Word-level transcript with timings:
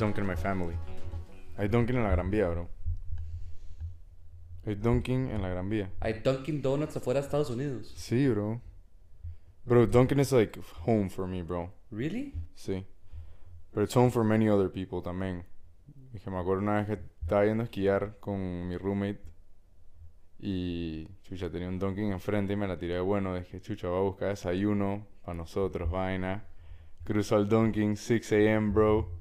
Dunkin' 0.00 0.26
my 0.26 0.34
family. 0.34 0.74
Hay 1.58 1.68
Dunkin' 1.68 1.94
en 1.94 2.04
la 2.04 2.10
Gran 2.10 2.30
Vía, 2.30 2.48
bro. 2.48 2.70
Hay 4.64 4.74
Dunkin' 4.74 5.30
en 5.30 5.42
la 5.42 5.50
Gran 5.50 5.68
Vía. 5.68 5.90
Hay 6.00 6.22
Dunkin' 6.24 6.62
Donuts 6.62 6.96
afuera 6.96 7.20
de 7.20 7.26
Estados 7.26 7.50
Unidos. 7.50 7.92
Sí, 7.96 8.26
bro. 8.28 8.62
Bro, 9.66 9.88
Dunkin' 9.88 10.18
is 10.18 10.32
like 10.32 10.58
home 10.86 11.10
for 11.10 11.26
me, 11.26 11.42
bro. 11.42 11.70
¿Really? 11.90 12.32
Sí. 12.54 12.86
Pero 13.72 13.84
it's 13.84 13.94
home 13.94 14.10
for 14.10 14.24
many 14.24 14.48
other 14.48 14.70
people 14.70 15.02
también. 15.02 15.44
Dije, 16.14 16.30
me 16.30 16.38
acuerdo 16.38 16.62
una 16.62 16.76
vez 16.76 16.86
que 16.86 16.98
estaba 17.20 17.44
yendo 17.44 17.62
a 17.62 17.64
esquiar 17.64 18.16
con 18.20 18.68
mi 18.68 18.78
roommate 18.78 19.20
y 20.38 21.08
chucha 21.24 21.50
tenía 21.50 21.68
un 21.68 21.78
Dunkin' 21.78 22.10
enfrente 22.10 22.54
y 22.54 22.56
me 22.56 22.66
la 22.66 22.78
tiré 22.78 22.94
de 22.94 23.00
bueno. 23.00 23.34
Dije, 23.34 23.60
chucha, 23.60 23.88
voy 23.88 23.98
a 23.98 24.02
buscar 24.02 24.28
desayuno 24.30 25.06
para 25.20 25.34
nosotros, 25.34 25.90
vaina. 25.90 26.46
Cruzo 27.04 27.36
al 27.36 27.50
Dunkin', 27.50 27.98
6 27.98 28.32
a.m., 28.32 28.72
bro. 28.72 29.19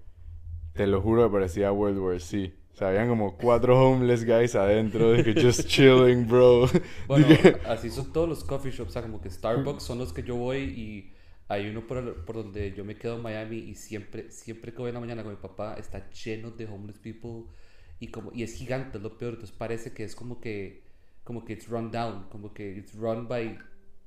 Te 0.73 0.88
lo 0.88 1.02
juro 1.02 1.23
que 1.28 1.34
parecía 1.34 1.72
World 1.72 1.98
War 2.00 2.22
C. 2.22 2.54
O 2.73 2.76
sea, 2.76 2.90
habían 2.90 3.10
como 3.10 3.36
cuatro 3.38 3.77
homeless 3.80 4.23
guys 4.26 4.55
adentro, 4.55 5.12
dije, 5.14 5.34
just 5.41 5.68
chilling, 5.68 6.27
bro. 6.27 6.68
Bueno, 7.08 7.27
así 7.66 7.90
son 7.90 8.14
todos 8.14 8.30
los 8.30 8.44
coffee 8.44 8.72
shops. 8.72 8.90
O 8.91 8.94
sea, 8.94 9.02
como 9.02 9.20
que 9.20 9.30
Starbucks 9.30 9.84
son 9.84 9.98
los 9.98 10.13
que 10.13 10.24
yo 10.24 10.36
voy 10.38 10.60
y 10.60 11.13
hay 11.50 11.68
uno 11.70 11.86
por, 11.86 11.98
el- 11.98 12.13
por 12.13 12.38
donde 12.38 12.72
yo 12.74 12.86
me 12.86 12.96
quedo 12.98 13.18
en 13.18 13.24
Miami 13.24 13.58
y 13.58 13.76
siempre, 13.76 14.32
siempre 14.32 14.72
que 14.72 14.77
voy 14.80 14.90
en 14.90 14.94
la 14.96 15.02
mañana 15.02 15.24
con 15.24 15.32
mi 15.34 15.38
papá 15.38 15.76
está 15.77 16.10
lleno 16.12 16.52
de 16.52 16.66
homeless 16.68 16.99
people 16.99 17.52
y 17.99 18.08
como 18.08 18.32
y 18.34 18.44
es 18.44 18.54
gigante, 18.54 18.98
es 18.98 19.04
lo 19.04 19.18
peor. 19.18 19.34
Entonces 19.34 19.55
parece 19.58 19.91
que 19.93 20.04
es 20.05 20.15
como 20.15 20.40
que 20.40 20.84
como 21.26 21.43
que 21.43 21.54
it's 21.54 21.68
run 21.68 21.91
down, 21.91 22.27
como 22.30 22.54
que 22.54 22.77
it's 22.77 22.93
run 22.96 23.27
by 23.27 23.58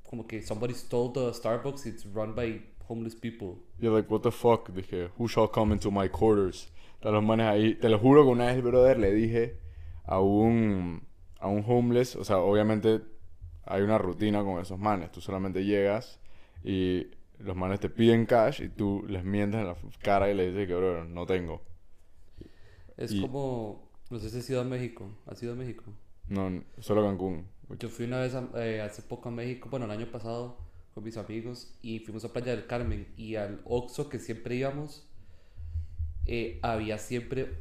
como 0.08 0.26
que 0.26 0.42
somebody 0.42 0.74
stole 0.74 1.12
the 1.14 1.32
Starbucks, 1.34 1.86
it's 1.86 2.06
run 2.12 2.34
by 2.34 2.60
homeless 2.92 3.14
people. 3.16 3.56
You're 3.78 3.94
like, 3.96 4.10
what 4.10 4.22
the 4.22 4.30
fuck? 4.30 4.68
Dije, 4.70 5.10
who 5.18 5.26
shall 5.28 5.48
come 5.48 5.72
into 5.72 5.90
my 5.90 6.08
quarters? 6.08 6.70
Están 6.94 7.14
los 7.14 7.22
manes 7.24 7.46
ahí. 7.46 7.74
Te 7.74 7.88
lo 7.88 7.98
juro 7.98 8.22
que 8.24 8.30
una 8.30 8.46
vez, 8.46 8.62
brother, 8.62 8.98
le 8.98 9.12
dije 9.12 9.58
a 10.04 10.20
un, 10.20 11.02
a 11.40 11.48
un 11.48 11.64
homeless, 11.66 12.16
o 12.16 12.24
sea, 12.24 12.38
obviamente 12.38 13.00
hay 13.64 13.82
una 13.82 13.98
rutina 13.98 14.42
con 14.44 14.60
esos 14.60 14.78
manes. 14.78 15.10
Tú 15.10 15.20
solamente 15.20 15.64
llegas 15.64 16.20
y 16.62 17.08
los 17.38 17.56
manes 17.56 17.80
te 17.80 17.88
piden 17.88 18.26
cash 18.26 18.62
y 18.62 18.68
tú 18.68 19.04
les 19.08 19.24
mientes 19.24 19.60
en 19.60 19.66
la 19.66 19.76
cara 20.02 20.30
y 20.30 20.34
le 20.34 20.48
dices 20.50 20.68
que, 20.68 20.74
bro, 20.74 21.04
no 21.04 21.26
tengo. 21.26 21.62
Es 22.96 23.12
Y- 23.12 23.20
como 23.20 23.90
no 24.10 24.18
sé 24.18 24.30
si 24.30 24.38
has 24.38 24.50
ido 24.50 24.60
a 24.60 24.64
México, 24.64 25.08
¿has 25.26 25.42
ido 25.42 25.52
a 25.54 25.56
México? 25.56 25.84
No, 26.28 26.62
solo 26.78 27.02
Cancún. 27.02 27.46
Yo 27.78 27.88
fui 27.88 28.04
una 28.04 28.20
vez 28.20 28.34
a- 28.34 28.48
eh, 28.56 28.80
hace 28.80 29.02
poco 29.02 29.28
a 29.30 29.32
México, 29.32 29.68
bueno, 29.70 29.86
el 29.86 29.90
año 29.90 30.06
pasado 30.06 30.58
con 30.94 31.04
mis 31.04 31.16
amigos 31.16 31.74
y 31.82 32.00
fuimos 32.00 32.24
a 32.24 32.32
Playa 32.32 32.52
del 32.52 32.66
Carmen 32.66 33.12
y 33.16 33.36
al 33.36 33.60
Oxxo 33.64 34.08
que 34.08 34.18
siempre 34.18 34.54
íbamos 34.56 35.08
eh, 36.26 36.58
había 36.62 36.98
siempre 36.98 37.58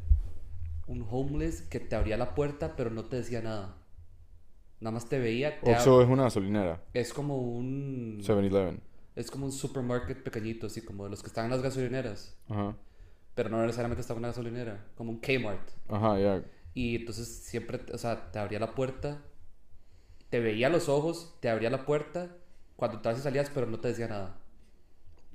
un 0.88 1.06
homeless 1.10 1.62
que 1.64 1.80
te 1.80 1.96
abría 1.96 2.18
la 2.18 2.36
puerta 2.36 2.76
pero 2.76 2.90
no 2.92 3.06
te 3.06 3.16
decía 3.18 3.42
nada. 3.42 3.78
Nada 4.80 4.92
más 4.94 5.08
te 5.08 5.20
veía. 5.20 5.60
te 5.62 5.72
ab- 5.72 5.76
Oxxo 5.76 6.02
es 6.02 6.10
una 6.10 6.24
gasolinera. 6.24 6.84
es 6.94 7.14
como 7.14 7.38
un 7.38 8.20
7-Eleven. 8.22 8.80
es 9.16 9.30
como 9.32 9.46
un 9.46 9.52
supermarket 9.52 10.24
pequeñito, 10.24 10.68
así 10.68 10.82
como 10.82 11.08
los 11.08 11.22
que 11.22 11.28
están 11.28 11.46
en 11.46 11.52
las 11.52 11.62
gasolineras, 11.62 12.36
Ajá. 12.50 12.76
pero 13.36 13.50
no 13.50 13.62
necesariamente 13.62 14.02
está 14.02 14.14
en 14.14 14.20
una 14.20 14.30
gasolinera, 14.30 14.86
como 14.96 15.12
un 15.12 15.20
Kmart. 15.20 15.70
Ajá, 15.88 16.20
ya. 16.20 16.44
Y 16.74 16.96
entonces 16.96 17.28
siempre, 17.28 17.80
o 17.94 17.98
sea, 17.98 18.32
te 18.32 18.40
abría 18.40 18.60
la 18.60 18.74
puerta, 18.74 19.22
te 20.30 20.40
veía 20.40 20.70
los 20.70 20.90
ojos, 20.90 21.38
te 21.42 21.50
abría 21.50 21.70
la 21.70 21.86
puerta 21.86 22.36
cuando 22.82 22.98
entrabas 22.98 23.20
y 23.20 23.24
salías, 23.24 23.52
pero 23.54 23.68
no 23.68 23.80
te 23.80 23.90
decía 23.90 24.08
nada. 24.08 24.40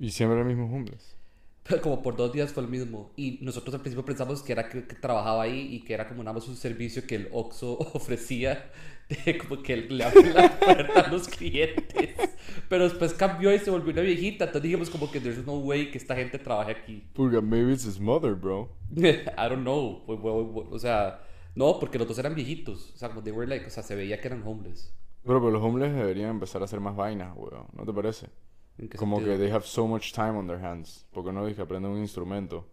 Y 0.01 0.11
siempre 0.11 0.41
el 0.41 0.45
mismo 0.45 0.67
homeless. 0.67 1.15
Pero 1.63 1.81
como 1.81 2.03
por 2.03 2.17
dos 2.17 2.33
días 2.33 2.53
fue 2.53 2.65
el 2.65 2.69
mismo. 2.69 3.13
Y 3.15 3.39
nosotros 3.41 3.73
al 3.73 3.83
principio 3.83 4.05
pensamos 4.05 4.43
que 4.43 4.51
era 4.51 4.69
que, 4.69 4.85
que 4.85 4.97
trabajaba 4.97 5.45
ahí 5.45 5.69
y 5.77 5.85
que 5.85 5.95
era 5.95 6.09
como 6.09 6.25
nada 6.25 6.35
más 6.35 6.49
un 6.49 6.57
servicio 6.57 7.07
que 7.07 7.15
el 7.15 7.29
Oxxo 7.31 7.79
ofrecía, 7.95 8.73
de 9.25 9.39
como 9.39 9.63
que 9.63 9.77
le 9.77 10.03
abría 10.03 10.33
la 10.35 10.59
puerta 10.59 11.01
a 11.03 11.09
los 11.09 11.29
clientes. 11.29 12.17
Pero 12.69 12.83
después 12.83 13.15
cambió 13.15 13.55
y 13.55 13.61
se 13.61 13.71
volvió 13.71 13.93
una 13.93 14.03
viejita. 14.03 14.47
Entonces 14.47 14.63
dijimos 14.65 14.91
como 14.91 15.09
que 15.09 15.21
there's 15.21 15.47
no 15.47 15.57
way 15.61 15.93
que 15.93 15.99
esta 15.99 16.17
gente 16.17 16.41
trabaje 16.41 16.73
aquí. 16.73 17.05
Porque 17.13 17.41
maybe 17.41 17.73
it's 17.73 17.85
his 17.87 18.01
mother, 18.01 18.35
bro. 18.35 18.69
I 18.97 19.23
don't 19.49 19.63
know. 19.63 20.03
O- 20.09 20.79
sea, 20.81 21.23
no, 21.55 21.79
porque 21.79 21.97
los 21.97 22.09
dos 22.09 22.19
eran 22.19 22.35
viejitos. 22.35 22.91
O 22.93 22.99
sea, 22.99 23.09
como 23.09 23.23
they 23.23 23.33
were 23.33 23.47
like, 23.49 23.67
o 23.67 23.71
sea, 23.71 23.85
se 23.85 23.95
veía 23.95 24.21
que 24.21 24.27
eran 24.27 24.43
homeless. 24.45 24.93
Bro, 25.27 25.41
pero 25.41 25.51
los 25.51 25.63
homeless 25.63 25.95
deberían 25.95 26.31
empezar 26.31 26.63
a 26.63 26.67
hacer 26.67 26.81
más 26.81 26.95
vainas, 26.97 27.33
weón. 27.37 27.67
¿No 27.73 27.85
te 27.85 27.93
parece? 27.93 28.29
¿En 28.79 28.89
qué 28.89 28.97
Como 28.99 29.17
sentido? 29.17 29.37
que 29.37 29.43
they 29.45 29.51
have 29.53 29.65
so 29.67 29.87
much 29.87 30.13
time 30.13 30.31
on 30.39 30.47
their 30.47 30.65
hands. 30.65 31.07
Porque 31.13 31.33
no 31.33 31.45
dije 31.47 31.63
aprenden 31.63 31.91
un 31.93 31.99
instrumento. 31.99 32.67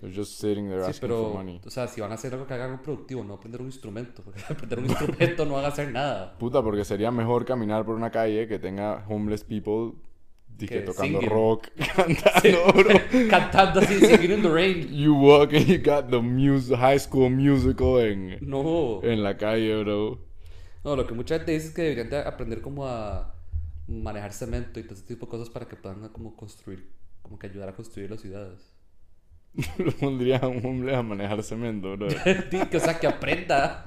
They're 0.00 0.14
just 0.14 0.40
sitting 0.40 0.68
there 0.68 0.82
Sí, 0.82 0.90
asking 0.90 1.08
for 1.08 1.18
pero, 1.20 1.34
money. 1.34 1.60
o 1.64 1.70
sea, 1.70 1.86
si 1.86 2.00
van 2.00 2.10
a 2.10 2.14
hacer 2.16 2.32
algo 2.34 2.44
que 2.46 2.54
hagan 2.54 2.70
algo 2.72 2.82
productivo, 2.82 3.22
no 3.22 3.34
aprender 3.34 3.60
un 3.60 3.68
instrumento. 3.68 4.22
Porque 4.24 4.40
aprender 4.48 4.80
un 4.80 4.86
instrumento 4.86 5.44
no 5.46 5.54
van 5.54 5.64
a 5.64 5.68
hacer 5.68 5.92
nada. 5.92 6.36
Puta, 6.38 6.60
porque 6.62 6.84
sería 6.84 7.10
mejor 7.12 7.44
caminar 7.44 7.84
por 7.86 7.94
una 7.94 8.10
calle 8.10 8.48
que 8.48 8.58
tenga 8.58 9.04
homeless 9.08 9.44
people 9.44 9.92
dije, 10.58 10.80
tocando 10.82 11.20
singing. 11.20 11.30
rock, 11.30 11.68
cantando, 11.96 12.72
bro. 12.74 12.90
Cantando 13.30 13.80
así, 13.80 14.00
singing 14.00 14.32
in 14.32 14.42
the 14.42 14.50
rain. 14.50 14.88
You 14.92 15.14
walk 15.14 15.52
and 15.54 15.66
you 15.66 15.78
got 15.78 16.10
the 16.10 16.20
music, 16.20 16.76
high 16.76 16.98
school 16.98 17.30
musical 17.30 18.00
en, 18.00 18.38
No. 18.42 19.00
en 19.04 19.22
la 19.22 19.36
calle, 19.36 19.82
bro. 19.84 20.18
No, 20.84 20.96
lo 20.96 21.06
que 21.06 21.14
mucha 21.14 21.36
gente 21.36 21.52
dice 21.52 21.68
es 21.68 21.74
que 21.74 21.82
deberían 21.82 22.10
de 22.10 22.18
aprender 22.18 22.60
como 22.60 22.86
a 22.86 23.34
manejar 23.86 24.32
cemento 24.32 24.80
y 24.80 24.84
todo 24.84 24.94
ese 24.94 25.04
tipo 25.06 25.26
de 25.26 25.30
cosas 25.30 25.50
para 25.50 25.68
que 25.68 25.76
puedan 25.76 26.08
como 26.10 26.36
construir, 26.36 26.90
como 27.22 27.38
que 27.38 27.46
ayudar 27.46 27.68
a 27.68 27.74
construir 27.76 28.10
las 28.10 28.20
ciudades. 28.20 28.72
Lo 29.78 29.92
pondría 29.92 30.38
a 30.38 30.48
un 30.48 30.64
homeless 30.64 30.96
a 30.96 31.02
manejar 31.02 31.42
cemento, 31.42 31.96
bro. 31.96 32.08
que, 32.70 32.76
o 32.76 32.80
sea, 32.80 32.98
que 32.98 33.06
aprenda. 33.06 33.84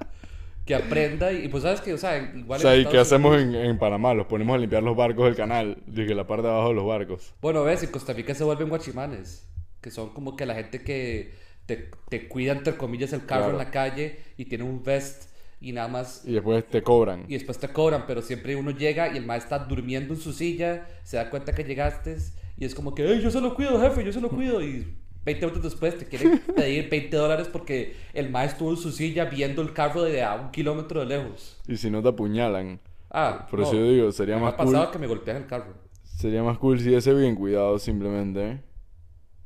Que 0.66 0.74
aprenda 0.76 1.32
y, 1.32 1.46
y 1.46 1.48
pues 1.48 1.64
sabes 1.64 1.82
que, 1.82 1.94
o 1.94 1.98
sea, 1.98 2.18
igual 2.18 2.60
O 2.60 2.62
sea, 2.62 2.76
¿y 2.76 2.86
qué 2.88 2.98
hacemos 2.98 3.40
en, 3.40 3.54
en 3.54 3.78
Panamá? 3.78 4.14
Los 4.14 4.26
ponemos 4.28 4.56
a 4.56 4.58
limpiar 4.58 4.82
los 4.84 4.96
barcos 4.96 5.26
del 5.26 5.36
canal. 5.36 5.78
Dije, 5.86 6.16
la 6.16 6.26
parte 6.28 6.48
de 6.48 6.54
abajo 6.54 6.70
de 6.70 6.76
los 6.76 6.86
barcos. 6.88 7.34
Bueno, 7.42 7.64
ves, 7.64 7.84
en 7.84 7.92
Costa 7.92 8.14
Rica 8.14 8.34
se 8.34 8.44
vuelven 8.44 8.70
guachimanes, 8.70 9.48
que 9.82 9.92
son 9.92 10.10
como 10.14 10.36
que 10.36 10.46
la 10.46 10.56
gente 10.56 10.84
que 10.84 11.36
te, 11.68 11.92
te 12.10 12.28
cuida, 12.28 12.54
entre 12.54 12.78
comillas, 12.78 13.14
el 13.14 13.26
carro 13.26 13.50
Claro. 13.50 13.52
en 13.52 13.58
la 13.58 13.72
calle 13.72 14.20
y 14.38 14.46
tiene 14.46 14.64
un 14.64 14.84
vest 14.84 15.30
y 15.70 15.74
nada 15.74 15.88
más. 15.88 16.24
Y 16.26 16.34
después 16.34 16.66
te 16.68 16.82
cobran. 16.82 17.26
Y 17.28 17.34
después 17.34 17.58
te 17.58 17.68
cobran, 17.70 18.06
pero 18.08 18.22
siempre 18.22 18.56
uno 18.56 18.72
llega 18.72 19.14
y 19.14 19.18
el 19.18 19.26
maestro 19.26 19.56
está 19.58 19.68
durmiendo 19.68 20.14
en 20.14 20.20
su 20.20 20.32
silla, 20.34 20.88
se 21.04 21.18
da 21.18 21.30
cuenta 21.30 21.54
que 21.54 21.64
llegaste 21.64 22.18
y 22.58 22.66
es 22.66 22.74
como 22.76 22.94
que, 22.96 23.04
"Ey, 23.06 23.22
yo 23.22 23.32
se 23.32 23.42
lo 23.42 23.54
cuido, 23.56 23.80
jefe, 23.82 24.04
yo 24.04 24.14
se 24.14 24.22
lo 24.22 24.30
cuido. 24.30 24.62
Y 24.62 24.96
20 25.26 25.46
minutos 25.48 25.64
después 25.72 25.98
te 25.98 26.06
quieren 26.06 26.40
pedir 26.56 26.90
20 26.90 27.18
dólares 27.18 27.50
porque 27.52 27.96
el 28.14 28.30
maestro 28.30 28.56
estuvo 28.56 28.72
en 28.72 28.78
su 28.78 28.92
silla 28.96 29.26
viendo 29.26 29.62
el 29.62 29.74
carro 29.74 30.04
de 30.04 30.22
a 30.24 30.36
un 30.36 30.52
kilómetro 30.52 31.00
de 31.02 31.06
lejos. 31.08 31.60
Y 31.68 31.78
si 31.78 31.90
no 31.90 32.02
te 32.04 32.10
apuñalan. 32.10 32.80
Ah, 33.10 33.48
Por 33.50 33.60
no, 33.60 33.66
eso 33.66 33.76
yo 33.76 33.90
digo, 33.92 34.12
sería 34.12 34.36
me 34.36 34.44
más 34.44 34.54
ha 34.54 34.58
cool. 34.58 34.66
pasado 34.68 34.92
que 34.92 35.00
me 35.00 35.08
golpean 35.08 35.38
el 35.38 35.46
carro. 35.48 35.74
Sería 36.04 36.44
más 36.44 36.58
cool 36.60 36.80
si 36.80 36.94
ese 36.94 37.14
bien 37.14 37.36
cuidado 37.36 37.80
simplemente. 37.80 38.62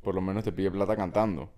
Por 0.02 0.14
lo 0.14 0.20
menos 0.20 0.44
te 0.44 0.52
pide 0.52 0.70
plata 0.70 0.96
cantando. 0.96 1.50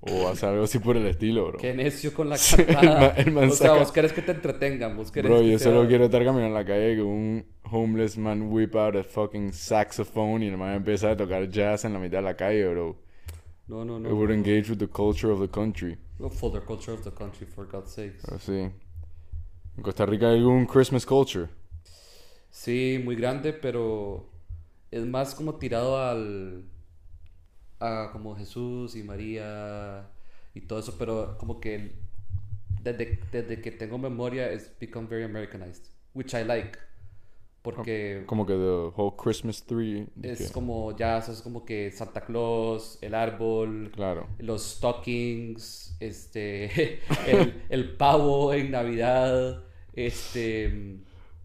O 0.00 0.28
hace 0.28 0.46
algo 0.46 0.62
así 0.64 0.78
por 0.78 0.96
el 0.96 1.06
estilo, 1.06 1.48
bro. 1.48 1.58
Qué 1.58 1.74
necio 1.74 2.14
con 2.14 2.28
la 2.28 2.36
Sí, 2.38 2.54
el 2.60 2.66
cantada. 2.66 3.00
ma- 3.00 3.06
el 3.08 3.32
man 3.32 3.44
o 3.48 3.50
sea, 3.52 3.68
saca- 3.68 3.78
vos 3.80 3.92
querés 3.92 4.12
que 4.12 4.22
te 4.22 4.30
entretengan, 4.32 4.96
vos 4.96 5.10
querés 5.10 5.30
Bro, 5.30 5.40
que 5.40 5.50
yo 5.52 5.58
sea- 5.58 5.72
solo 5.72 5.88
quiero 5.88 6.04
estar 6.04 6.24
caminando 6.24 6.48
en 6.48 6.54
la 6.54 6.64
calle 6.64 6.94
que 6.96 7.02
un 7.02 7.44
homeless 7.70 8.16
man 8.16 8.42
whip 8.50 8.76
out 8.76 8.94
a 8.96 9.02
fucking 9.04 9.52
saxophone 9.52 10.42
y 10.44 10.48
el 10.48 10.56
man 10.56 10.74
empieza 10.74 11.10
a 11.10 11.16
tocar 11.16 11.48
jazz 11.50 11.84
en 11.84 11.94
la 11.94 11.98
mitad 11.98 12.18
de 12.18 12.22
la 12.24 12.36
calle, 12.36 12.66
bro. 12.68 12.96
No, 13.66 13.84
no, 13.84 13.98
no. 13.98 14.08
It 14.08 14.14
would 14.14 14.30
engage 14.30 14.70
with 14.70 14.78
the 14.78 14.88
culture 14.88 15.30
of 15.32 15.40
the 15.40 15.48
country. 15.48 15.98
No, 16.18 16.30
for 16.30 16.50
the 16.52 16.60
culture 16.64 16.92
of 16.92 17.02
the 17.04 17.10
country, 17.10 17.46
for 17.46 17.66
God's 17.66 17.90
sakes. 17.92 18.22
Pero 18.24 18.38
sí. 18.38 18.52
En 19.76 19.82
Costa 19.82 20.06
Rica 20.06 20.30
hay 20.30 20.40
un 20.40 20.64
Christmas 20.66 21.04
culture. 21.04 21.48
Sí, 22.50 23.00
muy 23.04 23.14
grande, 23.16 23.52
pero 23.52 24.26
es 24.90 25.04
más 25.04 25.34
como 25.34 25.56
tirado 25.56 25.98
al... 26.02 26.64
a 27.80 28.10
como 28.12 28.34
Jesús 28.36 28.96
y 28.96 29.02
María 29.02 30.08
y 30.54 30.60
todo 30.62 30.78
eso, 30.80 30.96
pero 30.98 31.36
como 31.38 31.60
que 31.60 31.74
el- 31.76 31.92
desde, 32.82 33.18
desde 33.32 33.60
que 33.60 33.70
tengo 33.72 33.98
memoria 33.98 34.50
es 34.50 34.72
become 34.80 35.06
very 35.08 35.24
Americanized, 35.24 35.84
which 36.14 36.32
I 36.34 36.44
like, 36.44 36.78
porque 37.62 38.22
Como 38.26 38.46
que 38.46 38.54
the 38.54 38.92
whole 38.96 39.14
Christmas 39.16 39.62
tree. 39.64 40.06
es 40.22 40.38
que- 40.48 40.52
como 40.52 40.96
ya, 40.96 41.18
es 41.18 41.42
como 41.42 41.64
que 41.64 41.90
Santa 41.90 42.20
Claus, 42.22 42.98
el 43.02 43.14
árbol, 43.14 43.90
Claro. 43.94 44.26
los 44.38 44.62
stockings, 44.76 45.96
este, 46.00 47.00
el, 47.26 47.62
el 47.68 47.96
pavo 47.96 48.52
en 48.54 48.70
Navidad, 48.70 49.64
este... 49.92 50.98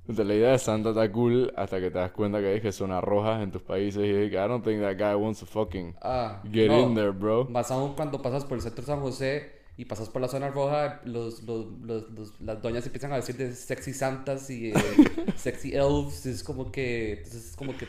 Entonces, 0.04 0.26
la 0.26 0.36
idea 0.36 0.52
de 0.52 0.60
Santa 0.60 0.90
está 0.90 1.10
cool 1.12 1.54
hasta 1.56 1.80
que 1.80 1.90
te 1.90 1.98
das 1.98 2.12
cuenta 2.12 2.40
que 2.40 2.48
hay 2.48 2.62
que 2.62 2.72
zonas 2.74 3.02
rojas 3.04 3.42
en 3.42 3.52
tus 3.52 3.62
países 3.62 4.04
y 4.04 4.12
dije, 4.12 4.34
I 4.36 4.48
don't 4.50 4.64
think 4.66 4.82
that 4.82 4.98
guy 4.98 5.16
wants 5.16 5.40
to 5.40 5.46
fucking 5.46 5.96
Ah, 6.02 6.42
get 6.52 6.68
no. 6.70 6.82
in 6.82 6.96
there, 6.96 7.12
bro. 7.12 7.46
Más 7.46 7.72
aún 7.72 7.96
cuando 7.96 8.22
pasas 8.22 8.44
por 8.44 8.58
el 8.58 8.62
centro 8.62 8.82
de 8.82 8.88
San 8.88 9.00
José 9.00 9.52
y 9.78 9.86
pasas 9.86 10.10
por 10.10 10.22
la 10.22 10.28
zona 10.28 10.50
roja, 10.50 11.02
los, 11.06 11.42
los, 11.44 11.68
los, 11.82 12.10
los- 12.12 12.42
las 12.42 12.62
doñas 12.62 12.86
empiezan 12.86 13.14
a 13.14 13.16
decir 13.16 13.38
de 13.38 13.54
sexy 13.56 13.94
santas 13.94 14.50
y 14.50 14.72
eh, 14.72 14.74
sexy 15.38 15.74
elves. 15.74 16.26
Es 16.26 16.44
como 16.44 16.70
que. 16.72 17.14
Entonces 17.14 17.52
es 17.52 17.56
como 17.56 17.76
que. 17.78 17.88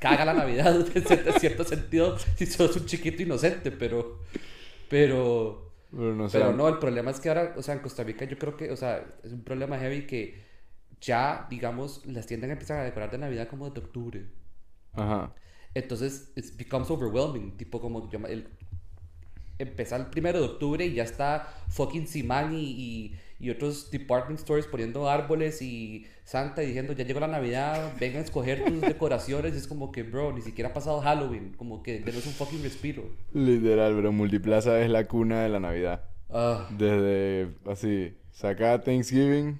caga 0.00 0.24
la 0.24 0.32
Navidad 0.32 0.74
en 0.94 1.04
cierto, 1.04 1.32
cierto 1.38 1.64
sentido 1.64 2.16
si 2.36 2.46
sos 2.46 2.74
un 2.76 2.86
chiquito 2.86 3.22
inocente, 3.22 3.70
pero... 3.70 4.20
Pero... 4.88 5.70
Pero 5.90 6.14
no 6.14 6.28
sé. 6.28 6.38
Pero 6.38 6.52
no, 6.54 6.68
el 6.68 6.78
problema 6.78 7.10
es 7.10 7.20
que 7.20 7.28
ahora, 7.28 7.54
o 7.56 7.62
sea, 7.62 7.74
en 7.74 7.80
Costa 7.80 8.02
Rica 8.02 8.24
yo 8.24 8.38
creo 8.38 8.56
que, 8.56 8.70
o 8.70 8.76
sea, 8.76 9.04
es 9.22 9.32
un 9.32 9.42
problema 9.44 9.78
heavy 9.78 10.06
que 10.06 10.50
ya, 11.02 11.46
digamos, 11.50 12.06
las 12.06 12.26
tiendas 12.26 12.50
empiezan 12.50 12.78
a 12.78 12.84
decorar 12.84 13.10
de 13.10 13.18
Navidad 13.18 13.48
como 13.48 13.68
de 13.68 13.80
octubre. 13.80 14.26
Ajá. 14.94 15.34
Entonces, 15.74 16.32
it 16.36 16.56
becomes 16.56 16.90
overwhelming. 16.90 17.56
Tipo, 17.56 17.80
como 17.80 18.08
yo, 18.10 18.18
el, 18.26 18.48
empezar 19.58 20.00
el 20.00 20.06
primero 20.06 20.40
de 20.40 20.46
octubre 20.46 20.86
y 20.86 20.94
ya 20.94 21.02
está 21.02 21.48
fucking 21.68 22.06
Simán 22.06 22.54
y, 22.54 22.62
y, 22.62 23.18
y 23.38 23.50
otros 23.50 23.90
department 23.90 24.38
stores 24.38 24.66
poniendo 24.66 25.08
árboles 25.08 25.60
y 25.60 26.06
Santa 26.24 26.62
y 26.62 26.66
diciendo, 26.66 26.92
ya 26.92 27.04
llegó 27.04 27.20
la 27.20 27.26
Navidad, 27.26 27.94
vengan 27.98 28.22
a 28.22 28.24
escoger 28.24 28.64
tus 28.64 28.80
decoraciones. 28.92 29.54
Y 29.54 29.58
es 29.58 29.66
como 29.66 29.90
que, 29.90 30.04
bro, 30.04 30.32
ni 30.32 30.40
siquiera 30.42 30.70
ha 30.70 30.72
pasado 30.72 31.00
Halloween. 31.00 31.54
Como 31.56 31.82
que 31.82 32.00
denos 32.00 32.26
un 32.26 32.32
fucking 32.32 32.62
respiro. 32.62 33.04
Literal, 33.32 33.96
bro. 33.96 34.12
Multiplaza 34.12 34.80
es 34.80 34.90
la 34.90 35.08
cuna 35.08 35.42
de 35.42 35.48
la 35.48 35.58
Navidad. 35.58 36.04
Ah, 36.30 36.66
Desde 36.70 37.54
así, 37.66 38.16
saca 38.30 38.80
Thanksgiving, 38.80 39.58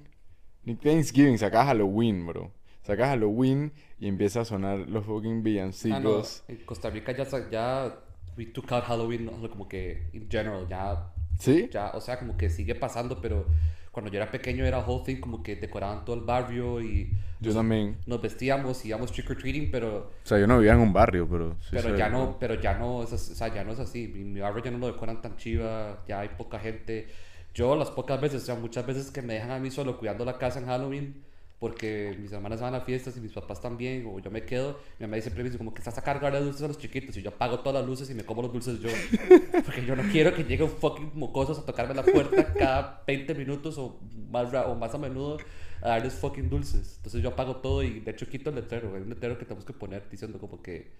ni 0.64 0.74
Thanksgiving, 0.76 1.38
saca 1.38 1.64
Halloween, 1.64 2.26
bro. 2.26 2.52
Saca 2.82 3.06
Halloween 3.06 3.72
y 3.98 4.08
empieza 4.08 4.40
a 4.40 4.44
sonar 4.44 4.78
los 4.88 5.04
fucking 5.04 5.32
ah, 5.32 5.36
no, 5.36 5.42
villancicos. 5.42 6.44
en 6.48 6.56
Costa 6.64 6.90
Rica 6.90 7.12
ya, 7.12 7.26
ya 7.50 7.94
we 8.36 8.46
took 8.46 8.70
out 8.72 8.84
Halloween, 8.84 9.26
como 9.50 9.68
que 9.68 10.08
in 10.12 10.28
general, 10.28 10.66
ya 10.68 11.12
¿Sí? 11.38 11.68
ya, 11.72 11.90
o 11.94 12.00
sea, 12.00 12.18
como 12.18 12.36
que 12.36 12.50
sigue 12.50 12.74
pasando, 12.74 13.20
pero 13.20 13.46
cuando 13.90 14.10
yo 14.10 14.16
era 14.18 14.30
pequeño 14.30 14.64
era 14.64 14.78
whole 14.80 15.04
thing, 15.04 15.20
como 15.20 15.42
que 15.42 15.56
decoraban 15.56 16.04
todo 16.04 16.16
el 16.16 16.22
barrio 16.22 16.80
y 16.80 17.12
Yo 17.40 17.52
también. 17.52 17.98
nos 18.06 18.20
vestíamos 18.22 18.84
y 18.84 18.88
íbamos 18.88 19.12
trick 19.12 19.30
or 19.30 19.36
treating, 19.36 19.70
pero, 19.70 20.10
O 20.24 20.26
sea, 20.26 20.38
yo 20.38 20.46
no 20.46 20.58
vivía 20.58 20.72
en 20.72 20.80
un 20.80 20.92
barrio, 20.92 21.28
pero... 21.28 21.56
sí 21.60 21.68
pero 21.70 21.94
ya 21.96 22.08
no, 22.08 22.38
pero 22.40 22.54
ya 22.60 22.78
no, 22.78 23.02
es, 23.02 23.12
o 23.12 23.18
sea, 23.18 23.48
ya 23.54 23.64
no 23.64 23.72
es 23.72 23.78
así. 23.78 24.08
Mi, 24.08 24.24
mi 24.24 24.40
barrio 24.40 24.64
ya 24.64 24.70
no 24.70 24.78
lo 24.78 24.86
decoran 24.86 25.20
tan 25.20 25.36
chiva, 25.36 26.02
ya 26.08 26.20
hay 26.20 26.30
poca 26.30 26.58
gente. 26.58 27.08
Yo 27.54 27.76
las 27.76 27.90
pocas 27.90 28.20
veces, 28.20 28.42
o 28.42 28.46
sea, 28.46 28.54
muchas 28.54 28.86
veces 28.86 29.10
que 29.10 29.22
me 29.22 29.34
dejan 29.34 29.50
a 29.50 29.58
mí 29.58 29.70
solo 29.70 29.98
cuidando 29.98 30.24
la 30.24 30.38
casa 30.38 30.58
en 30.58 30.66
Halloween, 30.66 31.22
porque 31.58 32.16
mis 32.18 32.32
hermanas 32.32 32.60
van 32.60 32.74
a 32.74 32.80
fiestas 32.80 33.16
y 33.16 33.20
mis 33.20 33.32
papás 33.32 33.60
también, 33.60 34.04
o 34.06 34.18
yo 34.18 34.30
me 34.30 34.44
quedo, 34.44 34.80
mi 34.98 35.06
mamá 35.06 35.20
siempre 35.20 35.44
me 35.44 35.48
dice 35.48 35.58
como 35.58 35.72
que 35.72 35.78
estás 35.78 35.96
a 35.96 36.02
cargar 36.02 36.32
de 36.32 36.40
dulces 36.40 36.62
a 36.62 36.68
los 36.68 36.78
chiquitos, 36.78 37.16
y 37.16 37.22
yo 37.22 37.30
apago 37.30 37.60
todas 37.60 37.80
las 37.80 37.88
luces 37.88 38.10
y 38.10 38.14
me 38.14 38.24
como 38.24 38.42
los 38.42 38.52
dulces 38.52 38.80
yo, 38.80 38.88
porque 39.64 39.84
yo 39.86 39.94
no 39.94 40.02
quiero 40.10 40.34
que 40.34 40.44
lleguen 40.44 40.68
fucking 40.68 41.12
mocosos 41.14 41.58
a 41.58 41.64
tocarme 41.64 41.94
la 41.94 42.02
puerta 42.02 42.52
cada 42.54 43.04
20 43.06 43.34
minutos 43.34 43.78
o 43.78 44.00
más, 44.30 44.52
o 44.52 44.74
más 44.74 44.94
a 44.94 44.98
menudo 44.98 45.38
a 45.82 45.88
darles 45.90 46.14
fucking 46.14 46.48
dulces. 46.48 46.96
Entonces 46.96 47.22
yo 47.22 47.28
apago 47.28 47.56
todo 47.56 47.82
y 47.82 48.00
de 48.00 48.10
hecho 48.10 48.28
quito 48.28 48.50
el 48.50 48.56
letrero, 48.56 48.94
hay 48.94 49.02
un 49.02 49.10
letrero 49.10 49.38
que 49.38 49.44
tenemos 49.44 49.64
que 49.64 49.72
poner 49.72 50.08
diciendo 50.10 50.38
como 50.38 50.62
que 50.62 50.90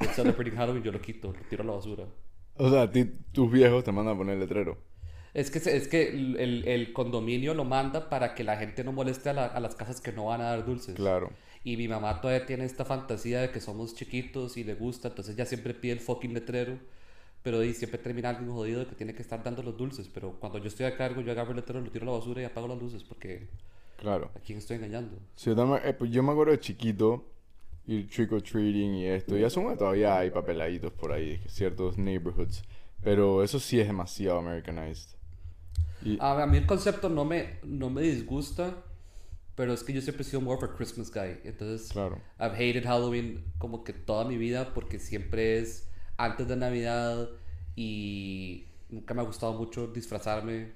we're 0.00 0.12
celebrating 0.14 0.54
Halloween, 0.54 0.82
yo 0.82 0.92
lo 0.92 1.00
quito, 1.00 1.32
lo 1.32 1.40
tiro 1.48 1.62
a 1.62 1.66
la 1.66 1.72
basura. 1.72 2.04
O 2.54 2.70
sea, 2.70 2.82
a 2.82 2.90
ti, 2.90 3.04
tus 3.32 3.50
viejos 3.50 3.84
te 3.84 3.92
mandan 3.92 4.14
a 4.14 4.18
poner 4.18 4.34
el 4.34 4.40
letrero. 4.40 4.78
Es 5.34 5.50
que, 5.50 5.58
es 5.58 5.88
que 5.88 6.08
el, 6.08 6.64
el- 6.66 6.92
condominio 6.92 7.54
lo 7.54 7.64
manda 7.64 8.08
para 8.08 8.34
que 8.34 8.44
la 8.44 8.56
gente 8.56 8.82
no 8.84 8.92
moleste 8.92 9.28
a, 9.30 9.32
la- 9.34 9.46
a 9.46 9.60
las 9.60 9.74
casas 9.74 10.00
que 10.00 10.12
no 10.12 10.26
van 10.26 10.40
a 10.40 10.44
dar 10.50 10.64
dulces. 10.64 10.94
Claro. 10.96 11.30
Y 11.64 11.76
mi 11.76 11.86
mamá 11.88 12.20
todavía 12.20 12.46
tiene 12.46 12.64
esta 12.64 12.84
fantasía 12.84 13.40
de 13.42 13.50
que 13.50 13.60
somos 13.60 13.94
chiquitos 13.94 14.56
y 14.56 14.64
le 14.64 14.74
gusta, 14.74 15.08
entonces 15.08 15.36
ya 15.36 15.44
siempre 15.44 15.74
pide 15.74 15.92
el 15.92 16.00
fucking 16.00 16.32
letrero. 16.34 16.78
Pero 17.42 17.60
ahí 17.60 17.72
siempre 17.72 17.98
termina 17.98 18.30
alguien 18.30 18.50
jodido 18.50 18.86
que 18.88 18.94
tiene 18.96 19.14
que 19.14 19.22
estar 19.22 19.42
dando 19.44 19.62
los 19.62 19.76
dulces. 19.76 20.08
Pero 20.12 20.32
cuando 20.40 20.58
yo 20.58 20.66
estoy 20.68 20.86
a 20.86 20.96
cargo, 20.96 21.20
yo 21.20 21.30
agarro 21.32 21.50
el 21.50 21.56
letrero, 21.56 21.80
lo 21.80 21.90
tiro 21.90 22.02
a 22.04 22.12
la 22.12 22.18
basura 22.18 22.42
y 22.42 22.44
apago 22.44 22.66
las 22.66 22.78
luces 22.78 23.04
porque 23.04 23.46
Claro. 23.96 24.30
a 24.34 24.40
quién 24.40 24.58
estoy 24.58 24.76
engañando. 24.76 25.16
Sí, 25.36 25.54
yo, 25.54 25.76
eh, 25.76 25.92
pues 25.94 26.10
yo 26.10 26.22
me 26.22 26.32
acuerdo 26.32 26.52
de 26.52 26.60
chiquito, 26.60 27.24
ir 27.86 28.08
trick 28.08 28.32
or 28.32 28.42
treating 28.42 28.94
y 28.96 29.06
esto. 29.06 29.36
Y 29.38 29.44
asumo 29.44 29.70
que 29.70 29.76
todavía 29.76 30.18
hay 30.18 30.30
papeladitos 30.30 30.92
por 30.92 31.12
ahí, 31.12 31.40
ciertos 31.46 31.96
neighborhoods. 31.96 32.62
Pero 33.02 33.42
eso 33.44 33.60
sí 33.60 33.78
es 33.80 33.86
demasiado 33.86 34.38
Americanized. 34.38 35.10
Y, 36.08 36.18
A, 36.20 36.46
mí 36.46 36.58
el 36.58 36.66
concepto 36.66 37.08
no 37.08 37.24
me, 37.24 37.58
no 37.62 37.90
me 37.90 38.02
disgusta, 38.02 38.84
pero 39.54 39.72
es 39.72 39.82
que 39.82 39.92
yo 39.92 40.00
siempre 40.00 40.22
he 40.22 40.24
sido 40.24 40.40
more 40.40 40.56
of 40.56 40.70
a 40.70 40.74
Christmas 40.74 41.10
guy. 41.12 41.38
Entonces, 41.44 41.90
claro. 41.90 42.20
I've 42.38 42.54
hated 42.54 42.84
Halloween 42.84 43.44
como 43.58 43.84
que 43.84 43.92
toda 43.92 44.24
mi 44.24 44.36
vida 44.36 44.72
porque 44.74 44.98
siempre 44.98 45.58
es 45.58 45.88
antes 46.16 46.48
de 46.48 46.56
Navidad 46.56 47.28
y 47.74 48.66
nunca 48.88 49.14
me 49.14 49.22
ha 49.22 49.24
gustado 49.24 49.54
mucho 49.54 49.86
disfrazarme. 49.88 50.72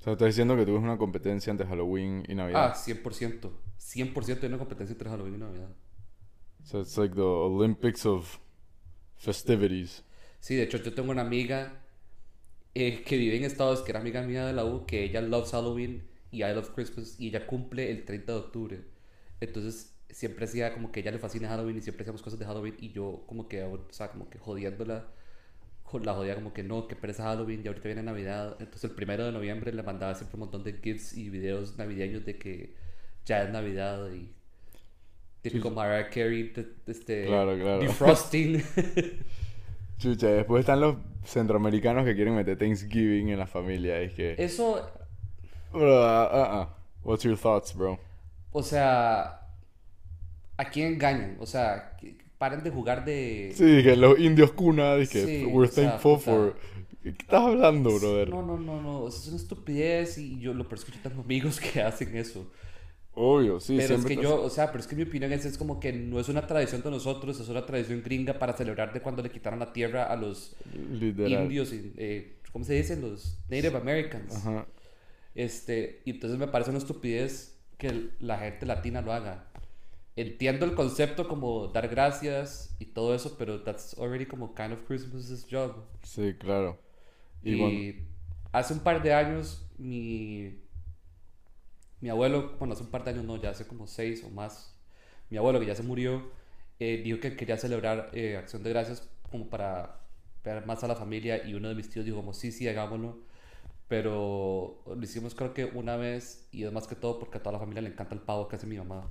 O 0.00 0.02
sea, 0.02 0.12
estás 0.12 0.28
diciendo 0.28 0.56
que 0.56 0.64
ves 0.64 0.74
una 0.74 0.98
competencia 0.98 1.50
entre 1.50 1.66
Halloween 1.66 2.24
y 2.28 2.34
Navidad. 2.34 2.72
Ah, 2.72 2.74
100%. 2.74 3.50
100% 3.78 4.42
hay 4.42 4.48
una 4.48 4.58
competencia 4.58 4.92
entre 4.92 5.08
Halloween 5.10 5.34
y 5.34 5.38
Navidad. 5.38 5.70
So 6.64 6.80
it's 6.80 6.96
like 6.96 7.14
the 7.14 7.22
Olympics 7.22 8.04
of 8.04 8.38
festivities. 9.16 10.04
Sí, 10.40 10.54
de 10.54 10.64
hecho 10.64 10.78
yo 10.78 10.92
tengo 10.94 11.10
una 11.10 11.22
amiga 11.22 11.77
eh, 12.80 13.02
que 13.04 13.16
vive 13.16 13.36
en 13.36 13.44
Estados, 13.44 13.82
que 13.82 13.90
era 13.92 14.00
amiga 14.00 14.22
mía 14.22 14.46
de 14.46 14.52
la 14.52 14.64
U, 14.64 14.86
que 14.86 15.02
ella 15.04 15.20
loves 15.20 15.50
Halloween 15.50 16.02
y 16.30 16.42
I 16.44 16.52
love 16.54 16.70
Christmas 16.74 17.16
y 17.18 17.28
ella 17.28 17.46
cumple 17.46 17.90
el 17.90 18.04
30 18.04 18.32
de 18.32 18.38
octubre. 18.38 18.80
Entonces 19.40 19.94
siempre 20.10 20.44
hacía 20.46 20.72
como 20.74 20.90
que 20.92 21.00
ella 21.00 21.10
le 21.10 21.18
fascina 21.18 21.48
Halloween 21.48 21.76
y 21.78 21.80
siempre 21.80 22.02
hacíamos 22.02 22.22
cosas 22.22 22.38
de 22.38 22.46
Halloween 22.46 22.76
y 22.80 22.90
yo 22.92 23.24
como 23.26 23.48
que, 23.48 23.62
o 23.62 23.86
sea, 23.90 24.10
como 24.10 24.28
que 24.30 24.38
jodiéndola, 24.38 25.06
jo- 25.84 25.98
la 26.00 26.14
jodía 26.14 26.34
como 26.34 26.52
que 26.52 26.62
no, 26.62 26.86
que 26.88 26.96
pereza 26.96 27.24
Halloween 27.24 27.62
y 27.64 27.68
ahorita 27.68 27.88
viene 27.88 28.02
Navidad. 28.02 28.56
Entonces 28.60 28.84
el 28.84 28.96
primero 28.96 29.24
de 29.24 29.32
noviembre 29.32 29.72
le 29.72 29.82
mandaba 29.82 30.14
siempre 30.14 30.36
un 30.36 30.40
montón 30.40 30.64
de 30.64 30.74
gifs 30.82 31.16
y 31.16 31.30
videos 31.30 31.76
navideños 31.78 32.24
de 32.24 32.38
que 32.38 32.74
ya 33.26 33.42
es 33.42 33.50
Navidad 33.50 34.10
y 34.12 34.30
típico 35.42 35.70
Mariah 35.70 36.08
Carey, 36.10 36.52
este, 36.86 37.26
Claro, 37.26 37.56
claro. 37.58 37.80
defrosting. 37.80 38.62
Chucha, 39.98 40.28
después 40.28 40.60
están 40.60 40.80
los 40.80 40.96
centroamericanos 41.24 42.04
que 42.04 42.14
quieren 42.14 42.36
meter 42.36 42.56
Thanksgiving 42.56 43.28
en 43.30 43.38
la 43.38 43.46
familia. 43.46 44.00
Es 44.00 44.12
que... 44.12 44.34
Eso 44.38 44.80
ah, 45.74 46.28
ah, 46.32 46.48
ah. 46.50 46.76
What's 47.02 47.24
your 47.24 47.36
thoughts, 47.36 47.74
bro? 47.74 47.98
O 48.52 48.62
sea, 48.62 49.40
¿a 50.56 50.64
quién 50.70 50.94
engañan? 50.94 51.36
O 51.40 51.46
sea, 51.46 51.96
paren 52.38 52.62
de 52.62 52.70
jugar 52.70 53.04
de... 53.04 53.52
Sí, 53.54 53.82
que 53.82 53.96
los 53.96 54.18
indios 54.18 54.52
cuna, 54.52 54.94
dije, 54.96 55.24
Sí, 55.24 55.44
we're 55.44 55.68
o 55.68 55.72
sea, 55.72 55.90
thankful 55.90 56.18
for... 56.18 56.56
¿Qué 57.02 57.10
estás 57.10 57.42
hablando, 57.42 57.98
brother? 57.98 58.28
No, 58.28 58.42
no, 58.42 58.58
no, 58.58 58.82
no, 58.82 59.00
o 59.02 59.10
sea, 59.10 59.20
es 59.22 59.28
una 59.28 59.36
estupidez 59.36 60.18
y 60.18 60.38
yo 60.40 60.52
lo 60.52 60.68
que 60.68 60.76
yo 60.76 60.84
tengo 61.02 61.22
amigos 61.22 61.58
que 61.60 61.80
hacen 61.80 62.16
eso. 62.16 62.50
Obvio, 63.14 63.58
sí, 63.58 63.76
pero 63.76 63.96
es 63.96 64.04
que 64.04 64.16
yo, 64.16 64.42
o 64.42 64.50
sea, 64.50 64.68
pero 64.68 64.78
es 64.78 64.86
que 64.86 64.94
mi 64.94 65.02
opinión 65.02 65.32
es, 65.32 65.44
es 65.44 65.58
como 65.58 65.80
que 65.80 65.92
no 65.92 66.20
es 66.20 66.28
una 66.28 66.46
tradición 66.46 66.82
de 66.82 66.90
nosotros, 66.90 67.40
es 67.40 67.48
una 67.48 67.66
tradición 67.66 68.02
gringa 68.02 68.38
para 68.38 68.52
celebrar 68.56 68.92
de 68.92 69.00
cuando 69.00 69.22
le 69.22 69.30
quitaron 69.30 69.58
la 69.58 69.72
tierra 69.72 70.04
a 70.04 70.14
los 70.14 70.54
Literal. 70.92 71.42
indios, 71.44 71.70
eh, 71.72 72.36
¿cómo 72.52 72.64
se 72.64 72.74
dicen? 72.74 73.00
Los 73.00 73.38
Native 73.48 73.76
Americans. 73.76 74.36
Ajá. 74.36 74.66
Este, 75.34 76.02
y 76.04 76.10
entonces 76.10 76.38
me 76.38 76.48
parece 76.48 76.70
una 76.70 76.78
estupidez 76.78 77.58
que 77.76 78.10
la 78.20 78.38
gente 78.38 78.66
latina 78.66 79.00
lo 79.00 79.12
haga. 79.12 79.48
Entiendo 80.16 80.66
el 80.66 80.74
concepto 80.74 81.28
como 81.28 81.68
dar 81.68 81.86
gracias 81.86 82.74
y 82.80 82.86
todo 82.86 83.14
eso, 83.14 83.36
pero 83.38 83.62
that's 83.62 83.96
already 83.98 84.26
como 84.26 84.52
kind 84.52 84.72
of 84.72 84.82
Christmas's 84.82 85.46
job. 85.48 85.76
Sí, 86.02 86.34
claro. 86.34 86.76
Y, 87.44 87.94
hace 88.50 88.74
un 88.74 88.80
par 88.80 89.00
de 89.00 89.14
años 89.14 89.64
mi 89.78 90.58
mi 92.00 92.08
abuelo, 92.08 92.54
bueno, 92.58 92.74
hace 92.74 92.82
un 92.82 92.90
par 92.90 93.04
de 93.04 93.10
años 93.10 93.24
no, 93.24 93.36
ya 93.36 93.50
hace 93.50 93.66
como 93.66 93.86
seis 93.86 94.24
o 94.24 94.30
más, 94.30 94.76
mi 95.30 95.36
abuelo 95.36 95.60
que 95.60 95.66
ya 95.66 95.74
se 95.74 95.82
murió, 95.82 96.30
eh, 96.78 97.00
dijo 97.04 97.20
que 97.20 97.36
quería 97.36 97.56
celebrar 97.56 98.10
eh, 98.12 98.36
Acción 98.36 98.62
de 98.62 98.70
Gracias 98.70 99.10
como 99.30 99.48
para 99.48 100.00
ver 100.44 100.64
más 100.66 100.84
a 100.84 100.88
la 100.88 100.94
familia 100.94 101.46
y 101.46 101.54
uno 101.54 101.68
de 101.68 101.74
mis 101.74 101.90
tíos 101.90 102.04
dijo 102.04 102.18
como 102.18 102.32
sí, 102.32 102.52
sí, 102.52 102.68
hagámoslo. 102.68 103.18
Pero 103.88 104.82
lo 104.86 105.02
hicimos 105.02 105.34
creo 105.34 105.54
que 105.54 105.64
una 105.64 105.96
vez 105.96 106.46
y 106.52 106.64
es 106.64 106.72
más 106.72 106.86
que 106.86 106.94
todo 106.94 107.18
porque 107.18 107.38
a 107.38 107.42
toda 107.42 107.54
la 107.54 107.58
familia 107.58 107.82
le 107.82 107.88
encanta 107.88 108.14
el 108.14 108.20
pavo 108.20 108.46
que 108.46 108.56
hace 108.56 108.66
mi 108.66 108.76
mamá. 108.76 109.08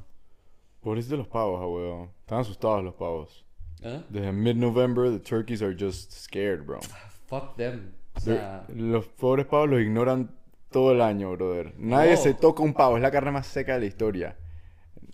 Pobrecito 0.81 1.17
los 1.17 1.27
pavos, 1.27 1.61
abuelo. 1.61 2.11
Están 2.21 2.39
asustados 2.39 2.83
los 2.83 2.93
pavos. 2.93 3.43
¿Eh? 3.81 4.03
Desde 4.09 4.31
mid-November, 4.31 5.11
the 5.11 5.19
turkeys 5.19 5.61
are 5.61 5.75
just 5.77 6.11
scared, 6.11 6.65
bro. 6.65 6.79
Fuck 7.25 7.55
them. 7.57 7.93
O 8.15 8.19
sea, 8.19 8.65
Los 8.69 9.07
pobres 9.07 9.47
pavos 9.47 9.69
los 9.69 9.81
ignoran 9.81 10.31
todo 10.77 10.91
el 10.91 11.01
año, 11.01 11.31
brother. 11.31 11.73
Nadie 11.77 12.11
No. 12.11 12.17
se 12.17 12.33
toca 12.35 12.61
un 12.61 12.73
pavo, 12.73 12.97
es 12.97 13.01
la 13.01 13.09
carne 13.09 13.31
más 13.31 13.47
seca 13.47 13.73
de 13.73 13.79
la 13.79 13.85
historia. 13.87 14.37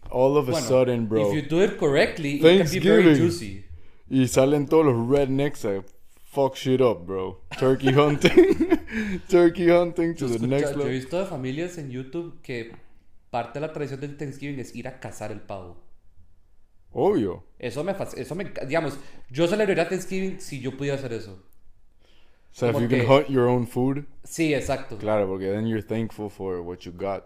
All 0.10 0.36
of 0.38 0.50
a 0.50 0.52
bueno, 0.52 0.68
sudden, 0.68 1.08
bro. 1.08 1.28
if 1.34 1.34
you 1.44 1.50
do 1.50 1.64
it 1.64 1.78
correctly, 1.78 2.36
it 2.36 2.42
can 2.42 2.70
be 2.72 2.80
very 2.80 3.16
juicy. 3.18 3.66
Y 4.10 4.28
salen 4.28 4.68
todos 4.68 4.86
los 4.86 5.08
rednecks 5.10 5.64
a 5.66 5.84
fuck 6.26 6.56
shit 6.56 6.82
up, 6.82 7.06
bro. 7.06 7.42
Turkey 7.58 7.94
hunting. 7.98 8.80
Turkey 9.30 9.70
hunting 9.70 10.14
to 10.16 10.28
the 10.28 10.36
escucha- 10.36 10.48
next 10.48 10.66
yo 10.74 10.76
he 10.76 10.78
level. 10.84 10.92
visto 10.94 11.20
de 11.20 11.26
familias 11.26 11.78
en 11.78 11.90
YouTube 11.90 12.42
que 12.42 12.74
parte 13.32 13.60
de 13.60 13.66
la 13.68 13.72
tradición 13.74 14.02
del 14.02 14.18
Thanksgiving 14.18 14.60
es 14.60 14.76
ir 14.76 14.88
a 14.88 15.00
cazar 15.00 15.32
el 15.32 15.40
pavo. 15.42 15.82
Obvio. 16.92 17.46
Eso 17.58 17.84
me 17.84 17.96
eso 18.18 18.36
me 18.36 18.52
digamos, 18.68 19.00
yo 19.32 19.48
celebraría 19.48 19.88
Thanksgiving 19.88 20.40
si 20.42 20.60
yo 20.60 20.76
pudiera 20.78 20.98
hacer 20.98 21.14
eso. 21.14 21.42
O 22.54 22.56
sea, 22.56 22.70
if 22.70 22.76
you 22.76 22.88
can 22.88 23.00
que- 23.00 23.08
hunt 23.08 23.30
your 23.30 23.48
own 23.48 23.66
food, 23.68 24.06
Sí, 24.24 24.54
exacto. 24.54 24.98
claro, 24.98 25.28
porque 25.28 25.52
then 25.52 25.66
you're 25.68 25.82
thankful 25.82 26.30
for 26.30 26.62
what 26.62 26.80
you 26.86 26.92
got. 26.92 27.24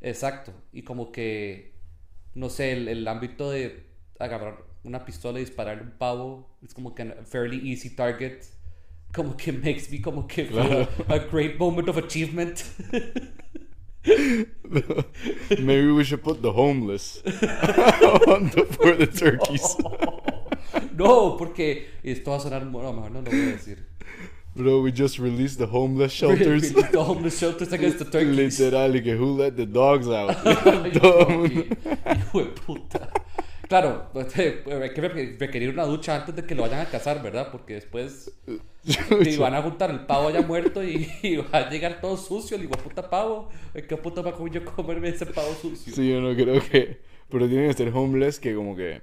Exacto. 0.00 0.52
Y 0.72 0.82
como 0.82 1.10
que 1.10 1.72
no 2.34 2.48
sé, 2.50 2.72
el, 2.72 2.86
el 2.88 3.08
ámbito 3.08 3.50
de 3.50 3.86
agarrar 4.18 4.62
una 4.84 5.04
pistola 5.04 5.38
y 5.40 5.44
dispararle 5.44 5.82
un 5.82 5.90
pavo. 5.98 6.48
Es 6.62 6.72
como 6.74 6.94
que 6.94 7.02
a 7.02 7.24
fairly 7.24 7.60
easy 7.70 7.90
target. 7.90 8.42
Como 9.14 9.36
que 9.36 9.52
makes 9.64 9.90
me 9.90 10.00
como 10.02 10.26
que 10.28 10.44
feel 10.44 10.86
a, 11.08 11.14
a 11.14 11.18
great 11.30 11.58
moment 11.58 11.88
of 11.88 11.96
achievement. 11.96 12.62
Maybe 15.58 15.90
we 15.92 16.04
should 16.04 16.22
put 16.22 16.40
the 16.42 16.52
homeless 16.52 17.22
on 17.26 18.50
the, 18.50 18.66
for 18.70 18.94
the 18.96 19.06
turkeys. 19.06 19.76
no, 20.94 21.36
porque 21.36 21.86
esto 22.02 22.30
va 22.30 22.36
a 22.36 22.40
sonar... 22.40 22.64
No, 22.64 22.92
mejor 22.92 23.10
no 23.10 23.20
lo 23.22 23.30
voy 23.30 23.40
a 23.40 23.46
decir. 23.52 23.86
Bro, 24.58 24.82
we 24.82 24.90
just 24.90 25.20
released 25.20 25.58
the 25.58 25.66
homeless 25.66 26.10
shelters. 26.20 26.72
The 26.72 27.00
homeless 27.00 27.38
shelters 27.38 27.72
against 27.72 28.00
the 28.00 28.04
turkeys. 28.04 28.58
Literal, 28.58 28.96
y 28.96 29.02
que 29.02 29.14
who 29.16 29.36
let 29.38 29.52
the 29.52 29.66
dogs 29.66 30.08
out. 30.08 30.36
Hijo 30.44 32.40
de 32.40 32.50
puta. 32.66 33.08
Claro, 33.68 34.08
pues, 34.12 34.36
eh, 34.36 34.64
hay 34.82 34.90
que 34.94 35.00
re- 35.00 35.36
requerir 35.38 35.68
una 35.70 35.84
ducha 35.84 36.16
antes 36.16 36.34
de 36.34 36.44
que 36.44 36.56
lo 36.56 36.62
vayan 36.62 36.80
a 36.80 36.86
cazar, 36.86 37.22
¿verdad? 37.22 37.52
Porque 37.52 37.74
después 37.74 38.32
te 38.84 39.36
van 39.36 39.54
a 39.54 39.62
juntar 39.62 39.90
el 39.90 40.06
pavo 40.06 40.30
ya 40.30 40.42
muerto 40.42 40.82
y, 40.82 41.08
y 41.22 41.36
va 41.36 41.46
a 41.52 41.70
llegar 41.70 42.00
todo 42.00 42.16
sucio, 42.16 42.56
el 42.56 42.62
de 42.68 42.76
puta 42.76 43.08
pavo. 43.08 43.50
¿Qué 43.74 43.96
puta 43.96 44.22
va 44.22 44.30
a 44.30 44.50
yo 44.50 44.64
comerme 44.64 45.10
ese 45.10 45.26
pavo 45.26 45.54
sucio? 45.54 45.94
Sí, 45.94 46.08
yo 46.10 46.20
no 46.20 46.34
creo 46.34 46.60
que. 46.68 47.00
Pero 47.28 47.46
tienen 47.46 47.68
que 47.68 47.74
ser 47.74 47.92
homeless 47.94 48.40
que 48.40 48.56
como 48.56 48.74
que 48.74 49.02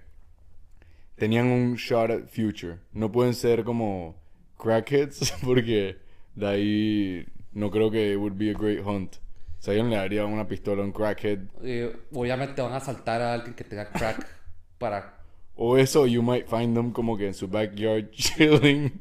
tenían 1.15 1.45
un 1.47 1.75
shot 1.75 2.12
at 2.12 2.27
future. 2.27 2.79
No 2.91 3.09
pueden 3.09 3.33
ser 3.35 3.63
como 3.63 4.15
crackheads 4.57 5.33
porque 5.45 5.97
de 6.35 6.47
ahí 6.47 7.25
no 7.53 7.71
creo 7.71 7.89
que 7.91 8.13
it 8.13 8.17
would 8.17 8.38
be 8.38 8.50
a 8.50 8.53
great 8.53 8.85
hunt. 8.85 9.15
O 9.59 9.62
sea, 9.65 9.74
yo 9.74 9.83
no 9.83 9.89
le 9.89 9.95
daría 9.95 10.25
una 10.25 10.47
pistola 10.47 10.81
a 10.83 10.85
un 10.85 10.91
crackhead. 10.91 11.39
Eh, 11.63 11.95
obviamente 12.13 12.62
van 12.62 12.74
a 12.74 12.79
saltar 12.79 13.21
a 13.21 13.33
alguien 13.33 13.53
que 13.55 13.63
tenga 13.63 13.89
crack 13.91 14.27
para... 14.77 15.15
O 15.57 15.77
eso, 15.77 16.05
you 16.05 16.21
might 16.21 16.47
find 16.47 16.75
them 16.75 16.91
como 16.91 17.17
que 17.17 17.27
en 17.27 17.33
su 17.33 17.47
backyard 17.47 18.12
chilling 18.12 18.91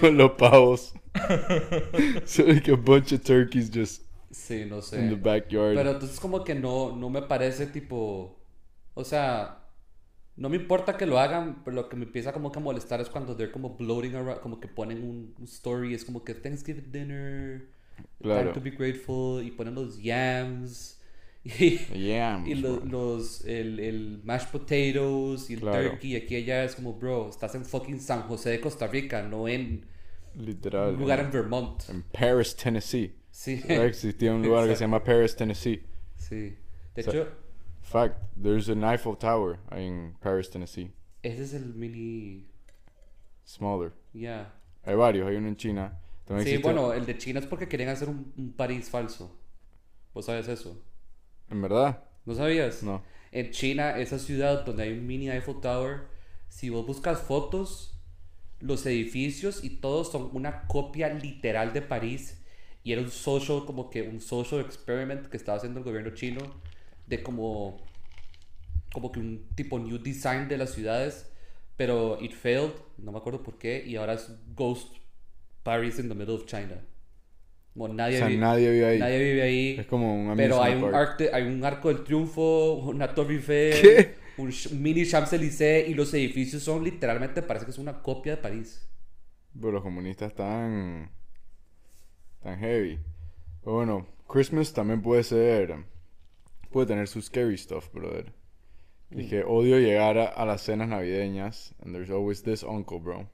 con 0.00 0.16
los 0.18 0.32
pavos. 0.32 0.92
so 2.26 2.42
like 2.44 2.68
a 2.68 2.76
bunch 2.76 3.12
of 3.12 3.22
turkeys 3.22 3.70
just 3.70 4.02
Sí, 4.32 4.64
no 4.68 4.82
sé. 4.82 4.98
in 4.98 5.08
the 5.10 5.14
backyard. 5.14 5.76
Pero 5.76 5.92
entonces 5.92 6.18
como 6.18 6.42
que 6.42 6.56
no, 6.56 6.94
no 6.96 7.08
me 7.08 7.22
parece 7.22 7.66
tipo... 7.66 8.36
O 8.94 9.04
sea, 9.04 9.63
no 10.36 10.48
me 10.48 10.56
importa 10.56 10.96
que 10.96 11.06
lo 11.06 11.18
hagan, 11.18 11.62
pero 11.64 11.74
lo 11.76 11.88
que 11.88 11.96
me 11.96 12.04
empieza 12.04 12.32
como 12.32 12.50
que 12.52 12.58
a 12.58 12.62
molestar 12.62 13.00
es 13.00 13.08
cuando 13.08 13.36
they're 13.36 13.52
como 13.52 13.76
bloating 13.76 14.14
around, 14.16 14.40
como 14.40 14.60
que 14.60 14.68
ponen 14.68 15.02
un, 15.02 15.34
un 15.38 15.44
story, 15.44 15.94
es 15.94 16.04
como 16.04 16.24
que 16.24 16.34
Thanksgiving 16.34 16.90
dinner, 16.92 17.68
Claro. 18.22 18.50
time 18.50 18.52
to 18.52 18.60
be 18.60 18.70
grateful, 18.70 19.42
y 19.44 19.50
ponen 19.52 19.74
los 19.74 20.00
yams, 20.02 21.00
y, 21.44 21.78
Yeah, 21.94 22.42
y 22.44 22.54
lo- 22.54 22.84
los, 22.84 23.44
el, 23.44 23.78
el 23.80 24.20
mashed 24.24 24.48
potatoes, 24.50 25.50
y 25.50 25.54
el 25.54 25.60
Claro. 25.60 25.90
turkey, 25.90 26.12
y 26.12 26.16
aquí 26.16 26.34
y 26.34 26.38
allá 26.38 26.64
es 26.64 26.74
como, 26.74 26.94
bro, 26.94 27.28
estás 27.30 27.54
en 27.54 27.64
fucking 27.64 28.00
San 28.00 28.22
José 28.22 28.50
de 28.50 28.60
Costa 28.60 28.86
Rica, 28.88 29.22
no 29.22 29.46
en 29.48 29.86
literal. 30.34 30.94
un 30.94 30.98
lugar 30.98 31.20
en 31.20 31.30
Vermont. 31.30 31.82
en 31.88 32.02
Paris, 32.02 32.56
Tennessee. 32.56 33.14
Sí, 33.30 33.62
Existía 33.68 34.32
un 34.32 34.42
lugar 34.42 34.68
que 34.68 34.76
se 34.76 34.80
llama 34.84 35.02
Paris, 35.04 35.36
Tennessee. 35.36 35.82
sí. 36.16 36.56
De 36.94 37.00
O 37.00 37.02
sea, 37.02 37.12
hecho, 37.12 37.28
Fact, 37.84 38.16
there's 38.40 38.68
an 38.68 38.82
Eiffel 38.82 39.16
Tower 39.16 39.58
en 39.70 40.16
Paris, 40.20 40.48
Tennessee. 40.50 40.90
ese 41.22 41.42
es 41.44 41.54
el 41.54 41.74
mini... 41.74 42.46
Smaller. 43.46 43.92
Ya. 44.14 44.52
Hay 44.84 44.94
varios, 44.94 45.28
hay 45.28 45.36
uno 45.36 45.48
en 45.48 45.56
China. 45.56 46.00
También 46.24 46.46
Sí, 46.48 46.54
existe- 46.54 46.62
bueno, 46.62 46.92
el 46.94 47.04
de 47.04 47.18
China 47.18 47.40
es 47.40 47.46
porque 47.46 47.68
querían 47.68 47.90
hacer 47.90 48.08
un, 48.08 48.32
un 48.38 48.52
París 48.52 48.88
falso. 48.88 49.38
¿Vos 50.14 50.24
sabes 50.26 50.48
eso? 50.48 50.82
¿En 51.50 51.60
verdad? 51.60 52.02
¿No 52.24 52.34
sabías? 52.34 52.82
No. 52.82 53.02
En 53.32 53.50
China, 53.50 53.98
esa 53.98 54.18
ciudad 54.18 54.64
donde 54.64 54.84
hay 54.84 54.92
un 54.92 55.06
mini 55.06 55.28
Eiffel 55.30 55.60
Tower, 55.60 56.04
si 56.48 56.70
vos 56.70 56.86
buscas 56.86 57.20
fotos, 57.20 57.98
los 58.60 58.86
edificios 58.86 59.62
y 59.62 59.70
todos 59.80 60.10
son 60.10 60.30
una 60.32 60.66
copia 60.66 61.10
literal 61.10 61.72
de 61.74 61.82
París. 61.82 62.42
Y 62.82 62.92
era 62.92 63.02
un 63.02 63.10
social, 63.10 63.64
como 63.66 63.90
que 63.90 64.02
un 64.08 64.20
social 64.22 64.60
experiment 64.62 65.26
que 65.26 65.36
estaba 65.36 65.58
haciendo 65.58 65.80
el 65.80 65.84
gobierno 65.84 66.10
chino 66.14 66.40
de 67.06 67.22
como, 67.22 67.80
como 68.92 69.12
que 69.12 69.20
un 69.20 69.48
tipo 69.54 69.78
new 69.78 69.98
design 69.98 70.48
de 70.48 70.58
las 70.58 70.70
ciudades. 70.70 71.30
Pero 71.76 72.18
it 72.20 72.32
failed, 72.32 72.72
no 72.98 73.10
me 73.10 73.18
acuerdo 73.18 73.42
por 73.42 73.58
qué, 73.58 73.82
y 73.84 73.96
ahora 73.96 74.12
es 74.14 74.30
Ghost 74.54 74.94
Paris 75.64 75.98
in 75.98 76.08
the 76.08 76.14
middle 76.14 76.34
of 76.34 76.46
China. 76.46 76.80
Como 77.72 77.88
nadie, 77.88 78.16
O 78.16 78.18
sea, 78.20 78.28
vi- 78.28 78.36
nadie 78.36 78.70
vive 78.70 78.86
ahí. 78.86 78.98
nadie 79.00 79.18
vive 79.18 79.42
ahí. 79.42 79.76
Es 79.80 79.86
como 79.86 80.14
un 80.14 80.36
Pero 80.36 80.62
hay 80.62 80.74
un, 80.74 80.92
de- 81.18 81.30
hay 81.32 81.42
un 81.42 81.64
arco 81.64 81.88
del 81.88 82.04
triunfo, 82.04 82.74
una 82.74 83.12
torre 83.12 83.34
Eiffel, 83.34 83.82
¿Qué? 83.82 84.14
un 84.36 84.52
mini 84.80 85.04
Champs-Élysées 85.04 85.88
y 85.88 85.94
los 85.94 86.14
edificios 86.14 86.62
son 86.62 86.84
literalmente, 86.84 87.42
parece 87.42 87.64
que 87.64 87.72
es 87.72 87.78
una 87.78 88.00
copia 88.00 88.36
de 88.36 88.42
París. 88.42 88.88
Pero 89.58 89.72
los 89.72 89.82
comunistas 89.82 90.28
están. 90.30 91.10
tan 92.40 92.58
heavy. 92.60 93.00
Pero 93.64 93.76
bueno, 93.76 94.06
Christmas 94.28 94.72
también 94.72 95.02
puede 95.02 95.24
ser. 95.24 95.74
Puede 96.74 96.88
tener 96.88 97.06
su 97.06 97.22
scary 97.22 97.56
stuff, 97.56 97.88
brother. 97.92 98.32
Dije, 99.08 99.44
odio 99.44 99.78
llegar 99.78 100.18
a, 100.18 100.24
a 100.24 100.44
las 100.44 100.60
cenas 100.62 100.88
navideñas. 100.88 101.72
And 101.80 101.94
there's 101.94 102.10
always 102.10 102.42
this 102.42 102.64
uncle, 102.64 102.98
bro. 102.98 103.28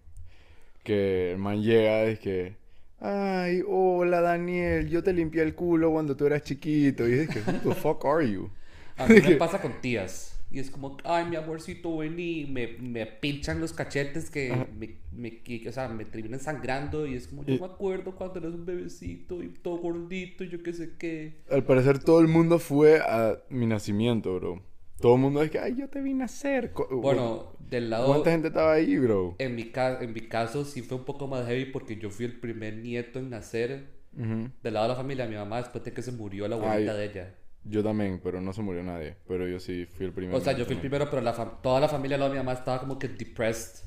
Que 0.85 1.32
el 1.32 1.38
man 1.38 1.62
llega 1.62 2.04
y 2.04 2.12
es 2.12 2.18
que. 2.18 2.56
Ay, 3.00 3.62
hola 3.66 4.20
Daniel, 4.20 4.90
yo 4.90 5.02
te 5.02 5.14
limpié 5.14 5.42
el 5.42 5.54
culo 5.54 5.90
cuando 5.90 6.14
tú 6.14 6.26
eras 6.26 6.42
chiquito. 6.42 7.09
Y 7.09 7.20
es 7.20 7.28
que, 7.30 7.40
who 7.40 7.70
the 7.70 7.75
fuck 7.75 8.04
are 8.04 8.30
you? 8.30 8.50
A 8.99 9.06
mí 9.06 9.23
me 9.23 9.37
pasa 9.37 9.59
con 9.59 9.73
tías. 9.80 10.29
Y 10.52 10.59
es 10.59 10.71
como, 10.71 10.97
ay, 11.04 11.26
mi 11.26 11.37
amorcito, 11.37 11.97
vení. 11.99 12.47
Me, 12.50 12.76
me 12.80 13.07
pinchan 13.07 13.61
los 13.61 13.73
cachetes 13.73 14.30
que 14.30 14.52
me, 14.76 14.97
me, 15.12 15.42
que- 15.42 15.69
o 15.69 15.73
sea, 15.73 15.88
me 15.88 16.04
terminan 16.04 16.40
sangrando. 16.40 17.07
Y 17.07 17.14
es 17.14 17.28
como, 17.28 17.45
yo 17.45 17.54
Y- 17.54 17.61
me 17.61 17.66
acuerdo 17.66 18.16
cuando 18.16 18.40
eres 18.40 18.52
un 18.54 18.66
bebecito 18.66 19.42
y 19.42 19.49
todo 19.50 19.76
gordito 19.78 20.42
y 20.45 20.49
yo 20.49 20.62
qué 20.62 20.73
sé 20.73 20.97
qué. 20.99 21.42
Al 21.50 21.64
parecer 21.64 22.00
todo 22.00 22.21
el 22.21 22.26
mundo 22.28 22.59
fue 22.59 22.99
a 22.99 23.38
mi 23.49 23.66
nacimiento, 23.66 24.35
bro. 24.37 24.62
Todo 25.00 25.14
el 25.14 25.21
mundo 25.21 25.42
es 25.42 25.50
que, 25.50 25.59
ay, 25.59 25.76
yo 25.78 25.88
te 25.88 26.02
vi 26.02 26.12
nacer. 26.14 26.73
Bueno, 26.90 27.52
del 27.71 27.88
lado... 27.88 28.09
¿Cuánta 28.09 28.33
gente 28.33 28.49
estaba 28.49 28.73
ahí, 28.75 28.99
bro? 28.99 29.37
En 29.38 29.54
mi, 29.54 29.64
ca- 29.71 29.99
en 30.02 30.12
mi 30.12 30.21
caso 30.23 30.64
sí 30.64 30.83
fue 30.83 30.99
un 30.99 31.04
poco 31.04 31.26
más 31.26 31.47
heavy 31.47 31.66
porque 31.66 31.97
yo 31.97 32.11
fui 32.11 32.26
el 32.26 32.38
primer 32.38 32.76
nieto 32.76 33.19
en 33.19 33.30
nacer 33.30 33.87
Ujú. 34.14 34.50
del 34.62 34.75
lado 34.75 34.87
de 34.88 34.92
la 34.95 34.97
familia 34.97 35.25
de 35.25 35.30
mi 35.30 35.37
mamá 35.37 35.59
después 35.59 35.85
de 35.85 35.92
que 35.92 36.02
se 36.02 36.12
murió 36.12 36.49
la 36.49 36.57
abuelita 36.57 36.92
Ay. 36.92 36.99
de 36.99 37.04
ella. 37.04 37.35
Yo 37.64 37.82
también, 37.82 38.20
pero 38.22 38.40
no 38.40 38.52
se 38.52 38.62
murió 38.62 38.82
nadie. 38.82 39.16
Pero 39.28 39.46
yo 39.46 39.60
sí 39.60 39.86
fui 39.86 40.06
el 40.06 40.12
primero. 40.12 40.36
O 40.36 40.40
sea, 40.40 40.52
yo 40.54 40.64
fui 40.64 40.74
el 40.74 40.80
primero, 40.80 41.08
pero 41.10 41.22
la 41.22 41.34
toda 41.34 41.80
la 41.80 41.88
familia 41.88 42.16
de 42.16 42.24
la 42.24 42.30
mi 42.30 42.36
mamá 42.36 42.52
estaba 42.52 42.80
como 42.80 42.98
que 42.98 43.08
depressed 43.08 43.84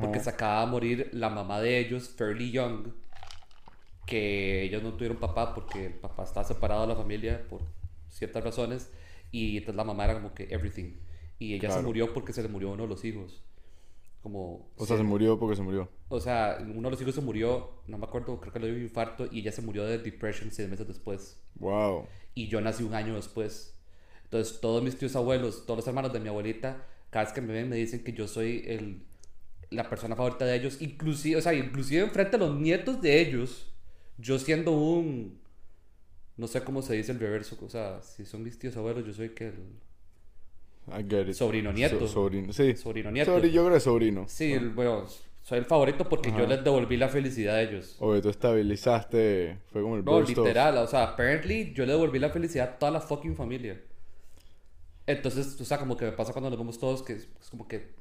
porque 0.00 0.20
se 0.20 0.30
acaba 0.30 0.64
de 0.64 0.66
morir 0.66 1.10
la 1.12 1.30
mamá 1.30 1.60
de 1.60 1.78
ellos, 1.78 2.08
fairly 2.08 2.50
young, 2.50 2.88
que 4.04 4.64
ellos 4.64 4.82
no 4.82 4.94
tuvieron 4.94 5.18
papá 5.18 5.54
porque 5.54 5.86
el 5.86 5.94
papá 5.94 6.24
estaba 6.24 6.44
separado 6.44 6.82
de 6.82 6.88
la 6.88 6.96
familia 6.96 7.46
por 7.48 7.62
ciertas 8.08 8.42
razones 8.42 8.90
y 9.30 9.58
entonces 9.58 9.76
la 9.76 9.84
mamá 9.84 10.04
era 10.04 10.14
como 10.14 10.34
que 10.34 10.48
everything. 10.50 10.94
Y 11.38 11.54
ella 11.54 11.70
se 11.70 11.82
murió 11.82 12.12
porque 12.12 12.32
se 12.32 12.42
le 12.42 12.48
murió 12.48 12.70
uno 12.70 12.84
de 12.84 12.88
los 12.88 13.04
hijos. 13.04 13.42
Como 14.26 14.72
O 14.76 14.84
sea, 14.84 14.96
se 14.96 15.04
murió 15.04 15.38
porque 15.38 15.54
se 15.54 15.62
murió. 15.62 15.88
O 16.08 16.18
sea, 16.18 16.58
uno 16.60 16.88
de 16.88 16.90
los 16.90 17.00
hijos 17.00 17.14
se 17.14 17.20
murió, 17.20 17.80
no 17.86 17.96
me 17.96 18.06
acuerdo, 18.06 18.40
creo 18.40 18.52
que 18.52 18.58
le 18.58 18.66
dio 18.66 18.74
un 18.74 18.82
infarto 18.82 19.28
y 19.30 19.38
ella 19.38 19.52
se 19.52 19.62
murió 19.62 19.84
de 19.84 19.98
depression 19.98 20.50
seis 20.50 20.68
meses 20.68 20.88
después. 20.88 21.40
Wow. 21.54 22.08
Y 22.34 22.48
yo 22.48 22.60
nací 22.60 22.82
un 22.82 22.94
año 22.94 23.14
después. 23.14 23.78
Entonces, 24.24 24.60
todos 24.60 24.82
mis 24.82 24.98
tíos 24.98 25.14
abuelos, 25.14 25.64
todos 25.64 25.78
los 25.78 25.86
hermanos 25.86 26.12
de 26.12 26.18
mi 26.18 26.26
abuelita, 26.26 26.84
cada 27.10 27.26
vez 27.26 27.32
que 27.32 27.40
me 27.40 27.52
ven 27.52 27.68
me 27.68 27.76
dicen 27.76 28.02
que 28.02 28.12
yo 28.14 28.26
soy 28.26 28.64
el, 28.66 29.06
la 29.70 29.88
persona 29.88 30.16
favorita 30.16 30.44
de 30.44 30.56
ellos. 30.56 30.82
Inclusive, 30.82 31.36
o 31.36 31.40
sea, 31.40 31.54
inclusive 31.54 32.02
enfrente 32.02 32.34
a 32.34 32.40
los 32.40 32.58
nietos 32.58 33.00
de 33.00 33.20
ellos, 33.20 33.72
yo 34.18 34.40
siendo 34.40 34.72
un... 34.72 35.40
No 36.36 36.48
sé 36.48 36.64
cómo 36.64 36.82
se 36.82 36.94
dice 36.94 37.12
el 37.12 37.20
reverso, 37.20 37.56
o 37.64 37.70
sea, 37.70 38.02
si 38.02 38.26
son 38.26 38.42
mis 38.42 38.58
tíos 38.58 38.76
abuelos, 38.76 39.06
yo 39.06 39.12
soy 39.12 39.28
que 39.36 39.46
el 39.46 39.78
I 40.88 41.02
get 41.08 41.28
it. 41.28 41.34
sobrino 41.34 41.72
nieto. 41.72 41.98
So- 42.00 42.08
sobrino, 42.08 42.52
sí. 42.52 42.76
sobrino 42.76 43.10
nieto. 43.10 43.38
Yo 43.40 43.62
creo 43.64 43.74
que 43.74 43.80
sobrino. 43.80 44.24
Sí, 44.28 44.56
bueno, 44.58 45.04
soy 45.42 45.58
el 45.58 45.64
favorito 45.64 46.08
porque 46.08 46.30
yo 46.36 46.46
les 46.46 46.62
devolví 46.62 46.96
la 46.96 47.08
felicidad 47.08 47.56
a 47.56 47.62
ellos. 47.62 47.96
Oye, 48.00 48.20
tú 48.20 48.28
estabilizaste. 48.28 49.58
Fue 49.72 49.82
como 49.82 49.96
el 49.96 50.04
No, 50.04 50.20
literal, 50.20 50.76
o 50.78 50.86
sea, 50.86 51.04
apparently 51.04 51.72
yo 51.74 51.84
le 51.86 51.92
devolví 51.92 52.18
la 52.18 52.30
felicidad 52.30 52.68
a 52.74 52.78
toda 52.78 52.92
la 52.92 53.00
fucking 53.00 53.36
familia. 53.36 53.80
Entonces, 55.06 55.60
o 55.60 55.64
sea, 55.64 55.78
como 55.78 55.96
que 55.96 56.04
me 56.04 56.12
pasa 56.12 56.32
cuando 56.32 56.50
nos 56.50 56.58
vemos 56.58 56.78
todos, 56.78 57.02
que 57.02 57.12
es, 57.14 57.28
es 57.40 57.48
como 57.50 57.68
que 57.68 57.94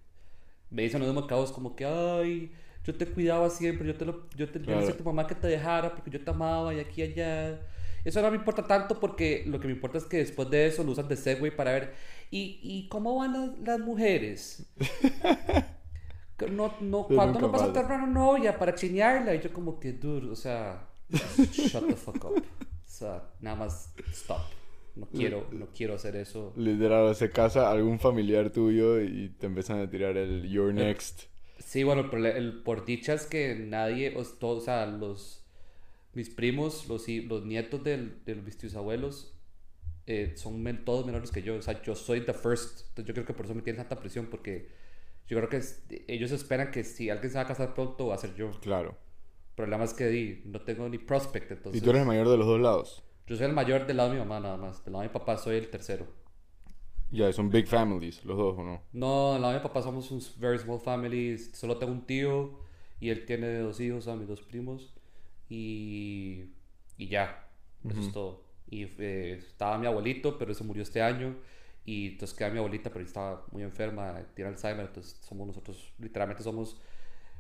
me 0.72 0.82
dicen 0.82 1.02
los 1.02 1.26
cabos, 1.28 1.52
como 1.52 1.76
que, 1.76 1.86
ay, 1.86 2.52
yo 2.84 2.96
te 2.96 3.06
cuidaba 3.06 3.50
siempre, 3.50 3.88
yo 3.88 3.96
te 3.96 4.06
lo, 4.06 4.28
yo 4.36 4.50
te 4.50 4.60
yo 4.60 4.66
Claro. 4.66 4.80
decía 4.82 4.96
a 4.96 4.98
tu 4.98 5.04
mamá 5.04 5.28
que 5.28 5.36
te 5.36 5.48
dejara 5.48 5.94
porque 5.94 6.10
yo 6.10 6.24
te 6.24 6.30
amaba 6.32 6.74
y 6.74 6.80
aquí 6.80 7.02
y 7.02 7.06
allá. 7.12 7.62
Eso 8.04 8.22
no 8.22 8.30
me 8.30 8.38
importa 8.38 8.64
tanto 8.64 9.00
porque 9.00 9.44
lo 9.48 9.60
que 9.60 9.68
me 9.68 9.74
importa 9.74 9.98
es 9.98 10.06
que 10.06 10.18
después 10.18 10.50
de 10.50 10.68
eso 10.68 10.84
lo 10.84 10.92
usan 10.92 11.08
de 11.08 11.16
segue 11.16 11.52
para 11.52 11.72
ver, 11.74 11.94
¿y, 12.32 12.60
y 12.62 12.88
cómo 12.90 13.16
van 13.18 13.34
las, 13.34 13.60
las 13.60 13.80
mujeres? 13.80 14.66
No, 16.52 16.74
no, 16.82 17.04
¿Cuándo 17.08 17.40
no 17.40 17.50
vas 17.50 17.62
a 17.62 17.66
falta. 17.66 17.82
tener 17.88 17.98
una 18.04 18.08
novia 18.12 18.58
para 18.60 18.76
chinearla? 18.76 19.36
Y 19.36 19.42
yo 19.42 19.54
como 19.54 19.80
que, 19.80 19.94
dude, 19.94 20.30
o 20.30 20.36
sea, 20.36 20.90
shut 21.10 21.88
the 21.88 21.96
fuck 21.96 22.26
up. 22.26 22.36
O 22.38 22.98
sea, 22.98 23.24
nada 23.40 23.56
más 23.56 23.94
stop. 24.12 24.42
no 24.96 25.08
quiero, 25.08 25.48
no 25.52 25.68
quiero 25.76 25.96
hacer 25.96 26.16
eso. 26.18 26.54
Literal, 26.58 27.16
se 27.16 27.30
casa 27.30 27.72
algún 27.72 28.00
familiar 28.00 28.50
tuyo 28.50 29.02
y 29.02 29.30
te 29.40 29.46
empiezan 29.48 29.80
a 29.80 29.90
tirar 29.90 30.18
el 30.18 30.50
You're 30.50 30.74
next. 30.74 31.24
Sí, 31.60 31.84
bueno, 31.84 32.10
prole- 32.12 32.36
el 32.36 32.62
por 32.64 32.86
dicha 32.86 33.14
es 33.14 33.26
que 33.26 33.56
nadie, 33.56 34.14
o, 34.18 34.60
sea, 34.62 34.86
los, 34.88 35.46
mis 36.14 36.30
primos, 36.30 36.88
los, 36.90 37.08
los 37.08 37.46
nietos 37.46 37.82
del- 37.84 38.24
de 38.26 38.36
mis 38.36 38.58
tíos 38.58 38.76
abuelos, 38.76 39.35
eh, 40.08 40.34
son 40.36 40.62
men- 40.62 40.86
todos 40.86 41.06
menores 41.06 41.32
que 41.32 41.42
yo. 41.42 41.56
O 41.56 41.62
sea, 41.62 41.82
yo 41.82 41.96
soy 41.96 42.22
the 42.22 42.34
first. 42.34 42.82
Entonces 42.90 43.06
yo 43.06 43.14
creo 43.14 43.26
que 43.26 43.34
por 43.34 43.46
eso 43.46 43.56
me 43.56 43.62
tienen 43.62 43.82
tanta 43.84 44.00
presión, 44.00 44.28
porque 44.28 44.70
yo 45.28 45.38
creo 45.38 45.50
que 45.50 45.58
es- 45.58 45.84
ellos 46.08 46.32
esperan 46.32 46.72
que 46.72 46.84
si 46.84 47.10
alguien 47.10 47.32
se 47.32 47.38
va 47.38 47.44
a 47.44 47.48
casar 47.48 47.74
pronto, 47.74 48.08
va 48.08 48.16
a 48.16 48.18
ser 48.18 48.36
yo. 48.36 48.52
Claro. 48.62 48.92
El 49.50 49.56
problema 49.56 49.84
es 49.86 49.94
que 49.94 50.08
di, 50.08 50.42
no 50.46 50.62
tengo 50.62 50.90
ni 50.90 50.98
prospect, 50.98 51.50
entonces... 51.52 51.82
¿Y 51.82 51.84
tú 51.84 51.90
eres 51.92 52.02
el 52.02 52.08
mayor 52.08 52.28
de 52.30 52.38
los 52.38 52.46
dos 52.46 52.60
lados? 52.60 53.04
Yo 53.26 53.36
soy 53.38 53.46
el 53.48 53.54
mayor 53.54 53.88
del 53.88 53.98
lado 53.98 54.10
de 54.10 54.16
mi 54.16 54.20
mamá 54.20 54.40
nada 54.40 54.58
más. 54.58 54.84
Del 54.84 54.94
lado 54.94 55.04
de 55.04 55.10
mi 55.10 55.14
papá 55.14 55.38
soy 55.38 55.56
el 55.58 55.70
tercero. 55.70 56.06
Ya, 57.12 57.32
son 57.32 57.50
big 57.50 57.68
families, 57.68 58.24
los 58.26 58.38
dos, 58.38 58.58
¿o 58.58 58.64
no? 58.64 58.82
No, 58.92 59.34
del 59.34 59.42
lado 59.42 59.54
de 59.54 59.60
mi 59.60 59.64
papá 59.64 59.82
somos 59.82 60.12
un 60.12 60.22
very 60.38 60.60
small 60.60 60.80
family. 60.80 61.38
Solo 61.38 61.78
tengo 61.78 61.94
un 61.94 62.06
tío 62.06 62.60
y 63.00 63.10
él 63.10 63.26
tiene 63.26 63.60
dos 63.60 63.80
hijos, 63.80 64.08
a 64.08 64.16
mis 64.16 64.28
dos 64.28 64.42
primos. 64.42 64.94
Y, 65.50 66.52
y 66.98 67.08
ya, 67.08 67.48
eso 67.90 68.00
es 68.02 68.12
todo. 68.12 68.45
Y 68.70 68.84
eh, 69.00 69.36
estaba 69.38 69.78
mi 69.78 69.88
abuelito, 69.88 70.38
pero 70.38 70.54
se 70.54 70.64
murió 70.64 70.84
este 70.84 71.02
año. 71.02 71.36
Y 71.86 72.14
entonces 72.14 72.36
queda 72.38 72.50
mi 72.50 72.58
abuelita, 72.58 72.92
pero 72.92 73.06
estaba 73.06 73.46
muy 73.52 73.64
enferma, 73.64 74.20
tiene 74.34 74.50
Alzheimer. 74.52 74.88
Entonces 74.88 75.20
somos 75.22 75.46
nosotros, 75.48 75.94
literalmente 76.00 76.42
somos 76.44 76.82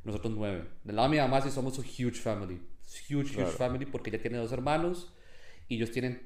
nosotros 0.03 0.33
nueve. 0.35 0.65
Del 0.83 0.95
lado 0.95 1.09
de 1.09 1.15
mi 1.15 1.21
mamá 1.21 1.41
sí 1.41 1.49
somos 1.49 1.77
un 1.79 1.85
huge 1.85 2.19
family. 2.21 2.61
Huge, 3.09 3.33
huge 3.33 3.33
Claro. 3.33 3.51
family 3.51 3.85
porque 3.87 4.11
ella 4.11 4.21
tiene 4.21 4.37
dos 4.37 4.51
hermanos 4.51 5.11
y 5.67 5.77
ellos 5.77 5.91
tienen, 5.91 6.21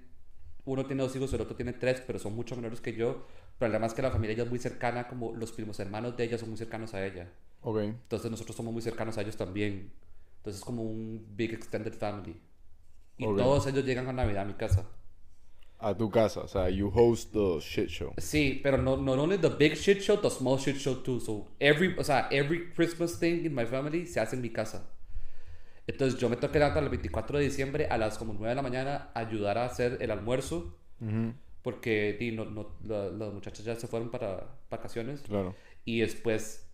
uno 0.65 0.85
tiene 0.85 1.01
dos 1.03 1.15
hijos, 1.15 1.31
el 1.33 1.41
otro 1.41 1.55
tiene 1.55 1.71
tres, 1.73 2.01
pero 2.05 2.19
son 2.19 2.35
mucho 2.35 2.55
menores 2.57 2.81
que 2.81 2.93
yo. 2.93 3.25
Pero 3.57 3.71
además 3.71 3.93
que 3.93 4.01
la 4.01 4.11
familia 4.11 4.33
ella 4.33 4.43
es 4.43 4.49
muy 4.49 4.59
cercana, 4.59 5.07
como 5.07 5.33
los 5.33 5.51
primos 5.53 5.79
hermanos 5.79 6.15
de 6.17 6.23
ella 6.25 6.37
son 6.37 6.49
muy 6.49 6.57
cercanos 6.57 6.93
a 6.93 7.05
ella. 7.05 7.29
Ok. 7.61 7.79
Entonces 7.79 8.29
nosotros 8.31 8.55
somos 8.55 8.73
muy 8.73 8.81
cercanos 8.81 9.17
a 9.17 9.21
ellos 9.21 9.37
también. 9.37 9.91
Entonces 10.37 10.59
es 10.59 10.65
como 10.65 10.83
un 10.83 11.25
big 11.35 11.53
extended 11.53 11.93
family. 11.93 12.39
Y 13.19 13.25
Ok. 13.27 13.37
todos 13.37 13.67
ellos 13.67 13.85
llegan 13.85 14.07
a 14.07 14.13
Navidad 14.13 14.41
a 14.43 14.45
mi 14.45 14.53
casa. 14.55 14.89
A 15.77 15.95
tu 15.95 16.09
casa, 16.09 16.41
o 16.41 16.47
sea, 16.47 16.69
you 16.69 16.91
host 16.93 17.31
the 17.31 17.59
shit 17.61 17.87
show. 17.89 18.13
Sí, 18.17 18.59
pero 18.63 18.77
no 18.77 18.97
not 18.97 19.17
only 19.19 19.37
the 19.37 19.49
big 19.49 19.75
shit 19.75 19.99
show, 20.01 20.17
the 20.19 20.29
small 20.29 20.57
shit 20.57 20.75
show 20.77 20.95
too. 21.03 21.19
So 21.19 21.47
every, 21.59 21.95
o 21.97 22.03
sea, 22.03 22.27
every 22.31 22.71
Christmas 22.73 23.17
thing 23.19 23.45
in 23.45 23.53
my 23.53 23.65
family 23.65 24.05
se 24.07 24.19
hace 24.19 24.35
en 24.35 24.41
mi 24.41 24.49
casa. 24.49 24.89
Entonces 25.87 26.19
yo 26.19 26.27
me 26.29 26.35
tengo 26.35 26.51
que 26.51 26.59
levantar 26.59 26.83
el 26.83 26.89
24 26.89 27.37
de 27.37 27.45
diciembre 27.45 27.87
a 27.89 27.97
las 27.97 28.17
como 28.17 28.33
9 28.33 28.49
de 28.49 28.55
la 28.55 28.61
mañana 28.61 29.09
a 29.13 29.19
ayudar 29.19 29.57
a 29.57 29.65
hacer 29.65 29.97
el 30.01 30.11
almuerzo 30.11 30.75
porque 31.61 32.15
di, 32.19 32.31
no, 32.31 32.45
no, 32.45 32.75
la- 32.83 33.09
las 33.09 33.33
muchachas 33.33 33.63
ya 33.65 33.75
se 33.75 33.87
fueron 33.87 34.09
para 34.11 34.47
vacaciones 34.69 35.21
Claro. 35.21 35.55
y 35.85 35.99
después 36.01 36.69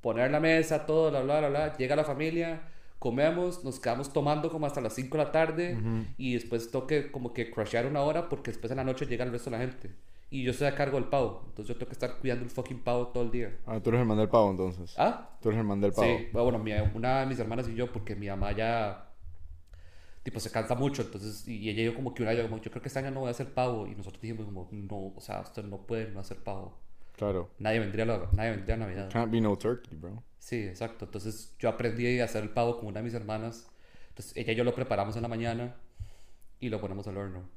poner 0.00 0.30
la 0.30 0.40
mesa, 0.40 0.86
todo, 0.86 1.10
bla, 1.10 1.22
bla, 1.22 1.38
bla, 1.40 1.48
bla. 1.48 1.76
Llega 1.76 1.96
la 1.96 2.04
familia, 2.04 2.62
comemos, 3.04 3.62
nos 3.64 3.78
quedamos 3.78 4.12
tomando 4.12 4.50
como 4.50 4.64
hasta 4.66 4.80
las 4.80 4.94
5 4.94 5.18
de 5.18 5.24
la 5.24 5.30
tarde 5.30 5.78
y 6.16 6.32
después 6.34 6.70
toque 6.70 7.10
como 7.12 7.32
que 7.34 7.50
crashear 7.50 7.86
una 7.86 8.00
hora 8.00 8.28
porque 8.30 8.50
después 8.50 8.70
en 8.70 8.78
la 8.78 8.84
noche 8.84 9.04
llega 9.06 9.24
el 9.24 9.30
resto 9.30 9.50
de 9.50 9.56
la 9.58 9.62
gente. 9.66 9.94
Y 10.30 10.42
yo 10.42 10.50
estoy 10.52 10.66
a 10.66 10.74
cargo 10.74 10.96
del 10.98 11.08
pavo, 11.10 11.42
entonces 11.48 11.68
yo 11.68 11.78
tengo 11.78 11.88
que 11.90 11.92
estar 11.92 12.18
cuidando 12.18 12.44
el 12.44 12.50
fucking 12.50 12.80
pavo 12.82 13.08
todo 13.08 13.22
el 13.24 13.30
día. 13.30 13.56
Ah, 13.66 13.78
tú 13.80 13.90
eres 13.90 14.00
el 14.00 14.06
man 14.06 14.16
del 14.18 14.28
pavo 14.28 14.50
entonces. 14.50 14.94
¿Ah? 14.98 15.30
Tú 15.40 15.50
eres 15.50 15.60
el 15.60 15.66
man 15.66 15.80
del 15.80 15.92
pavo. 15.92 16.06
Sí, 16.08 16.28
bueno, 16.32 16.58
mi- 16.58 16.72
una 16.94 17.20
de 17.20 17.26
mis 17.26 17.38
hermanas 17.38 17.68
y 17.68 17.74
yo, 17.74 17.92
porque 17.92 18.16
mi 18.16 18.26
mamá 18.28 18.50
ya, 18.52 19.10
tipo, 20.22 20.40
se 20.40 20.50
cansa 20.50 20.74
mucho, 20.74 21.02
entonces, 21.02 21.46
y 21.46 21.68
ella 21.68 21.82
dijo 21.82 21.94
como 21.94 22.14
que 22.14 22.22
una 22.22 22.32
yo, 22.32 22.42
como, 22.48 22.60
yo 22.60 22.70
creo 22.70 22.82
que 22.82 22.88
este 22.88 22.98
año 22.98 23.10
no 23.10 23.20
voy 23.20 23.28
a 23.28 23.32
hacer 23.32 23.52
pavo, 23.52 23.86
y 23.86 23.94
nosotros 23.94 24.20
dijimos 24.22 24.46
como, 24.46 24.66
no, 24.72 25.12
o 25.14 25.20
sea, 25.20 25.40
usted 25.42 25.62
no 25.64 25.78
puede 25.86 26.10
no 26.10 26.20
hacer 26.20 26.38
pavo. 26.38 26.78
Claro. 27.16 27.50
Nadie 27.60 27.78
vendría 27.80 28.04
a, 28.04 28.06
la- 28.08 28.28
nadie 28.32 28.50
vendría 28.52 28.74
a 28.74 28.78
Navidad. 28.78 29.10
Can't 29.12 29.30
be 29.30 29.40
no 29.40 29.56
turkey, 29.56 29.96
bro. 29.96 30.20
Sí, 30.44 30.56
exacto. 30.56 31.06
Entonces 31.06 31.54
yo 31.58 31.70
aprendí 31.70 32.20
a 32.20 32.26
hacer 32.26 32.42
el 32.42 32.50
pavo 32.50 32.76
con 32.76 32.88
una 32.88 33.00
de 33.00 33.04
mis 33.04 33.14
hermanas. 33.14 33.66
Entonces 34.10 34.36
ella 34.36 34.52
y 34.52 34.56
yo 34.56 34.62
lo 34.62 34.74
preparamos 34.74 35.16
en 35.16 35.22
la 35.22 35.28
mañana 35.28 35.74
y 36.60 36.68
lo 36.68 36.82
ponemos 36.82 37.06
al 37.06 37.16
horno. 37.16 37.48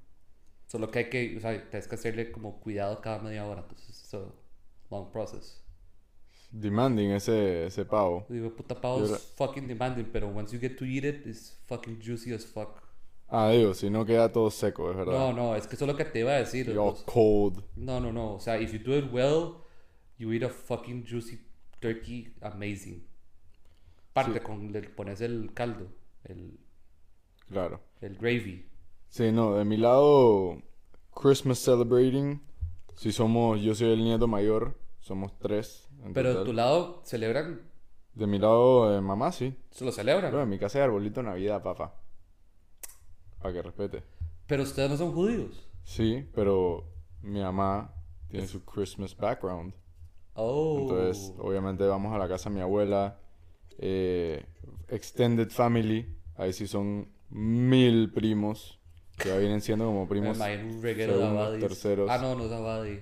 Solo 0.68 0.90
que 0.90 1.00
hay 1.00 1.10
que, 1.10 1.36
o 1.36 1.42
sea, 1.42 1.70
tienes 1.70 1.86
que 1.86 1.96
hacerle 1.96 2.32
como 2.32 2.62
cuidado 2.62 3.02
cada 3.02 3.20
media 3.20 3.46
hora. 3.46 3.60
Entonces 3.60 3.90
es 3.90 4.14
a 4.14 4.22
long 4.90 5.12
process. 5.12 5.62
Demanding 6.50 7.12
ese, 7.12 7.66
ese 7.66 7.84
pavo. 7.84 8.26
Digo, 8.30 8.56
puta 8.56 8.80
pavo 8.80 9.04
es 9.04 9.34
fucking 9.36 9.68
demanding, 9.68 10.06
pero 10.06 10.30
once 10.30 10.54
you 10.56 10.62
get 10.62 10.78
to 10.78 10.86
eat 10.86 11.04
it, 11.04 11.28
it's 11.28 11.60
fucking 11.66 12.00
juicy 12.02 12.34
as 12.34 12.46
fuck. 12.46 12.82
Ah, 13.28 13.50
digo, 13.52 13.74
si 13.74 13.90
no 13.90 14.06
queda 14.06 14.32
todo 14.32 14.50
seco, 14.50 14.90
es 14.92 14.96
verdad. 14.96 15.12
No, 15.12 15.34
no, 15.34 15.56
es 15.58 15.68
que 15.68 15.76
eso 15.76 15.84
es 15.84 15.92
lo 15.92 15.98
que 15.98 16.06
te 16.06 16.20
iba 16.20 16.32
a 16.32 16.38
decir. 16.38 16.68
Y 16.68 16.72
all 16.72 16.92
los- 16.92 17.04
cold. 17.04 17.66
No, 17.76 18.00
no, 18.00 18.14
no. 18.14 18.36
O 18.36 18.40
sea, 18.40 18.58
if 18.58 18.72
you 18.72 18.80
do 18.80 18.98
it 18.98 19.12
well, 19.12 19.58
you 20.18 20.32
eat 20.32 20.44
a 20.44 20.50
fucking 20.50 21.06
juicy 21.06 21.47
turkey 21.80 22.34
amazing. 22.42 23.06
Parte 24.14 24.40
Sí. 24.40 24.40
con, 24.46 24.72
le 24.72 24.82
pones 24.84 25.22
el 25.22 25.52
caldo, 25.54 25.88
el, 26.24 26.60
Claro. 27.50 27.82
el 28.02 28.16
gravy. 28.18 28.66
Sí, 29.10 29.32
no, 29.32 29.56
de 29.56 29.64
mi 29.66 29.78
lado, 29.78 30.62
Christmas 31.16 31.60
celebrating. 31.60 32.42
Si 32.96 33.12
somos, 33.12 33.62
yo 33.62 33.76
soy 33.76 33.92
el 33.92 34.04
nieto 34.04 34.28
mayor, 34.28 34.78
somos 35.00 35.38
tres. 35.38 35.88
Pero 36.14 36.40
de 36.40 36.46
tu 36.46 36.54
lado, 36.54 37.02
¿celebran? 37.06 37.62
De 38.16 38.26
mi 38.26 38.40
lado, 38.40 39.00
mamá, 39.02 39.32
sí. 39.32 39.56
¿Se 39.72 39.86
lo 39.86 39.92
celebran? 39.92 40.32
Pero 40.32 40.44
en 40.44 40.50
mi 40.50 40.58
casa 40.58 40.80
hay 40.80 40.84
arbolito 40.86 41.22
de 41.22 41.28
Navidad, 41.28 41.62
papá. 41.62 41.94
Para 43.40 43.54
que 43.54 43.62
respete. 43.62 44.04
Pero 44.48 44.64
ustedes 44.64 44.90
no 44.90 44.98
son 44.98 45.14
judíos. 45.14 45.68
Sí, 45.84 46.28
pero 46.34 46.86
mi 47.22 47.40
mamá 47.42 47.94
tiene 48.30 48.48
su 48.48 48.66
Christmas 48.66 49.16
background. 49.16 49.74
Oh. 50.38 50.80
Entonces, 50.82 51.34
obviamente 51.40 51.84
vamos 51.86 52.14
a 52.16 52.18
la 52.18 52.28
casa 52.28 52.50
de 52.50 52.56
mi 52.56 52.62
abuela. 52.62 53.20
eh, 53.80 54.46
extended 54.90 55.50
family. 55.50 56.16
Ahí 56.36 56.54
sí 56.54 56.66
son 56.68 57.08
mil 57.30 58.12
primos. 58.14 58.80
Que 59.18 59.30
ya 59.30 59.38
vienen 59.38 59.62
siendo 59.62 59.86
como 59.86 60.04
Me 60.04 60.08
primos. 60.10 60.38
imagino 60.38 60.68
un 60.76 60.82
reguero 60.82 61.14
de 61.14 61.20
segundos, 61.20 61.44
abadis. 61.46 61.60
terceros. 61.62 62.10
Ah, 62.12 62.18
no, 62.20 62.36
no 62.36 62.46
es 62.46 62.52
abadi. 62.52 63.00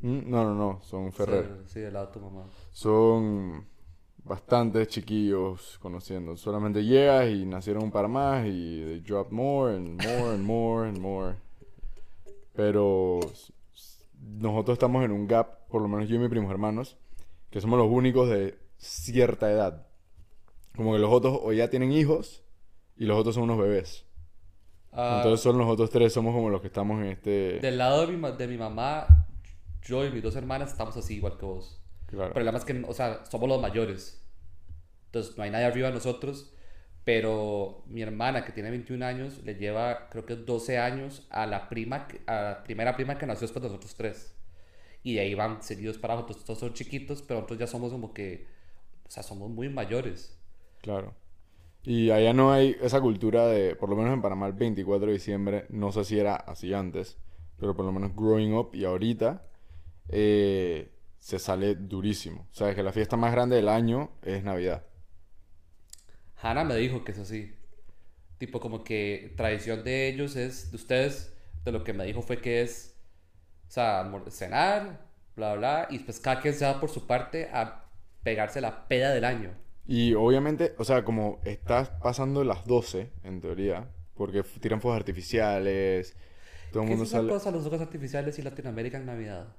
Mm, 0.00 0.30
No, 0.30 0.44
no, 0.44 0.54
no, 0.54 0.80
son 0.82 1.12
Ferrer. 1.12 1.60
Sí, 1.66 1.72
sí, 1.74 1.80
del 1.80 1.92
lado 1.92 2.06
de 2.06 2.12
tu 2.14 2.20
mamá. 2.20 2.46
Son 2.72 3.66
bastantes 4.24 4.88
chiquillos 4.88 5.78
conociendo. 5.82 6.36
Solamente 6.38 6.82
llegas 6.84 7.28
y 7.30 7.44
nacieron 7.44 7.82
un 7.84 7.90
par 7.90 8.08
más 8.08 8.46
y 8.46 8.82
they 8.84 9.00
drop 9.00 9.30
more 9.32 9.74
and 9.76 10.02
more 10.02 10.30
and 10.34 10.44
more 10.44 10.88
and 10.88 10.98
more. 10.98 11.36
Pero 12.54 13.20
nosotros 14.20 14.74
estamos 14.74 15.04
en 15.04 15.12
un 15.12 15.26
gap, 15.26 15.66
por 15.68 15.82
lo 15.82 15.88
menos 15.88 16.08
yo 16.08 16.16
y 16.16 16.18
mis 16.18 16.28
primos 16.28 16.50
hermanos, 16.50 16.96
que 17.50 17.60
somos 17.60 17.78
los 17.78 17.88
únicos 17.88 18.28
de 18.28 18.58
cierta 18.78 19.50
edad. 19.50 19.86
Como 20.76 20.92
que 20.92 20.98
los 20.98 21.12
otros 21.12 21.38
o 21.42 21.52
ya 21.52 21.68
tienen 21.68 21.92
hijos 21.92 22.42
y 22.96 23.06
los 23.06 23.18
otros 23.18 23.34
son 23.34 23.44
unos 23.44 23.58
bebés. 23.58 24.06
Ah, 24.92 25.16
Entonces 25.18 25.40
son 25.42 25.56
los 25.58 25.68
otros 25.68 25.90
tres, 25.90 26.12
somos 26.12 26.34
como 26.34 26.50
los 26.50 26.60
que 26.60 26.66
estamos 26.66 27.00
en 27.00 27.08
este... 27.08 27.60
Del 27.60 27.78
lado 27.78 28.06
de 28.06 28.12
mi, 28.12 28.36
de 28.36 28.46
mi 28.48 28.56
mamá, 28.56 29.06
yo 29.82 30.04
y 30.04 30.10
mis 30.10 30.22
dos 30.22 30.36
hermanas 30.36 30.72
estamos 30.72 30.96
así 30.96 31.16
igual 31.16 31.38
que 31.38 31.46
vos. 31.46 31.80
Claro. 32.06 32.26
El 32.26 32.32
problema 32.32 32.58
es 32.58 32.64
que, 32.64 32.82
o 32.86 32.92
sea, 32.92 33.24
somos 33.26 33.48
los 33.48 33.60
mayores. 33.60 34.24
Entonces, 35.06 35.36
no 35.36 35.44
hay 35.44 35.50
nadie 35.50 35.66
arriba 35.66 35.88
de 35.88 35.94
nosotros. 35.94 36.52
Pero 37.04 37.82
mi 37.86 38.02
hermana, 38.02 38.44
que 38.44 38.52
tiene 38.52 38.70
21 38.70 39.04
años, 39.04 39.42
le 39.44 39.54
lleva, 39.54 40.08
creo 40.10 40.26
que 40.26 40.36
12 40.36 40.78
años 40.78 41.26
a 41.30 41.46
la 41.46 41.68
prima, 41.68 42.06
a 42.26 42.32
la 42.32 42.64
primera 42.64 42.94
prima 42.94 43.18
que 43.18 43.26
nació 43.26 43.42
después 43.42 43.62
de 43.62 43.68
nosotros 43.68 43.94
tres. 43.94 44.34
Y 45.02 45.14
de 45.14 45.20
ahí 45.20 45.34
van 45.34 45.62
seguidos 45.62 45.98
para. 45.98 46.14
Entonces, 46.14 46.44
todos 46.44 46.60
son 46.60 46.74
chiquitos, 46.74 47.22
pero 47.22 47.40
nosotros 47.40 47.58
ya 47.58 47.66
somos 47.66 47.90
como 47.90 48.12
que, 48.12 48.46
o 49.06 49.10
sea, 49.10 49.22
somos 49.22 49.50
muy 49.50 49.68
mayores. 49.68 50.38
Claro. 50.82 51.14
Y 51.82 52.10
allá 52.10 52.34
no 52.34 52.52
hay 52.52 52.76
esa 52.82 53.00
cultura 53.00 53.46
de, 53.46 53.74
por 53.74 53.88
lo 53.88 53.96
menos 53.96 54.12
en 54.12 54.20
Panamá 54.20 54.46
el 54.46 54.52
24 54.52 55.06
de 55.06 55.12
diciembre, 55.14 55.66
no 55.70 55.92
sé 55.92 56.04
si 56.04 56.18
era 56.18 56.34
así 56.34 56.74
antes, 56.74 57.16
pero 57.58 57.74
por 57.74 57.86
lo 57.86 57.92
menos 57.92 58.14
growing 58.14 58.52
up 58.52 58.70
y 58.74 58.84
ahorita 58.84 59.46
eh, 60.08 60.92
se 61.16 61.38
sale 61.38 61.76
durísimo. 61.76 62.46
Sabes 62.50 62.74
que 62.74 62.82
la 62.82 62.92
fiesta 62.92 63.16
más 63.16 63.32
grande 63.32 63.56
del 63.56 63.68
año 63.68 64.10
es 64.22 64.44
Navidad. 64.44 64.84
Hannah 66.42 66.64
me 66.64 66.76
dijo 66.76 67.04
que 67.04 67.12
es 67.12 67.18
así. 67.18 67.54
Tipo, 68.38 68.60
como 68.60 68.84
que 68.84 69.34
tradición 69.36 69.84
de 69.84 70.08
ellos 70.08 70.36
es, 70.36 70.70
de 70.70 70.76
ustedes, 70.76 71.34
de 71.64 71.72
lo 71.72 71.84
que 71.84 71.92
me 71.92 72.04
dijo 72.06 72.22
fue 72.22 72.40
que 72.40 72.62
es, 72.62 72.96
o 73.68 73.70
sea, 73.72 74.10
cenar, 74.30 75.06
bla, 75.36 75.54
bla, 75.56 75.88
y 75.90 75.98
después 75.98 76.20
cada 76.20 76.40
quien 76.40 76.54
se 76.54 76.66
va 76.66 76.80
por 76.80 76.90
su 76.90 77.06
parte 77.06 77.50
a 77.52 77.90
pegarse 78.22 78.60
la 78.60 78.88
peda 78.88 79.12
del 79.12 79.24
año. 79.24 79.52
Y 79.86 80.14
obviamente, 80.14 80.74
o 80.78 80.84
sea, 80.84 81.04
como 81.04 81.40
estás 81.44 81.90
pasando 81.90 82.44
las 82.44 82.64
12, 82.66 83.12
en 83.24 83.40
teoría, 83.40 83.90
porque 84.14 84.42
tiran 84.60 84.80
fuegos 84.80 84.98
artificiales, 84.98 86.16
todo 86.70 86.82
el 86.84 86.88
¿Qué 86.88 86.90
mundo 86.90 87.06
sale... 87.06 87.28
cosa, 87.28 87.50
los 87.50 87.62
fuegos 87.62 87.80
artificiales 87.80 88.38
y 88.38 88.42
Latinoamérica 88.42 88.98
en 88.98 89.06
Navidad? 89.06 89.56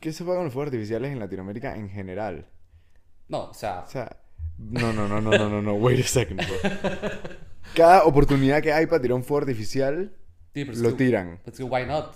¿Qué 0.00 0.12
se 0.12 0.24
pagan 0.24 0.44
los 0.44 0.52
fuegos 0.52 0.68
artificiales 0.68 1.12
en 1.12 1.18
Latinoamérica 1.20 1.76
en 1.76 1.88
general? 1.90 2.46
No, 3.28 3.44
o 3.50 3.54
sea, 3.54 3.84
O 3.84 3.86
sea, 3.86 4.16
no, 4.70 4.92
no, 4.92 5.08
no, 5.08 5.20
no, 5.20 5.30
no, 5.30 5.48
no, 5.48 5.62
no, 5.62 5.74
wait 5.74 6.00
a 6.04 6.08
second, 6.08 6.40
bro. 6.46 7.10
Cada 7.74 8.04
oportunidad 8.04 8.62
que 8.62 8.72
hay 8.72 8.86
para 8.86 9.00
tirar 9.00 9.16
un 9.16 9.24
fuego 9.24 9.40
artificial, 9.42 10.12
sí, 10.54 10.64
pero 10.64 10.78
lo 10.78 10.90
que- 10.90 10.96
tiran. 11.04 11.40
Es 11.46 11.56
que, 11.56 11.62
why 11.64 11.86
not? 11.86 12.14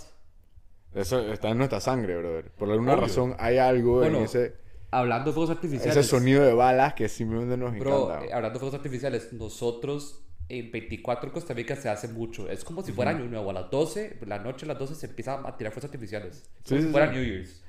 Eso 0.94 1.33
está 1.33 1.50
en 1.50 1.59
nuestra 1.59 1.80
sangre, 1.80 2.16
brother. 2.16 2.50
Por 2.52 2.70
alguna 2.70 2.92
Obvio. 2.92 3.02
razón 3.02 3.35
hay 3.38 3.59
algo 3.59 3.96
Bueno, 3.98 4.18
en 4.18 4.24
ese, 4.24 4.54
Hablando 4.92 5.30
de 5.30 5.35
fuegos 5.35 5.50
artificiales. 5.50 5.96
ese 5.96 6.09
sonido 6.09 6.44
de 6.44 6.54
balas 6.54 6.94
que 6.94 7.09
simplemente 7.09 7.57
nos 7.57 7.76
Bro, 7.76 8.04
encanta. 8.12 8.26
eh, 8.26 8.33
hablando 8.33 8.54
de 8.54 8.61
fuegos 8.61 8.74
artificiales, 8.76 9.33
nosotros 9.33 10.20
en 10.48 10.70
24 10.70 11.28
en 11.28 11.33
Costa 11.35 11.52
Rica 11.54 11.74
se 11.74 11.88
hace 11.88 12.07
mucho. 12.07 12.48
Es 12.48 12.62
como 12.62 12.83
si 12.85 12.92
fuera 12.92 13.11
Año 13.11 13.24
Nuevo. 13.24 13.50
A 13.50 13.54
las 13.54 13.70
12, 13.70 14.18
la 14.26 14.38
noche 14.38 14.66
a 14.66 14.68
las 14.68 14.78
12 14.78 14.94
se 14.94 15.07
empiezan 15.07 15.44
a 15.46 15.57
tirar 15.57 15.72
fuegos 15.72 15.87
artificiales. 15.87 16.44
Sí, 16.64 16.68
Como 16.68 16.80
sí, 16.80 16.87
si 16.87 16.92
fuera 16.92 17.09
sí. 17.09 17.14
New 17.16 17.24
Year's. 17.24 17.62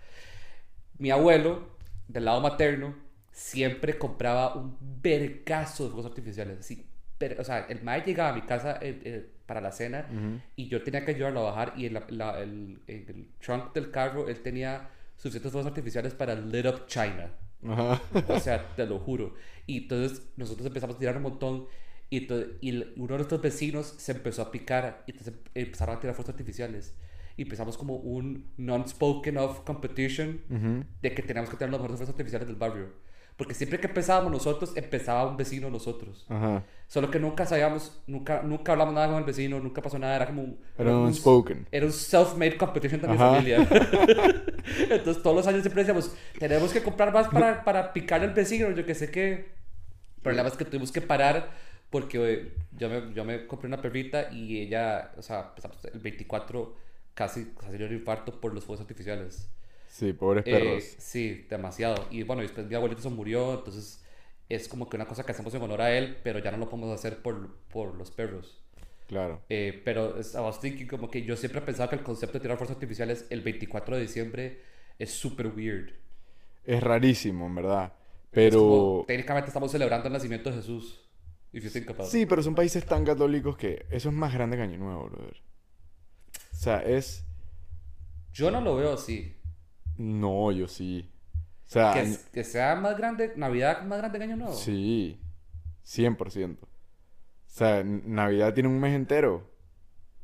Mi 1.00 1.10
abuelo, 1.10 1.70
del 2.08 2.26
lado 2.26 2.42
materno, 2.42 2.94
siempre 3.36 3.98
compraba 3.98 4.56
un 4.56 4.78
vergazo 5.02 5.84
de 5.84 5.90
fuegos 5.92 6.06
artificiales. 6.10 6.60
Así, 6.60 6.86
pero, 7.18 7.42
o 7.42 7.44
sea, 7.44 7.66
el 7.70 7.82
mae 7.84 8.02
llegaba 8.02 8.30
a 8.30 8.34
mi 8.34 8.42
casa 8.44 8.80
eh, 8.82 9.02
eh, 9.04 9.30
para 9.46 9.60
la 9.62 9.72
cena 9.72 10.08
y 10.56 10.68
yo 10.70 10.82
tenía 10.84 11.04
que 11.06 11.12
ayudarlo 11.12 11.42
a 11.42 11.52
bajar 11.52 11.74
y 11.78 11.86
en, 11.86 11.94
la- 11.96 12.06
la- 12.10 12.40
el, 12.42 12.80
en 12.88 13.06
el 13.10 13.28
trunk 13.40 13.74
del 13.74 13.92
carro 13.92 14.28
él 14.30 14.40
tenía 14.42 14.90
suficientes 15.18 15.52
fuegos 15.52 15.68
artificiales 15.68 16.14
para 16.14 16.34
lit 16.36 16.66
up 16.66 16.88
China. 16.88 17.30
O 18.28 18.40
sea, 18.40 18.74
te 18.76 18.86
lo 18.86 19.00
juro. 19.00 19.34
Y 19.68 19.80
entonces 19.84 20.22
nosotros 20.38 20.68
empezamos 20.68 20.96
a 20.96 21.00
tirar 21.00 21.18
un 21.18 21.24
montón. 21.24 21.68
Y, 22.10 22.22
to- 22.28 22.46
y 22.62 22.72
uno 22.98 23.08
de 23.08 23.16
nuestros 23.18 23.42
vecinos 23.42 23.96
se 23.98 24.12
empezó 24.14 24.44
a 24.44 24.52
picar. 24.52 25.04
Y 25.08 25.12
entonces 25.12 25.34
empezaron 25.56 25.98
a 25.98 26.00
tirar 26.00 26.16
fuegos 26.16 26.30
artificiales. 26.30 26.94
Y 27.38 27.42
empezamos 27.44 27.78
como 27.78 27.96
un 27.98 28.52
non-spoken 28.58 29.38
of 29.38 29.62
competition 29.62 30.42
de 31.02 31.14
que 31.14 31.22
teníamos 31.24 31.50
que 31.50 31.58
tirar 31.58 31.70
los 31.72 31.80
mejores 31.82 31.98
fuegos 31.98 32.14
artificiales 32.14 32.48
del 32.48 32.56
barrio. 32.58 32.94
Porque 33.38 33.54
siempre 33.54 33.80
que 33.82 33.88
empezábamos 33.88 34.32
nosotros, 34.32 34.72
empezaba 34.78 35.28
un 35.28 35.36
vecino 35.36 35.70
nosotros. 35.70 36.26
Ajá. 36.30 36.64
Solo 36.88 37.12
que 37.12 37.20
nunca 37.20 37.46
sabíamos, 37.46 38.02
nunca, 38.08 38.42
nunca 38.44 38.72
hablamos 38.72 38.94
nada 38.94 39.08
con 39.08 39.18
el 39.18 39.24
vecino, 39.26 39.60
nunca 39.60 39.82
pasó 39.82 40.00
nada. 40.00 40.16
Era 40.16 40.28
como 40.28 40.44
un. 40.44 40.60
Era 40.78 40.92
un- 40.92 41.08
unspoken. 41.08 41.68
Era 41.72 41.86
un 41.86 41.92
self-made 41.92 42.56
competition 42.58 43.02
de 43.02 43.08
mi 43.10 43.16
Ajá. 43.16 43.32
familia. 43.32 43.58
Entonces 44.90 45.22
todos 45.22 45.36
los 45.36 45.48
años 45.48 45.62
siempre 45.62 45.84
decíamos, 45.84 46.16
tenemos 46.40 46.72
que 46.72 46.82
comprar 46.82 47.14
más 47.14 47.28
para, 47.28 47.64
para 47.64 47.92
picarle 47.94 48.28
al 48.28 48.34
vecino, 48.34 48.72
yo 48.72 48.86
que 48.86 48.96
sé 48.96 49.12
qué. 49.12 49.32
El 50.18 50.22
problema 50.24 50.48
es 50.50 50.56
que 50.56 50.66
tuvimos 50.66 50.92
que 50.92 51.02
parar 51.02 51.52
porque 51.90 52.18
eh, 52.34 52.54
yo 52.72 52.90
me, 52.90 53.14
yo 53.14 53.24
me 53.26 53.46
compré 53.48 53.68
una 53.68 53.82
perrita 53.82 54.32
y 54.32 54.60
ella, 54.62 55.12
o 55.18 55.22
sea, 55.22 55.54
el 55.94 56.00
24 56.00 56.76
casi 57.14 57.54
casi 57.60 57.78
dio 57.78 57.88
un 57.88 57.94
infarto 57.94 58.40
por 58.42 58.54
los 58.54 58.64
fuegos 58.66 58.82
artificiales. 58.82 59.50
Sí, 59.96 60.12
pobres 60.12 60.44
Eh, 60.46 60.52
perros. 60.52 60.84
sí, 60.98 61.46
demasiado. 61.50 62.08
Y 62.12 62.24
bueno, 62.24 62.42
después 62.42 62.68
mi 62.68 62.76
abuelito 62.76 63.02
se 63.02 63.10
murió, 63.10 63.54
entonces 63.54 64.04
es 64.50 64.68
como 64.68 64.90
que 64.90 64.98
una 64.98 65.06
cosa 65.08 65.24
que 65.26 65.32
hacemos 65.32 65.54
en 65.54 65.62
honor 65.62 65.82
a 65.82 65.98
él, 65.98 66.18
pero 66.22 66.40
ya 66.40 66.52
no 66.52 66.58
lo 66.58 66.70
podemos 66.70 66.92
hacer 66.94 67.22
por, 67.22 67.56
por 67.72 67.96
los 67.96 68.12
perros. 68.12 68.62
Claro. 69.08 69.42
Eh, 69.50 69.82
pero 69.86 70.20
es- 70.20 70.34
I 70.34 70.40
was 70.40 70.60
thinking 70.60 70.88
como 70.88 71.10
que 71.10 71.24
yo 71.24 71.38
siempre 71.38 71.62
he 71.62 71.64
pensado 71.64 71.90
que 71.90 71.96
el 71.96 72.04
concepto 72.04 72.34
de 72.38 72.42
tirar 72.42 72.58
fuerzas 72.58 72.76
artificiales 72.76 73.26
el 73.30 73.42
24 73.42 73.96
de 73.96 74.02
diciembre 74.02 74.62
es 75.00 75.12
súper 75.12 75.48
weird. 75.48 75.92
Es 76.66 76.84
rarísimo, 76.84 77.46
en 77.46 77.56
verdad. 77.56 77.94
Es 78.34 78.54
como, 78.54 79.04
Pero... 79.04 79.06
técnicamente 79.08 79.48
estamos 79.48 79.72
celebrando 79.72 80.08
el 80.08 80.14
nacimiento 80.14 80.50
de 80.50 80.58
Jesús. 80.58 81.02
Sí, 82.10 82.26
pero 82.26 82.44
son 82.44 82.54
países 82.54 82.86
tan 82.86 83.06
católicos 83.06 83.56
que 83.56 83.86
eso 83.90 84.10
es 84.10 84.16
más 84.16 84.34
grande 84.34 84.58
que 84.58 84.64
Año 84.64 84.78
Nuevo, 84.78 85.06
brother. 85.10 85.38
O 86.52 86.56
sea, 86.58 86.80
es... 86.84 87.24
Yo 88.34 88.52
no 88.52 88.60
lo 88.60 88.76
veo 88.76 88.94
así. 88.96 89.35
No, 89.98 90.52
yo 90.52 90.68
sí. 90.68 91.12
O 91.66 91.68
sea, 91.70 91.94
Que, 91.94 92.00
año- 92.00 92.18
que 92.32 92.44
sea 92.44 92.76
más 92.76 92.98
grande, 92.98 93.34
Navidad 93.36 93.84
más 93.84 93.98
grande 94.00 94.18
que 94.20 94.24
Año 94.26 94.36
Nuevo. 94.38 94.54
sí. 94.54 95.20
100%. 95.84 96.58
O 96.64 96.68
sea, 97.48 97.84
Navidad 97.84 98.54
tiene 98.54 98.70
un 98.70 98.80
mes 98.80 98.96
entero. 98.96 99.50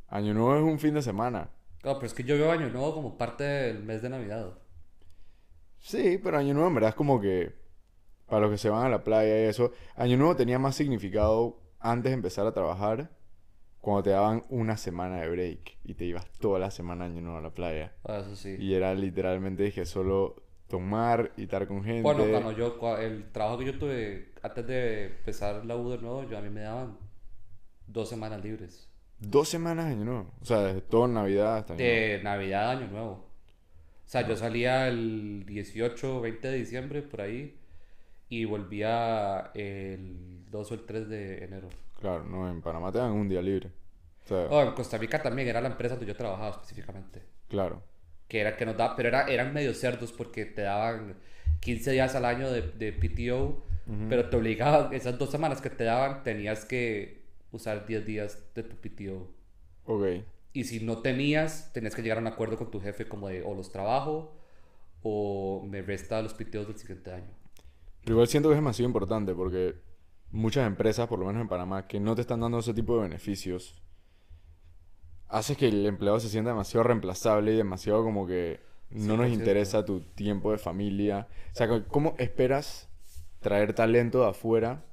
Año 0.08 0.34
Nuevo 0.34 0.56
es 0.56 0.64
un 0.74 0.80
fin 0.80 0.94
de 0.96 1.02
semana. 1.04 1.50
No, 1.84 1.96
pero 1.96 2.08
es 2.08 2.14
que 2.14 2.24
yo 2.24 2.36
veo 2.36 2.52
Año 2.52 2.70
Nuevo 2.70 2.94
como 2.96 3.18
parte 3.18 3.44
del 3.44 3.84
mes 3.84 4.02
de 4.02 4.10
Navidad. 4.10 4.54
Sí, 5.80 6.20
pero 6.24 6.38
Año 6.38 6.54
Nuevo 6.54 6.68
en 6.70 6.74
verdad 6.76 6.90
es 6.90 6.96
como 6.96 7.20
que 7.22 7.56
para 8.28 8.42
los 8.42 8.52
que 8.52 8.58
se 8.58 8.70
van 8.70 8.86
a 8.86 8.90
la 8.90 9.04
playa 9.04 9.40
y 9.40 9.44
eso, 9.48 9.72
Año 9.96 10.18
Nuevo 10.18 10.36
tenía 10.36 10.58
más 10.60 10.76
significado 10.76 11.60
antes 11.80 12.10
de 12.12 12.16
empezar 12.16 12.46
a 12.48 12.54
trabajar, 12.54 13.10
cuando 13.82 14.04
te 14.04 14.10
daban 14.12 14.44
una 14.50 14.78
semana 14.78 15.22
de 15.22 15.30
break 15.30 15.78
y 15.84 15.96
te 15.96 16.06
ibas 16.06 16.26
toda 16.40 16.60
la 16.60 16.72
semana 16.72 17.06
Año 17.06 17.22
Nuevo 17.22 17.40
a 17.40 17.42
la 17.42 17.50
playa. 17.50 17.92
Ah, 18.04 18.20
Eso 18.20 18.36
sí. 18.36 18.56
Y 18.60 18.76
era 18.76 18.94
literalmente 18.94 19.64
dije 19.64 19.86
solo 19.86 20.36
tomar 20.68 21.32
y 21.36 21.44
estar 21.44 21.68
con 21.68 21.84
gente. 21.84 22.04
Bueno, 22.04 22.26
cuando 22.32 22.52
yo, 22.52 22.98
el 22.98 23.32
trabajo 23.32 23.58
que 23.58 23.66
yo 23.66 23.78
tuve 23.78 24.32
antes 24.42 24.66
de 24.68 25.06
empezar 25.08 25.66
la 25.66 25.76
U 25.76 25.90
de 25.90 25.98
nuevo, 25.98 26.24
yo 26.30 26.38
a 26.38 26.42
mí 26.42 26.50
me 26.50 26.62
daban 26.62 26.98
dos 27.88 28.08
semanas 28.08 28.42
libres. 28.44 28.88
Dos 29.20 29.50
semanas 29.50 29.88
de 29.88 29.92
Año 29.92 30.06
Nuevo. 30.06 30.32
O 30.42 30.46
sea, 30.46 30.62
desde 30.62 30.82
todo 30.82 31.08
Navidad 31.08 31.58
hasta 31.58 31.74
Año 31.74 31.84
Nuevo. 31.84 32.00
De 32.00 32.24
Navidad 32.24 32.70
a 32.70 32.72
Año 32.72 32.88
Nuevo. 32.88 33.12
O 33.12 34.10
sea, 34.12 34.28
yo 34.28 34.36
salía 34.36 34.88
el 34.88 35.46
18, 35.46 36.22
20 36.22 36.48
de 36.48 36.58
diciembre 36.58 37.02
por 37.02 37.22
ahí 37.22 37.58
y 38.30 38.46
volvía 38.46 39.52
el 39.54 40.46
2 40.50 40.72
o 40.72 40.74
el 40.74 40.86
3 40.86 41.10
de 41.10 41.44
enero. 41.46 41.70
Claro, 42.02 42.24
no, 42.26 42.50
en 42.50 42.62
Panamá 42.62 42.92
te 42.92 42.98
dan 42.98 43.12
un 43.12 43.30
día 43.30 43.42
libre. 43.42 43.72
O 44.26 44.28
sea, 44.28 44.48
Oh, 44.50 44.62
en 44.62 44.74
Costa 44.74 44.98
Rica 44.98 45.22
también 45.22 45.48
era 45.48 45.62
la 45.62 45.70
empresa 45.70 45.96
donde 45.96 46.08
yo 46.12 46.16
trabajaba 46.18 46.50
específicamente. 46.52 47.22
claro. 47.48 47.84
Que 48.28 48.40
era 48.40 48.56
que 48.56 48.66
nos 48.66 48.78
da, 48.78 48.96
pero 48.96 49.10
era, 49.10 49.28
eran 49.28 49.54
medio 49.54 49.74
cerdos 49.74 50.14
porque 50.14 50.46
te 50.46 50.62
daban 50.62 51.18
15 51.60 51.92
días 51.92 52.16
al 52.16 52.24
año 52.24 52.50
de, 52.50 52.62
de 52.62 52.94
PTO, 52.94 53.66
pero 54.08 54.30
te 54.30 54.38
obligaban, 54.38 54.94
esas 54.94 55.18
dos 55.20 55.30
semanas 55.30 55.60
que 55.60 55.70
te 55.70 55.84
daban, 55.84 56.24
tenías 56.24 56.64
que 56.64 57.26
usar 57.52 57.86
10 57.86 58.06
días 58.06 58.42
de 58.56 58.64
tu 58.64 58.78
PTO. 58.78 59.30
Ok. 59.86 60.24
Y 60.54 60.64
si 60.64 60.80
no 60.80 61.00
tenías, 61.00 61.74
tenías 61.74 61.94
que 61.94 62.02
llegar 62.02 62.20
a 62.20 62.22
un 62.22 62.28
acuerdo 62.28 62.58
con 62.58 62.72
tu 62.72 62.80
jefe 62.80 63.06
como 63.06 63.28
de 63.28 63.42
o 63.44 63.54
los 63.54 63.70
trabajo 63.70 64.34
o 65.04 65.66
me 65.70 65.82
resta 65.82 66.22
los 66.22 66.34
PTOs 66.34 66.68
del 66.68 66.78
siguiente 66.78 67.12
año. 67.12 67.34
Pero 68.02 68.14
igual 68.14 68.28
siento 68.30 68.48
que 68.48 68.54
es 68.56 68.60
demasiado 68.60 68.88
importante 68.88 69.34
porque 69.36 69.76
muchas 70.32 70.66
empresas, 70.66 71.08
por 71.08 71.20
lo 71.20 71.26
menos 71.26 71.42
en 71.42 71.48
Panamá, 71.48 71.88
que 71.88 72.00
no 72.00 72.16
te 72.16 72.22
están 72.22 72.40
dando 72.40 72.60
ese 72.60 72.74
tipo 72.74 72.96
de 72.96 73.04
beneficios, 73.04 73.82
hace 75.28 75.56
que 75.56 75.68
el 75.68 75.86
empleado 75.86 76.20
se 76.20 76.30
sienta 76.30 76.52
demasiado 76.52 76.84
reemplazable 76.84 77.54
y 77.54 77.58
demasiado 77.58 78.04
como 78.04 78.28
que 78.28 78.60
no 78.90 79.18
nos 79.18 79.28
100%. 79.28 79.34
interesa 79.34 79.86
tu 79.86 80.02
tiempo 80.02 80.52
de 80.52 80.58
familia. 80.58 81.28
O 81.54 81.56
sea, 81.56 81.68
¿cómo 81.88 82.16
esperas 82.18 82.90
traer 83.40 83.74
talento 83.74 84.22
de 84.22 84.30
afuera 84.30 84.84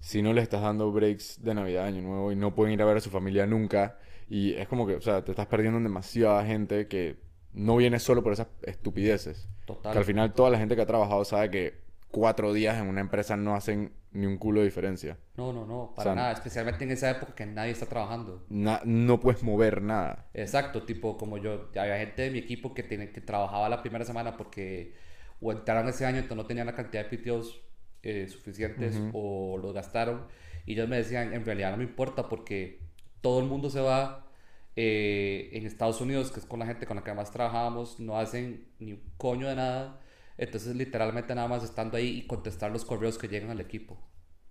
si 0.00 0.22
no 0.22 0.32
le 0.32 0.40
estás 0.40 0.62
dando 0.62 0.90
breaks 0.90 1.42
de 1.42 1.54
Navidad, 1.54 1.84
Año 1.84 2.02
Nuevo 2.02 2.32
y 2.32 2.36
no 2.36 2.54
pueden 2.54 2.74
ir 2.74 2.82
a 2.82 2.86
ver 2.86 2.96
a 2.96 3.00
su 3.00 3.10
familia 3.10 3.46
nunca? 3.46 3.98
Y 4.28 4.54
es 4.54 4.66
como 4.68 4.86
que, 4.86 4.96
o 4.96 5.00
sea, 5.00 5.24
te 5.24 5.32
estás 5.32 5.46
perdiendo 5.46 5.76
en 5.76 5.84
demasiada 5.84 6.44
gente 6.44 6.88
que 6.88 7.20
no 7.52 7.76
viene 7.76 7.98
solo 7.98 8.22
por 8.22 8.32
esas 8.32 8.48
estupideces. 8.62 9.48
Total. 9.66 9.92
Que 9.92 9.98
al 9.98 10.04
final 10.04 10.32
toda 10.32 10.48
la 10.48 10.58
gente 10.58 10.74
que 10.74 10.82
ha 10.82 10.86
trabajado 10.86 11.24
sabe 11.24 11.50
que 11.50 11.82
cuatro 12.12 12.52
días 12.52 12.78
en 12.80 12.86
una 12.88 13.00
empresa 13.00 13.36
no 13.36 13.56
hacen 13.56 13.92
ni 14.12 14.26
un 14.26 14.38
culo 14.38 14.60
de 14.60 14.66
diferencia. 14.66 15.18
No, 15.36 15.52
no, 15.52 15.66
no, 15.66 15.94
para 15.96 16.12
O 16.12 16.14
sea, 16.14 16.14
nada. 16.14 16.32
Especialmente 16.32 16.84
en 16.84 16.92
esa 16.92 17.10
época 17.10 17.34
que 17.34 17.46
nadie 17.46 17.72
está 17.72 17.86
trabajando. 17.86 18.44
Na- 18.50 18.82
no 18.84 19.18
puedes 19.20 19.42
mover 19.42 19.82
nada. 19.82 20.28
Exacto, 20.34 20.84
tipo 20.84 21.16
como 21.16 21.38
yo. 21.38 21.70
Había 21.76 21.98
gente 21.98 22.22
de 22.22 22.30
mi 22.30 22.38
equipo 22.38 22.74
que, 22.74 22.82
tiene, 22.84 23.10
que 23.10 23.20
trabajaba 23.22 23.68
la 23.70 23.82
primera 23.82 24.04
semana 24.04 24.36
porque 24.36 24.94
o 25.40 25.50
entraron 25.52 25.88
ese 25.88 26.06
año, 26.06 26.18
entonces 26.18 26.36
no 26.36 26.46
tenían 26.46 26.66
la 26.66 26.74
cantidad 26.74 27.02
de 27.04 27.08
PTOs 27.16 27.62
eh, 28.02 28.28
suficientes 28.28 29.08
o 29.12 29.58
los 29.58 29.72
gastaron. 29.72 30.26
Y 30.66 30.74
ellos 30.74 30.88
me 30.88 30.96
decían, 30.96 31.32
en 31.34 31.44
realidad 31.44 31.72
no 31.72 31.78
me 31.78 31.84
importa 31.84 32.28
porque 32.28 32.80
todo 33.22 33.40
el 33.40 33.46
mundo 33.46 33.70
se 33.70 33.80
va. 33.80 34.28
eh, 34.76 35.50
en 35.52 35.66
Estados 35.66 36.00
Unidos, 36.00 36.30
que 36.32 36.40
es 36.40 36.46
con 36.46 36.58
la 36.60 36.66
gente 36.66 36.86
con 36.86 36.96
la 36.96 37.04
que 37.04 37.12
más 37.14 37.30
trabajábamos, 37.30 38.00
no 38.00 38.18
hacen 38.18 38.68
ni 38.78 38.92
un 38.92 39.02
coño 39.18 39.48
de 39.48 39.56
nada. 39.56 40.00
Entonces, 40.42 40.74
literalmente 40.74 41.36
nada 41.36 41.46
más 41.46 41.62
estando 41.62 41.96
ahí 41.96 42.18
y 42.18 42.26
contestar 42.26 42.72
los 42.72 42.84
correos 42.84 43.16
que 43.16 43.28
llegan 43.28 43.50
al 43.50 43.60
equipo. 43.60 43.96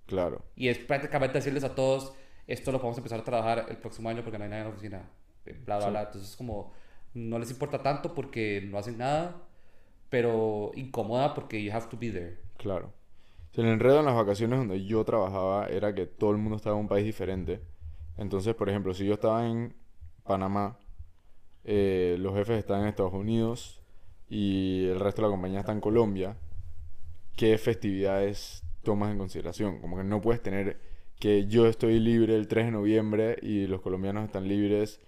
Claro. 0.05 0.41
Y 0.55 0.69
es 0.69 0.77
prácticamente 0.77 1.39
decirles 1.39 1.65
a 1.65 1.75
todos, 1.75 2.13
esto 2.47 2.71
lo 2.71 2.79
podemos 2.79 2.97
empezar 2.97 3.19
a 3.19 3.23
trabajar 3.25 3.65
el 3.67 3.75
próximo 3.75 4.07
año 4.07 4.23
porque 4.23 4.37
no 4.37 4.45
hay 4.45 4.49
nadie 4.49 4.61
en 4.63 4.67
la 4.69 4.73
oficina. 4.73 5.09
eh, 5.45 5.59
Bla, 5.65 5.77
bla, 5.77 5.85
Sí. 5.85 5.89
bla. 5.91 6.01
Entonces, 6.03 6.35
como 6.37 6.71
no 7.13 7.37
les 7.39 7.51
importa 7.51 7.83
tanto 7.83 8.13
porque 8.13 8.65
no 8.71 8.77
hacen 8.77 8.97
nada, 8.99 9.35
pero 10.09 10.71
incomoda 10.75 11.33
porque 11.33 11.61
you 11.61 11.73
have 11.73 11.87
to 11.87 11.97
be 11.97 12.09
there. 12.09 12.37
Claro. 12.57 12.93
El 13.53 13.65
enredo 13.65 13.99
en 13.99 14.05
las 14.05 14.15
vacaciones 14.15 14.59
donde 14.59 14.85
yo 14.85 15.03
trabajaba 15.03 15.65
era 15.67 15.93
que 15.93 16.05
todo 16.05 16.31
el 16.31 16.37
mundo 16.37 16.55
estaba 16.55 16.77
en 16.77 16.83
un 16.83 16.87
país 16.87 17.03
diferente. 17.05 17.59
Entonces, 18.17 18.55
por 18.55 18.69
ejemplo, 18.69 18.93
si 18.93 19.05
yo 19.05 19.15
estaba 19.15 19.45
en 19.45 19.75
Panamá, 20.23 20.77
eh, 21.65 22.15
los 22.17 22.33
jefes 22.33 22.59
están 22.59 22.81
en 22.81 22.87
Estados 22.87 23.13
Unidos 23.13 23.80
y 24.31 24.85
el 24.85 25.01
resto 25.01 25.21
de 25.21 25.27
la 25.27 25.31
compañía 25.33 25.59
está 25.59 25.73
en 25.73 25.81
Colombia, 25.81 26.37
¿qué 27.35 27.57
festividades 27.57 28.63
tomas 28.81 29.11
en 29.11 29.17
consideración? 29.17 29.81
Como 29.81 29.97
que 29.97 30.05
no 30.05 30.21
puedes 30.21 30.41
tener 30.41 30.79
que 31.19 31.47
yo 31.47 31.67
estoy 31.67 31.99
libre 31.99 32.37
el 32.37 32.47
3 32.47 32.67
de 32.67 32.71
noviembre 32.71 33.37
y 33.41 33.67
los 33.67 33.81
colombianos 33.81 34.23
están 34.23 34.47
libres 34.47 35.01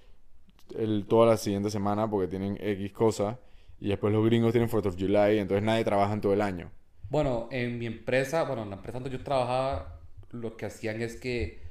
el, 0.78 1.06
toda 1.08 1.26
la 1.26 1.38
siguiente 1.38 1.72
semana 1.72 2.10
porque 2.10 2.28
tienen 2.28 2.58
X 2.60 2.92
cosas 2.92 3.38
y 3.80 3.88
después 3.88 4.14
los 4.14 4.26
gringos 4.26 4.52
tienen 4.52 4.70
4th 4.70 4.88
of 4.88 4.98
July, 5.00 5.40
entonces 5.40 5.64
nadie 5.64 5.86
trabaja 5.86 6.14
en 6.14 6.20
todo 6.20 6.34
el 6.34 6.42
año. 6.42 6.70
Bueno, 7.10 7.48
en 7.50 7.80
mi 7.80 7.86
empresa, 7.86 8.44
bueno, 8.44 8.64
en 8.64 8.72
la 8.72 8.76
empresa 8.76 9.00
donde 9.00 9.18
yo 9.18 9.24
trabajaba, 9.24 10.02
lo 10.32 10.58
que 10.58 10.66
hacían 10.66 11.02
es 11.02 11.16
que, 11.16 11.62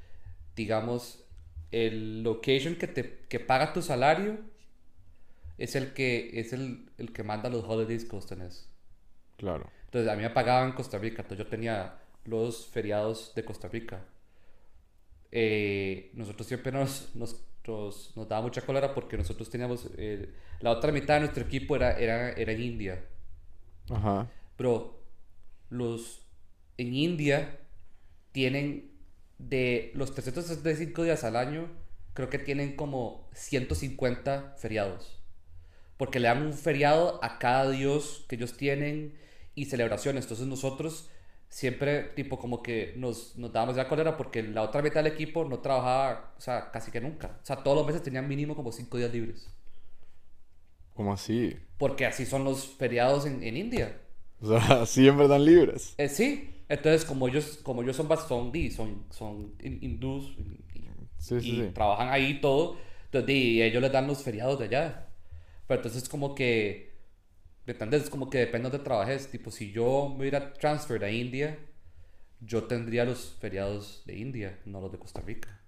digamos, 0.55 1.23
el 1.69 2.23
location 2.23 2.75
que 2.75 2.87
te 2.87 3.19
que 3.29 3.39
paga 3.39 3.73
tu 3.73 3.83
salario 3.83 4.39
es 5.57 5.75
el 5.75 5.93
que, 5.93 6.39
es 6.39 6.53
el, 6.53 6.89
el 6.97 7.13
que 7.13 7.23
manda 7.23 7.49
los 7.49 7.63
holidays 7.65 8.05
que 8.05 8.15
vos 8.15 8.27
tenés. 8.27 8.69
Claro. 9.37 9.69
Entonces, 9.85 10.11
a 10.11 10.15
mí 10.15 10.23
me 10.23 10.29
pagaban 10.31 10.73
Costa 10.73 10.97
Rica. 10.97 11.21
Entonces, 11.21 11.45
yo 11.45 11.49
tenía 11.49 11.99
los 12.25 12.67
feriados 12.67 13.33
de 13.35 13.45
Costa 13.45 13.67
Rica. 13.67 14.05
Eh, 15.31 16.11
nosotros 16.13 16.47
siempre 16.47 16.71
nos, 16.71 17.15
nos, 17.15 17.43
nos, 17.67 18.15
nos 18.15 18.27
daba 18.29 18.41
mucha 18.43 18.61
cólera 18.61 18.93
porque 18.93 19.17
nosotros 19.17 19.49
teníamos... 19.49 19.89
eh, 19.97 20.33
la 20.59 20.71
otra 20.71 20.91
mitad 20.91 21.15
de 21.15 21.21
nuestro 21.21 21.43
equipo 21.43 21.75
era, 21.75 21.93
era, 21.99 22.31
era 22.33 22.51
en 22.51 22.61
India. 22.61 23.03
Ajá. 23.89 24.29
Pero 24.55 25.03
los 25.69 26.21
en 26.77 26.93
India 26.93 27.59
tienen 28.31 28.91
de 29.39 29.91
los 29.95 30.13
365 30.13 31.03
días 31.03 31.23
al 31.23 31.35
año, 31.35 31.69
creo 32.13 32.29
que 32.29 32.39
tienen 32.39 32.75
como 32.75 33.29
150 33.33 34.55
feriados. 34.57 35.22
Porque 35.97 36.19
le 36.19 36.27
dan 36.27 36.41
un 36.45 36.53
feriado 36.53 37.19
a 37.23 37.39
cada 37.39 37.69
dios 37.71 38.25
que 38.27 38.35
ellos 38.35 38.57
tienen 38.57 39.17
y 39.55 39.65
celebraciones. 39.65 40.25
Entonces 40.25 40.47
nosotros 40.47 41.09
siempre 41.49 42.03
tipo 42.15 42.39
como 42.39 42.63
que 42.63 42.93
nos, 42.97 43.35
nos 43.37 43.53
dábamos 43.53 43.75
la 43.77 43.87
cólera 43.87 44.17
porque 44.17 44.41
la 44.43 44.63
otra 44.63 44.81
mitad 44.81 45.03
del 45.03 45.13
equipo 45.13 45.45
no 45.45 45.59
trabajaba, 45.59 46.33
o 46.37 46.41
sea, 46.41 46.71
casi 46.71 46.91
que 46.91 47.01
nunca. 47.01 47.39
O 47.43 47.45
sea, 47.45 47.57
todos 47.63 47.77
los 47.77 47.85
meses 47.87 48.03
tenían 48.03 48.27
mínimo 48.27 48.55
como 48.55 48.71
5 48.71 48.97
días 48.97 49.11
libres. 49.13 49.49
¿Cómo 50.93 51.13
así? 51.13 51.55
Porque 51.77 52.07
así 52.07 52.25
son 52.25 52.43
los 52.45 52.65
feriados 52.65 53.27
en, 53.27 53.43
en 53.43 53.57
India. 53.57 54.01
O 54.41 54.45
sea, 54.47 54.85
siempre 54.85 55.25
están 55.25 55.43
libres. 55.45 55.97
Eh, 55.97 56.09
sí, 56.09 56.63
entonces 56.69 57.05
como 57.05 57.27
ellos, 57.27 57.59
como 57.63 57.81
ellos 57.83 57.95
son, 57.95 58.07
son, 58.27 58.51
son, 58.71 59.05
son 59.11 59.57
hin- 59.59 59.79
hindús 59.81 60.35
y, 60.73 60.89
Sí, 61.17 61.41
sí, 61.41 61.55
y 61.55 61.61
sí. 61.61 61.73
trabajan 61.73 62.09
ahí 62.09 62.31
y 62.31 62.41
todo, 62.41 62.77
entonces 63.05 63.27
di, 63.27 63.61
ellos 63.61 63.81
les 63.81 63.91
dan 63.91 64.07
los 64.07 64.23
feriados 64.23 64.57
de 64.59 64.65
allá. 64.65 65.07
Pero 65.67 65.79
entonces 65.79 66.09
como 66.09 66.35
que, 66.35 66.93
¿me 67.65 67.73
entiendes? 67.73 68.03
Es 68.03 68.09
como 68.09 68.29
que 68.29 68.39
depende 68.39 68.69
de 68.69 68.71
donde 68.71 68.83
trabajes. 68.83 69.29
Tipo, 69.29 69.51
si 69.51 69.71
yo 69.71 70.09
me 70.09 70.21
hubiera 70.21 70.53
transferred 70.53 71.03
a 71.03 71.11
India, 71.11 71.57
yo 72.41 72.65
tendría 72.65 73.05
los 73.05 73.37
feriados 73.39 74.03
de 74.05 74.17
India, 74.17 74.59
no 74.65 74.81
los 74.81 74.91
de 74.91 74.99
Costa 74.99 75.21
Rica. 75.21 75.59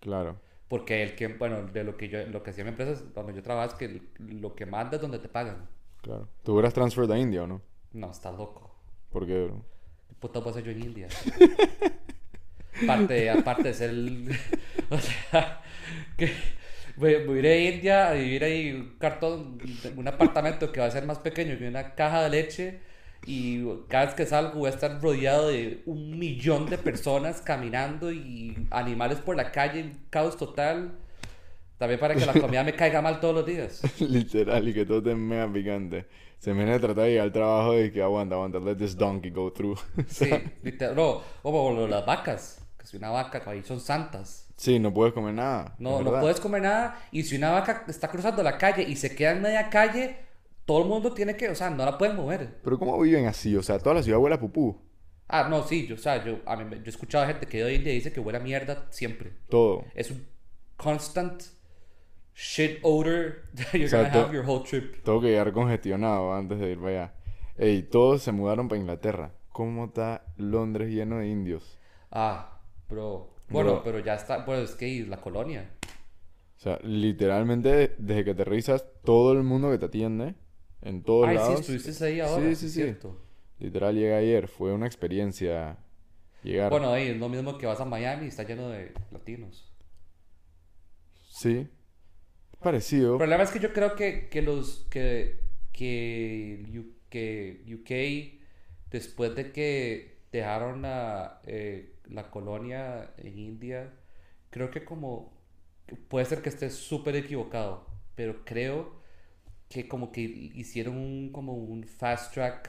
Claro. 0.00 0.40
Porque 0.68 1.02
el 1.02 1.14
que, 1.16 1.28
bueno, 1.28 1.64
de 1.64 1.84
lo 1.84 1.96
que 1.96 2.08
yo, 2.08 2.24
lo 2.26 2.42
que 2.42 2.50
hacía 2.50 2.64
mi 2.64 2.70
empresa, 2.70 2.92
es 2.92 3.12
donde 3.12 3.34
yo 3.34 3.42
trabajo, 3.42 3.72
es 3.72 3.74
que 3.74 4.02
lo 4.18 4.54
que 4.54 4.66
manda 4.66 4.96
es 4.96 5.02
donde 5.02 5.18
te 5.18 5.28
pagan. 5.28 5.68
Claro. 6.00 6.28
¿Tú 6.42 6.52
hubieras 6.52 6.72
transferred 6.72 7.10
a 7.10 7.18
India 7.18 7.42
o 7.42 7.46
no? 7.46 7.60
No, 7.92 8.10
está 8.10 8.30
loco. 8.30 8.74
¿Por 9.10 9.26
qué, 9.26 9.44
bro? 9.44 9.64
¿Qué 10.08 10.14
puta 10.14 10.38
voy 10.38 10.48
a 10.48 10.50
hacer 10.52 10.64
yo 10.64 10.70
en 10.70 10.82
India? 10.84 11.08
aparte, 12.84 13.30
aparte 13.30 13.62
de 13.64 13.74
ser 13.74 13.90
el... 13.90 14.30
o 14.90 14.98
sea, 14.98 15.60
que 16.16 16.32
me, 16.96 17.18
me 17.18 17.38
iré 17.38 17.52
a 17.52 17.70
India 17.74 18.08
a 18.08 18.12
vivir 18.14 18.44
ahí 18.44 18.72
un 18.72 18.96
cartón, 18.98 19.58
un 19.96 20.08
apartamento 20.08 20.72
que 20.72 20.80
va 20.80 20.86
a 20.86 20.90
ser 20.90 21.06
más 21.06 21.18
pequeño 21.18 21.58
que 21.58 21.68
una 21.68 21.94
caja 21.94 22.22
de 22.22 22.30
leche 22.30 22.80
y 23.26 23.64
cada 23.88 24.06
vez 24.06 24.14
que 24.14 24.26
salgo 24.26 24.60
voy 24.60 24.66
a 24.68 24.74
estar 24.74 25.00
rodeado 25.00 25.48
de 25.48 25.82
un 25.86 26.18
millón 26.18 26.68
de 26.70 26.78
personas 26.78 27.42
caminando 27.42 28.12
y 28.12 28.66
animales 28.70 29.18
por 29.18 29.36
la 29.36 29.52
calle, 29.52 29.92
caos 30.10 30.36
total. 30.36 30.98
También 31.78 31.98
para 32.00 32.16
que 32.16 32.26
la 32.26 32.34
comida 32.34 32.62
me 32.62 32.74
caiga 32.74 33.00
mal 33.00 33.20
todos 33.20 33.34
los 33.34 33.46
días. 33.46 33.88
Literal, 34.00 34.68
y 34.68 34.74
que 34.74 34.84
todo 34.84 34.98
esté 34.98 35.14
mega 35.14 35.50
picante. 35.50 36.06
Se 36.38 36.50
me 36.52 36.58
viene 36.58 36.74
a 36.74 36.80
tratar 36.80 37.04
de 37.04 37.10
llegar 37.10 37.24
al 37.26 37.32
trabajo 37.32 37.78
y 37.78 37.90
que 37.90 38.02
aguanta, 38.02 38.34
aguanta, 38.34 38.58
let 38.60 38.76
this 38.76 38.96
donkey 38.96 39.30
go 39.30 39.52
through. 39.52 39.78
Sí, 40.06 40.30
literal. 40.62 40.96
No, 40.96 41.22
como 41.42 41.86
las 41.86 42.04
vacas, 42.04 42.62
que 42.78 42.86
si 42.86 42.96
una 42.96 43.10
vaca, 43.10 43.42
ahí 43.46 43.62
son 43.62 43.80
santas. 43.80 44.49
Sí, 44.60 44.78
no 44.78 44.92
puedes 44.92 45.14
comer 45.14 45.32
nada. 45.32 45.74
No, 45.78 46.02
no 46.02 46.20
puedes 46.20 46.38
comer 46.38 46.60
nada. 46.60 47.02
Y 47.12 47.22
si 47.22 47.34
una 47.36 47.48
vaca 47.48 47.86
está 47.88 48.08
cruzando 48.08 48.42
la 48.42 48.58
calle 48.58 48.82
y 48.82 48.94
se 48.94 49.16
queda 49.16 49.30
en 49.32 49.40
media 49.40 49.70
calle, 49.70 50.18
todo 50.66 50.82
el 50.82 50.88
mundo 50.88 51.14
tiene 51.14 51.34
que, 51.34 51.48
o 51.48 51.54
sea, 51.54 51.70
no 51.70 51.82
la 51.82 51.96
pueden 51.96 52.14
mover. 52.14 52.60
Pero 52.62 52.78
¿cómo 52.78 53.00
viven 53.00 53.24
así? 53.24 53.56
O 53.56 53.62
sea, 53.62 53.78
toda 53.78 53.94
la 53.94 54.02
ciudad 54.02 54.18
huele 54.18 54.34
a 54.34 54.38
pupú. 54.38 54.78
Ah, 55.28 55.48
no, 55.48 55.66
sí, 55.66 55.86
yo, 55.86 55.94
o 55.94 55.98
sea, 55.98 56.22
yo, 56.22 56.40
a 56.44 56.56
mí 56.56 56.64
yo 56.76 56.82
he 56.84 56.88
escuchado 56.90 57.26
gente 57.26 57.46
que 57.46 57.64
hoy 57.64 57.76
en 57.76 57.84
día 57.84 57.94
dice 57.94 58.12
que 58.12 58.20
huele 58.20 58.36
a 58.36 58.42
mierda 58.42 58.86
siempre. 58.90 59.32
Todo. 59.48 59.86
Es 59.94 60.10
un 60.10 60.26
constant 60.76 61.42
shit 62.34 62.80
odor 62.82 63.44
that 63.56 63.72
you're 63.72 63.88
gonna 63.88 64.08
Exacto. 64.08 64.18
have 64.20 64.34
your 64.34 64.44
whole 64.46 64.62
trip. 64.62 65.02
Tengo 65.02 65.22
que 65.22 65.28
llegar 65.28 65.54
congestionado 65.54 66.34
antes 66.34 66.58
de 66.60 66.72
ir 66.72 66.78
para 66.78 66.90
allá. 66.90 67.14
Ey, 67.56 67.82
todos 67.84 68.20
se 68.22 68.32
mudaron 68.32 68.68
para 68.68 68.78
Inglaterra. 68.78 69.32
¿Cómo 69.52 69.86
está 69.86 70.26
Londres 70.36 70.90
lleno 70.90 71.16
de 71.16 71.28
indios? 71.28 71.78
Ah, 72.10 72.60
bro. 72.90 73.39
Bueno, 73.50 73.72
Bro. 73.72 73.82
pero 73.84 73.98
ya 73.98 74.14
está, 74.14 74.44
pues 74.44 74.70
es 74.70 74.76
que 74.76 75.04
la 75.06 75.20
colonia. 75.20 75.70
O 76.56 76.60
sea, 76.62 76.78
literalmente, 76.82 77.94
desde 77.98 78.24
que 78.24 78.34
te 78.34 78.44
revisas, 78.44 78.84
todo 79.04 79.32
el 79.32 79.42
mundo 79.42 79.70
que 79.70 79.78
te 79.78 79.86
atiende, 79.86 80.34
en 80.82 81.02
todos 81.02 81.28
Ay, 81.28 81.36
sí, 81.36 81.42
lados. 81.42 81.60
estuviste 81.68 82.04
ahí 82.04 82.20
ahora. 82.20 82.42
Sí, 82.48 82.54
sí, 82.54 82.68
sí. 82.68 82.82
¿cierto? 82.82 83.20
Literal, 83.58 83.94
llegué 83.94 84.14
ayer. 84.14 84.48
Fue 84.48 84.72
una 84.72 84.86
experiencia 84.86 85.78
llegar. 86.42 86.70
Bueno, 86.70 86.92
ahí 86.92 87.08
es 87.08 87.16
lo 87.18 87.28
mismo 87.28 87.58
que 87.58 87.66
vas 87.66 87.80
a 87.80 87.84
Miami 87.84 88.26
y 88.26 88.28
está 88.28 88.44
lleno 88.44 88.68
de 88.68 88.92
latinos. 89.10 89.70
Sí. 91.28 91.68
Parecido. 92.62 93.12
El 93.12 93.18
problema 93.18 93.42
es 93.42 93.50
que 93.50 93.58
yo 93.58 93.72
creo 93.72 93.94
que, 93.96 94.28
que 94.28 94.42
los 94.42 94.86
que, 94.90 95.40
que, 95.72 96.92
que 97.08 97.64
UK 97.74 98.40
después 98.90 99.34
de 99.34 99.52
que 99.52 100.20
dejaron 100.30 100.82
la, 100.82 101.40
eh, 101.46 101.94
la 102.10 102.30
colonia 102.30 103.12
en 103.18 103.38
India, 103.38 103.92
creo 104.50 104.70
que 104.70 104.84
como 104.84 105.32
puede 106.08 106.24
ser 106.26 106.42
que 106.42 106.48
esté 106.48 106.70
súper 106.70 107.16
equivocado, 107.16 107.86
pero 108.14 108.44
creo 108.44 109.00
que 109.68 109.88
como 109.88 110.10
que 110.12 110.20
hicieron 110.22 110.96
un, 110.96 111.30
como 111.32 111.54
un 111.54 111.84
fast 111.84 112.34
track 112.34 112.68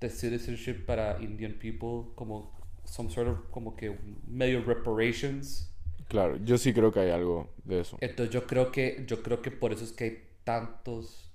de 0.00 0.10
citizenship 0.10 0.84
para 0.84 1.20
Indian 1.22 1.54
people, 1.58 2.12
como 2.14 2.56
some 2.84 3.10
sort 3.10 3.28
of 3.28 3.50
como 3.50 3.76
que 3.76 3.96
medio 4.26 4.62
reparations. 4.64 5.74
Claro, 6.08 6.36
yo 6.38 6.56
sí 6.58 6.72
creo 6.72 6.90
que 6.92 7.00
hay 7.00 7.10
algo 7.10 7.52
de 7.64 7.80
eso. 7.80 7.98
Entonces 8.00 8.32
yo 8.34 8.46
creo 8.46 8.72
que 8.72 9.04
yo 9.06 9.22
creo 9.22 9.42
que 9.42 9.50
por 9.50 9.72
eso 9.72 9.84
es 9.84 9.92
que 9.92 10.04
hay 10.04 10.18
tantos 10.44 11.30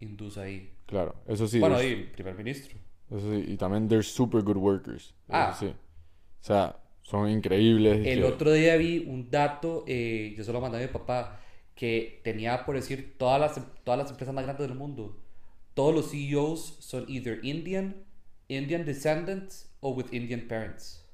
hindús 0.00 0.36
ahí. 0.38 0.76
Claro, 0.86 1.14
eso 1.26 1.48
sí. 1.48 1.58
bueno, 1.58 1.78
es- 1.78 1.84
y 1.86 1.92
el 1.92 2.10
primer 2.12 2.34
ministro. 2.36 2.78
Eso 3.10 3.32
sí. 3.32 3.44
Y 3.48 3.56
también 3.56 3.88
they're 3.88 4.02
super 4.02 4.42
good 4.42 4.56
workers. 4.56 5.14
Ah. 5.28 5.56
sí. 5.58 5.72
O 6.46 6.48
sea, 6.48 6.76
son 7.02 7.28
increíbles. 7.28 8.06
El 8.06 8.22
otro 8.22 8.52
día 8.52 8.76
vi 8.76 8.98
un 8.98 9.32
dato, 9.32 9.82
eh, 9.88 10.32
yo 10.38 10.44
se 10.44 10.52
lo 10.52 10.60
mandé 10.60 10.78
a 10.78 10.80
mi 10.82 10.86
papá, 10.86 11.40
que 11.74 12.20
tenía 12.22 12.64
por 12.64 12.76
decir 12.76 13.16
todas 13.18 13.40
las, 13.40 13.60
todas 13.82 13.98
las 13.98 14.12
empresas 14.12 14.32
más 14.32 14.44
grandes 14.44 14.68
del 14.68 14.78
mundo. 14.78 15.16
Todos 15.74 15.92
los 15.92 16.12
CEOs 16.12 16.76
son 16.78 17.04
either 17.08 17.40
Indian, 17.44 17.96
Indian 18.46 18.84
descendants 18.84 19.74
o 19.80 19.90
with 19.90 20.06
Indian 20.12 20.46
parents. 20.46 21.04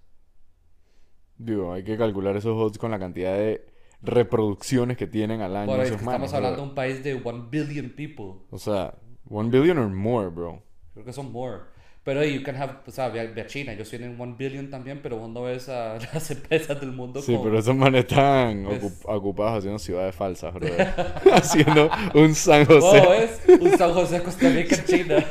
Digo, 1.38 1.72
hay 1.72 1.82
que 1.82 1.96
calcular 1.96 2.36
esos 2.36 2.54
odds 2.54 2.76
con 2.76 2.90
la 2.90 2.98
cantidad 2.98 3.34
de 3.34 3.64
reproducciones 4.02 4.98
que 4.98 5.06
tienen 5.06 5.40
al 5.40 5.56
año. 5.56 5.72
Eso 5.76 5.82
esos 5.82 5.96
estamos 5.96 6.18
manes, 6.18 6.34
hablando 6.34 6.58
de 6.58 6.68
un 6.68 6.74
país 6.74 7.02
de 7.02 7.14
1 7.14 7.48
billion 7.48 7.88
people. 7.88 8.44
O 8.50 8.58
sea, 8.58 8.98
one 9.30 9.48
billion 9.48 9.78
or 9.78 9.88
more, 9.88 10.28
bro. 10.28 10.62
Creo 10.92 11.06
que 11.06 11.12
son 11.14 11.32
more. 11.32 11.71
Pero 12.04 12.24
you 12.24 12.42
can 12.42 12.56
have, 12.56 12.78
o 12.84 12.90
sea, 12.90 13.08
ve 13.10 13.20
a, 13.20 13.24
ve 13.30 13.42
a 13.42 13.46
China, 13.46 13.72
ellos 13.72 13.88
tienen 13.88 14.20
1 14.20 14.36
billion 14.36 14.68
también, 14.70 15.00
pero 15.02 15.18
vos 15.18 15.30
no 15.30 15.42
ves 15.42 15.68
a 15.68 15.98
las 16.12 16.30
empresas 16.32 16.80
del 16.80 16.90
mundo 16.90 17.22
Sí, 17.22 17.32
como... 17.32 17.44
pero 17.44 17.58
esos 17.60 17.76
manes 17.76 18.06
están 18.06 18.66
Es- 18.66 18.82
ocup- 18.82 19.02
ocupados 19.04 19.58
haciendo 19.58 19.78
ciudades 19.78 20.12
falsas, 20.14 20.52
bro. 20.52 20.66
haciendo 21.32 21.88
un 22.14 22.34
San 22.34 22.64
José. 22.66 23.02
Oh, 23.06 23.10
¿ves? 23.10 23.40
Un 23.60 23.78
San 23.78 23.92
José, 23.92 24.20
Costa 24.22 24.48
Rica, 24.48 24.74
en 24.76 24.84
China. 24.86 25.24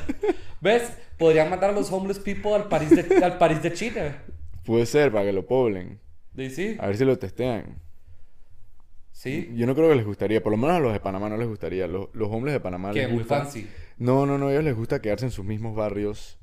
¿Ves? 0.61 0.93
Podrían 1.17 1.49
mandar 1.49 1.71
a 1.71 1.73
los 1.73 1.91
homeless 1.91 2.19
people 2.19 2.53
al 2.55 2.69
París 2.69 2.89
de, 2.91 3.23
al 3.25 3.37
París 3.37 3.61
de 3.61 3.73
China. 3.73 4.23
Puede 4.63 4.85
ser, 4.85 5.11
para 5.11 5.25
que 5.25 5.33
lo 5.33 5.45
poblen. 5.45 5.99
¿Sí? 6.37 6.49
Sí. 6.51 6.77
A 6.79 6.87
ver 6.87 6.95
si 6.97 7.03
lo 7.03 7.19
testean. 7.19 7.81
¿Sí? 9.11 9.51
Yo 9.55 9.67
no 9.67 9.75
creo 9.75 9.89
que 9.89 9.95
les 9.95 10.05
gustaría, 10.05 10.41
por 10.41 10.51
lo 10.51 10.57
menos 10.57 10.77
a 10.77 10.79
los 10.79 10.93
de 10.93 10.99
Panamá 10.99 11.27
no 11.29 11.37
les 11.37 11.47
gustaría. 11.47 11.85
Los, 11.87 12.07
los 12.13 12.31
hombres 12.31 12.53
de 12.53 12.59
Panamá 12.59 12.91
Que 12.91 12.99
les 13.01 13.09
muy 13.09 13.19
gusta. 13.19 13.41
fancy. 13.41 13.67
No, 13.97 14.25
no, 14.25 14.37
no, 14.37 14.47
a 14.47 14.51
ellos 14.51 14.63
les 14.63 14.75
gusta 14.75 15.01
quedarse 15.01 15.25
en 15.25 15.31
sus 15.31 15.45
mismos 15.45 15.75
barrios. 15.75 16.39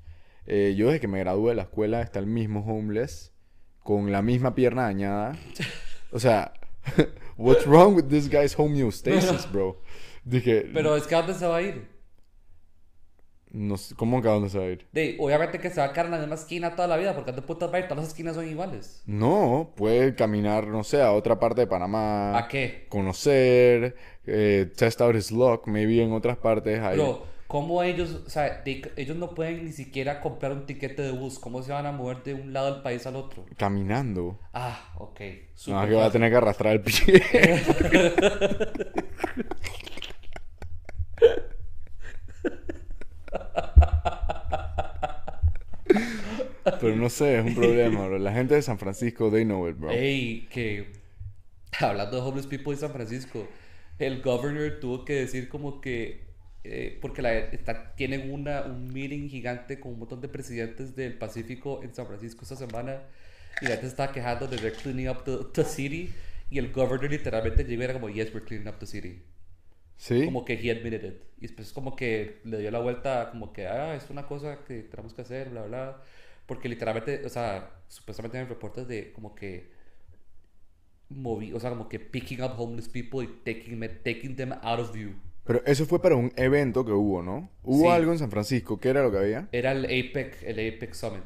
Eh, 0.50 0.74
yo 0.76 0.87
desde 0.87 1.00
que 1.00 1.08
me 1.08 1.18
gradué 1.18 1.50
de 1.50 1.56
la 1.56 1.62
escuela 1.62 2.00
está 2.00 2.18
el 2.18 2.26
mismo 2.26 2.61
homeless 2.61 3.34
con 3.80 4.11
la 4.11 4.22
misma 4.22 4.54
pierna 4.54 4.82
dañada. 4.82 5.37
O 6.11 6.18
sea, 6.18 6.54
what's 7.37 7.66
wrong 7.66 7.94
with 7.94 8.04
this 8.04 8.30
guy's 8.30 8.58
homeostasis, 8.58 9.46
bro? 9.52 9.82
Dije, 10.24 10.70
Pero 10.72 10.96
es 10.96 11.06
que 11.06 11.14
¿a 11.14 11.18
dónde 11.18 11.34
se 11.34 11.46
va 11.46 11.58
a 11.58 11.61
ir? 11.61 11.87
no 13.50 13.76
sé, 13.76 13.94
¿cómo 13.94 14.20
que 14.22 14.28
a 14.28 14.32
dónde 14.32 14.50
se 14.50 14.58
va 14.58 14.64
a 14.64 14.68
ir? 14.68 14.87
De, 14.92 15.16
obviamente 15.18 15.58
que 15.58 15.70
se 15.70 15.80
va 15.80 15.87
a 15.87 15.92
quedar 15.92 16.06
en 16.06 16.12
la 16.12 16.18
misma 16.18 16.34
esquina 16.34 16.74
toda 16.74 16.88
la 16.88 16.96
vida, 16.96 17.14
porque 17.14 17.30
¿dónde 17.32 17.46
putas 17.46 17.70
va 17.72 17.76
a 17.76 17.80
ir? 17.80 17.88
Todas 17.88 18.04
las 18.04 18.08
esquinas 18.08 18.34
son 18.34 18.48
iguales. 18.48 19.02
No, 19.06 19.72
puede 19.76 20.14
caminar, 20.14 20.66
no 20.66 20.84
sé, 20.84 21.02
a 21.02 21.12
otra 21.12 21.38
parte 21.38 21.62
de 21.62 21.66
Panamá. 21.66 22.37
¿A 22.37 22.48
qué? 22.48 22.87
Conocer, 22.88 23.96
eh, 24.26 24.72
test 24.76 25.00
out 25.00 25.14
his 25.14 25.30
luck, 25.30 25.66
maybe 25.66 26.02
en 26.02 26.12
otras 26.12 26.37
partes. 26.37 26.80
Ahí. 26.80 26.96
Pero, 26.96 27.26
¿Cómo 27.48 27.82
ellos, 27.82 28.22
ellos 28.96 29.16
no 29.16 29.34
pueden 29.34 29.64
ni 29.64 29.72
siquiera 29.72 30.20
comprar 30.20 30.52
un 30.52 30.66
tiquete 30.66 31.00
de 31.00 31.12
bus? 31.12 31.38
¿Cómo 31.38 31.62
se 31.62 31.72
van 31.72 31.87
a 31.87 31.92
mover 31.92 32.22
de 32.22 32.34
un 32.34 32.52
lado 32.52 32.74
del 32.74 32.82
país 32.82 33.06
al 33.06 33.16
otro? 33.16 33.46
Caminando. 33.56 34.38
Ah, 34.52 34.92
ok. 34.98 35.18
Super 35.54 35.80
no, 35.80 35.88
que 35.88 35.94
va 35.94 36.04
a 36.04 36.11
tener 36.11 36.30
que 36.30 36.37
arrastrar 36.37 36.74
el 36.74 36.82
pie. 36.82 37.22
Pero 46.80 46.96
no 46.96 47.08
sé, 47.08 47.38
es 47.38 47.46
un 47.46 47.54
problema, 47.54 48.08
bro. 48.08 48.18
La 48.18 48.34
gente 48.34 48.56
de 48.56 48.61
San 48.61 48.78
Francisco, 48.78 49.30
they 49.30 49.44
know 49.44 49.66
it, 49.66 49.78
bro. 49.78 49.90
Ey, 49.90 50.46
que 50.50 50.92
hablando 51.80 52.18
de 52.18 52.22
homeless 52.28 52.46
people 52.46 52.74
de 52.74 52.80
San 52.80 52.92
Francisco, 52.92 53.48
el 53.98 54.20
governor 54.20 54.80
tuvo 54.80 55.06
que 55.06 55.14
decir 55.14 55.48
como 55.48 55.80
que 55.80 56.27
eh, 56.64 56.99
porque 57.01 57.23
la, 57.23 57.33
está, 57.38 57.94
tienen 57.94 58.31
una, 58.33 58.62
un 58.62 58.92
meeting 58.92 59.29
gigante 59.29 59.79
con 59.79 59.92
un 59.92 60.01
montón 60.01 60.21
de 60.21 60.29
presidentes 60.29 60.97
del 60.97 61.14
Pacífico 61.14 61.83
en 61.83 61.94
San 61.94 62.07
Francisco 62.07 62.42
esta 62.42 62.57
semana. 62.57 63.03
Y 63.61 63.64
la 63.64 63.73
gente 63.73 63.87
estaba 63.87 64.12
quejando 64.12 64.47
de 64.47 64.57
they're 64.57 64.77
cleaning 64.77 65.09
up 65.09 65.25
the, 65.25 65.38
the 65.53 65.64
city. 65.64 66.12
Y 66.51 66.59
el 66.59 66.73
governor 66.73 67.11
literalmente 67.11 67.64
llegó 67.64 67.83
y 67.83 67.85
era 67.85 67.92
como 67.94 68.09
yes 68.09 68.33
we're 68.35 68.44
cleaning 68.44 68.68
up 68.68 68.79
the 68.79 68.87
city. 68.87 69.23
¿Sí? 69.97 70.25
como 70.25 70.44
que 70.44 70.55
he 70.55 70.71
admitted 70.71 71.05
it. 71.05 71.23
Y 71.38 71.49
después 71.49 71.73
como 71.73 71.97
que 71.97 72.40
le 72.44 72.59
dio 72.59 72.71
la 72.71 72.79
vuelta 72.79 73.31
como 73.33 73.53
que 73.53 73.66
ah 73.66 73.97
es 73.97 74.09
una 74.11 74.27
cosa 74.27 74.64
que 74.64 74.83
tenemos 74.83 75.12
que 75.12 75.23
hacer 75.23 75.51
bla 75.51 75.64
bla. 75.64 76.03
Porque 76.47 76.68
literalmente 76.68 77.25
o 77.27 77.29
sea 77.29 77.71
supuestamente 77.88 78.38
hay 78.38 78.44
reportes 78.44 78.87
de 78.87 79.12
como 79.12 79.35
que 79.35 79.73
moví 81.09 81.53
o 81.53 81.59
sea 81.59 81.71
como 81.71 81.88
que 81.88 81.99
picking 81.99 82.42
up 82.42 82.53
homeless 82.57 82.88
people 82.88 83.25
y 83.25 83.27
taking, 83.44 83.81
taking 84.05 84.37
them 84.37 84.53
out 84.62 84.79
of 84.79 84.92
view 84.94 85.14
Pero 85.48 85.62
eso 85.66 85.84
fue 85.87 86.00
para 86.00 86.14
un 86.14 86.30
evento 86.37 86.84
que 86.84 86.92
hubo, 86.92 87.22
¿no? 87.22 87.50
Hubo 87.64 87.87
Sí. 87.87 87.88
algo 87.88 88.12
en 88.12 88.18
San 88.20 88.30
Francisco. 88.30 88.78
¿Qué 88.78 88.90
era 88.90 89.02
lo 89.02 89.11
que 89.11 89.18
había? 89.18 89.48
era 89.50 89.72
el 89.72 89.84
APEC 89.87 90.42
el 90.44 90.74
APEC 90.76 90.92
Summit 90.94 91.24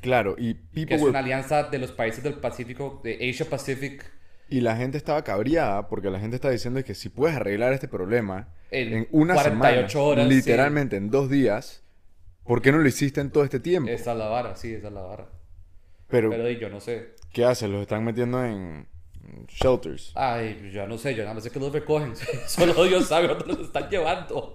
Claro, 0.00 0.34
y 0.38 0.54
que 0.54 0.60
people 0.72 0.96
es 0.96 1.02
were- 1.02 1.10
una 1.10 1.18
alianza 1.20 1.64
de 1.64 1.78
los 1.78 1.92
países 1.92 2.22
del 2.24 2.34
Pacífico 2.34 3.00
de 3.04 3.28
Asia 3.30 3.46
Pacific 3.48 4.10
y 4.48 4.60
la 4.60 4.76
gente 4.76 4.96
estaba 4.98 5.22
cabreada 5.24 5.88
porque 5.88 6.08
la 6.10 6.18
gente 6.20 6.36
está 6.36 6.50
diciendo 6.50 6.82
que 6.84 6.94
si 6.94 7.08
puedes 7.08 7.36
arreglar 7.36 7.72
este 7.72 7.88
problema 7.88 8.48
En 8.70 8.92
en, 8.92 9.08
una 9.10 9.34
48 9.34 9.88
semana, 9.88 10.04
horas, 10.10 10.28
literalmente 10.28 10.96
en 10.96 11.10
dos 11.10 11.28
días, 11.30 11.82
¿por 12.44 12.62
qué 12.62 12.70
no 12.72 12.78
lo 12.78 12.88
hiciste 12.88 13.20
en 13.20 13.30
todo 13.30 13.44
este 13.44 13.58
tiempo? 13.60 13.90
esa 13.90 14.12
es 14.12 14.18
la 14.18 14.28
vara 14.28 14.54
sí 14.56 14.72
esa 14.74 14.88
es 14.88 14.92
la 14.94 15.00
vara 15.02 15.28
Pero, 16.08 16.30
pero 16.30 16.48
yo 16.50 16.68
no 16.68 16.80
sé 16.80 17.14
¿qué 17.32 17.44
hacen? 17.44 17.72
Los 17.72 17.82
están 17.82 18.04
metiendo 18.04 18.44
en 18.44 18.86
shelters. 19.48 20.12
Ay, 20.14 20.70
yo 20.72 20.86
no 20.86 20.98
sé, 20.98 21.14
yo 21.14 21.22
nada 21.22 21.34
más 21.34 21.44
sé 21.44 21.50
que 21.50 21.60
los 21.60 21.72
recogen. 21.72 22.14
Solo 22.46 22.84
Dios 22.84 23.06
sabe 23.06 23.28
dónde 23.28 23.46
los 23.46 23.60
están 23.60 23.88
llevando. 23.88 24.54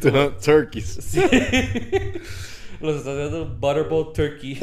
Turkeys. 0.44 1.16
los 2.80 2.96
están 2.96 3.20
haciendo 3.20 3.56
butterball 3.58 4.12
turkey. 4.12 4.58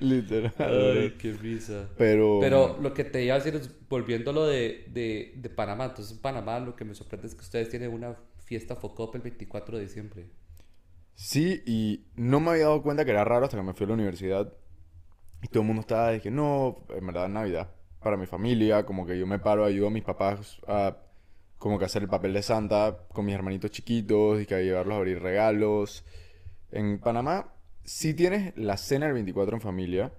Literal. 0.00 0.52
Ay, 0.58 1.14
qué 1.18 1.32
risa. 1.32 1.88
Pero, 1.96 2.38
Pero 2.40 2.78
lo 2.80 2.92
que 2.92 3.04
te 3.04 3.24
iba 3.24 3.34
a 3.36 3.38
decir 3.38 3.54
es, 3.54 3.70
volviendo 3.88 4.30
a 4.32 4.34
lo 4.34 4.46
de, 4.46 4.84
de, 4.88 5.32
de 5.36 5.48
Panamá. 5.50 5.84
Entonces, 5.86 6.12
en 6.16 6.20
Panamá 6.20 6.58
lo 6.58 6.74
que 6.74 6.84
me 6.84 6.94
sorprende 6.94 7.28
es 7.28 7.34
que 7.34 7.42
ustedes 7.42 7.68
tienen 7.68 7.92
una 7.92 8.16
fiesta 8.44 8.74
Focop 8.76 9.14
el 9.14 9.22
24 9.22 9.78
de 9.78 9.84
diciembre. 9.84 10.26
sí, 11.14 11.62
y 11.66 12.06
no 12.16 12.40
me 12.40 12.50
había 12.52 12.64
dado 12.64 12.82
cuenta 12.82 13.04
que 13.04 13.12
era 13.12 13.24
raro 13.24 13.44
hasta 13.44 13.56
que 13.56 13.62
me 13.62 13.74
fui 13.74 13.84
a 13.84 13.88
la 13.88 13.94
universidad. 13.94 14.52
Y 15.42 15.48
todo 15.48 15.62
el 15.62 15.66
mundo 15.66 15.80
estaba 15.80 16.18
que 16.20 16.30
no, 16.30 16.84
en 16.90 17.06
verdad 17.06 17.26
es 17.26 17.30
Navidad. 17.30 17.70
Para 18.02 18.16
mi 18.16 18.26
familia, 18.26 18.84
como 18.84 19.06
que 19.06 19.18
yo 19.18 19.26
me 19.26 19.38
paro, 19.38 19.64
ayudo 19.64 19.86
a 19.86 19.90
mis 19.90 20.02
papás 20.04 20.58
a 20.66 20.96
como 21.58 21.78
que 21.78 21.84
hacer 21.84 22.02
el 22.02 22.08
papel 22.08 22.32
de 22.32 22.42
Santa 22.42 22.98
con 23.12 23.24
mis 23.24 23.34
hermanitos 23.34 23.70
chiquitos 23.70 24.40
y 24.40 24.46
que 24.46 24.56
a 24.56 24.60
llevarlos 24.60 24.94
a 24.94 24.98
abrir 24.98 25.20
regalos. 25.22 26.04
En 26.72 26.98
Panamá 26.98 27.52
sí 27.84 28.14
tienes 28.14 28.52
la 28.56 28.76
cena 28.76 29.06
el 29.06 29.12
24 29.12 29.54
en 29.56 29.60
familia 29.60 30.12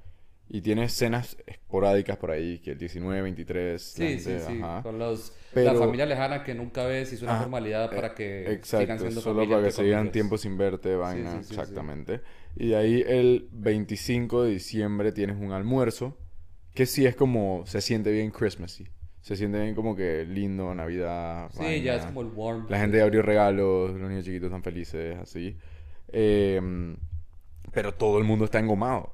y 0.48 0.62
tienes 0.62 0.93
cenas 0.93 1.36
esporádicas 1.46 2.15
por 2.17 2.32
ahí, 2.32 2.60
que 2.60 2.72
el 2.72 2.78
19, 2.78 3.22
23, 3.22 4.00
la 4.00 4.08
Sí, 4.08 4.19
sí, 4.19 4.30
gente- 4.30 4.39
sí. 4.46 4.60
ajá. 4.62 4.84
Con 4.84 5.00
los, 5.00 5.34
Pero- 5.54 5.74
la 5.74 5.80
familia 5.80 6.06
lejana 6.06 6.43
que 6.43 6.54
nunca 6.54 6.86
ves 6.86 7.12
y 7.12 7.15
es 7.15 7.22
una 7.24 7.34
Ajá, 7.34 7.41
formalidad 7.41 7.91
eh, 7.91 7.96
para 7.96 8.13
que 8.15 8.43
sigan 8.43 8.54
Exacto, 8.56 8.98
siendo 9.00 9.22
solo 9.22 9.36
familia, 9.39 9.56
para 9.58 9.67
que 9.67 9.72
sigan 9.74 9.91
comillas. 10.00 10.12
tiempo 10.13 10.38
sin 10.38 10.58
verte, 10.58 10.96
vaina, 10.96 11.32
sí, 11.32 11.38
sí, 11.39 11.43
sí. 11.56 11.60
exactamente. 11.60 12.22
Y 12.56 12.67
de 12.69 12.76
ahí 12.78 13.04
el 13.06 13.50
25 13.52 14.43
de 14.43 14.52
diciembre 14.52 15.12
tienes 15.12 15.38
un 15.38 15.52
almuerzo 15.52 16.17
que 16.73 16.86
sí 16.86 17.05
es 17.05 17.15
como, 17.15 17.63
se 17.65 17.81
siente 17.81 18.12
bien 18.12 18.31
Christmassy. 18.31 18.88
Se 19.21 19.36
siente 19.38 19.62
bien 19.62 19.73
como 19.75 19.95
que 19.95 20.25
lindo, 20.25 20.73
Navidad, 20.75 21.49
Sí, 21.53 21.59
vaina. 21.59 21.83
ya 21.83 21.95
es 21.95 22.05
como 22.05 22.21
el 22.21 22.27
warm. 22.27 22.65
La 22.69 22.79
gente 22.79 23.01
abrió 23.01 23.21
regalos, 23.21 23.91
los 23.93 24.09
niños 24.09 24.25
chiquitos 24.25 24.47
están 24.47 24.63
felices, 24.63 25.17
así. 25.17 25.57
Em, 26.09 26.97
pero 27.71 27.93
todo 27.93 28.17
el 28.17 28.25
mundo 28.25 28.45
está 28.45 28.59
engomado. 28.59 29.13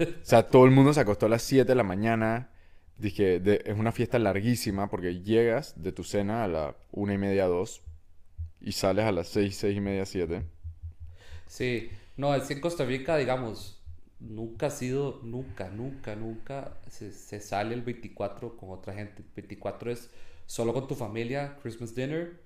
O 0.00 0.24
sea, 0.24 0.48
todo 0.48 0.64
el 0.64 0.72
mundo 0.72 0.92
se 0.92 1.00
acostó 1.00 1.26
a 1.26 1.28
las 1.28 1.42
7 1.42 1.68
de 1.72 1.76
la 1.76 1.84
mañana. 1.84 2.50
Dije, 2.98 3.38
de- 3.40 3.62
es 3.64 3.78
una 3.78 3.92
fiesta 3.92 4.18
larguísima 4.18 4.90
porque 4.90 5.22
llegas 5.22 5.80
de 5.80 5.92
tu 5.92 6.02
cena 6.04 6.44
a 6.44 6.48
la 6.48 6.76
una 6.90 7.14
y 7.14 7.18
media, 7.18 7.46
dos 7.46 7.82
y 8.60 8.72
sales 8.72 9.04
a 9.06 9.12
las 9.12 9.28
6, 9.28 9.56
6 9.56 9.76
y 9.76 9.80
media, 9.80 10.04
7. 10.06 10.42
Sí, 11.46 11.90
no, 12.16 12.34
es 12.34 12.44
que 12.44 12.54
en 12.54 12.60
Costa 12.60 12.84
Rica, 12.84 13.16
digamos, 13.16 13.79
nunca 14.20 14.66
ha 14.66 14.70
sido, 14.70 15.20
nunca, 15.24 15.70
nunca, 15.70 16.14
nunca 16.16 16.78
se, 16.88 17.12
se 17.12 17.40
sale 17.40 17.74
el 17.74 17.82
24 17.82 18.56
con 18.56 18.70
otra 18.70 18.92
gente. 18.94 19.22
El 19.22 19.28
24 19.34 19.90
es 19.90 20.10
solo 20.46 20.72
con 20.74 20.86
tu 20.88 20.94
familia, 20.94 21.56
Christmas 21.62 21.94
dinner, 21.94 22.40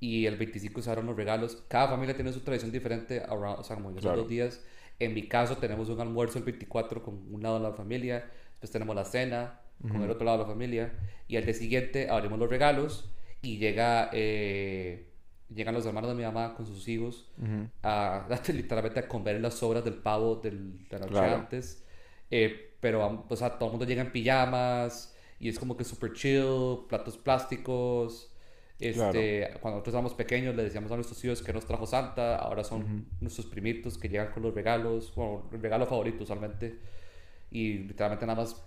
y 0.00 0.26
el 0.26 0.36
25 0.36 0.82
se 0.82 0.90
abren 0.90 1.06
los 1.06 1.16
regalos. 1.16 1.64
Cada 1.68 1.88
familia 1.88 2.14
tiene 2.14 2.32
su 2.32 2.40
tradición 2.40 2.70
diferente, 2.72 3.22
around- 3.24 3.58
o 3.60 3.64
sea, 3.64 3.76
como 3.76 3.90
en 3.90 3.96
esos 3.98 4.04
Claro. 4.08 4.18
dos 4.22 4.28
días. 4.28 4.64
En 4.98 5.14
mi 5.14 5.28
caso, 5.28 5.56
tenemos 5.58 5.88
un 5.88 6.00
almuerzo 6.00 6.38
el 6.38 6.44
24 6.44 7.02
con 7.02 7.14
un 7.32 7.42
lado 7.42 7.56
de 7.58 7.62
la 7.68 7.72
familia, 7.72 8.30
después 8.50 8.70
tenemos 8.70 8.94
la 8.96 9.04
cena 9.04 9.60
con 9.88 10.02
el 10.02 10.10
otro 10.10 10.24
lado 10.24 10.38
de 10.38 10.44
la 10.44 10.48
familia, 10.50 10.92
y 11.28 11.36
al 11.36 11.44
día 11.44 11.52
siguiente 11.52 12.08
abrimos 12.08 12.38
los 12.38 12.48
regalos 12.48 13.10
y 13.42 13.58
llega, 13.58 14.08
eh, 14.14 15.06
llegan 15.54 15.74
los 15.74 15.86
hermanos 15.86 16.10
de 16.10 16.16
mi 16.16 16.22
mamá 16.22 16.54
con 16.54 16.66
sus 16.66 16.86
hijos 16.88 17.30
a 17.82 18.26
literalmente 18.48 19.00
a 19.00 19.08
comer 19.08 19.40
las 19.40 19.54
sobras 19.54 19.84
del 19.84 19.94
pavo 19.94 20.36
del, 20.36 20.78
de 20.88 20.98
la 20.98 21.06
noche 21.06 21.12
Claro. 21.12 21.34
antes. 21.36 21.84
Eh, 22.30 22.74
pero, 22.80 23.24
o 23.28 23.36
sea, 23.36 23.50
todo 23.58 23.66
el 23.68 23.72
mundo 23.72 23.86
llega 23.86 24.02
en 24.02 24.12
pijamas 24.12 25.14
y 25.38 25.48
es 25.48 25.58
como 25.58 25.76
que 25.76 25.84
super 25.84 26.12
chill, 26.12 26.86
platos 26.88 27.16
plásticos. 27.16 28.32
Este, 28.78 29.48
Cuando 29.60 29.76
nosotros 29.78 29.94
éramos 29.94 30.14
pequeños 30.14 30.54
le 30.54 30.62
decíamos 30.64 30.92
a 30.92 30.96
nuestros 30.96 31.24
hijos 31.24 31.42
que 31.42 31.52
nos 31.52 31.64
trajo 31.64 31.86
Santa, 31.86 32.36
ahora 32.36 32.62
son 32.62 33.06
nuestros 33.20 33.46
primitos 33.46 33.96
que 33.96 34.08
llegan 34.08 34.32
con 34.32 34.42
los 34.42 34.54
regalos, 34.54 35.14
bueno, 35.14 35.48
el 35.52 35.62
regalo 35.62 35.86
favorito 35.86 36.24
usualmente. 36.24 36.78
Y 37.50 37.78
literalmente 37.78 38.26
nada 38.26 38.42
más 38.42 38.62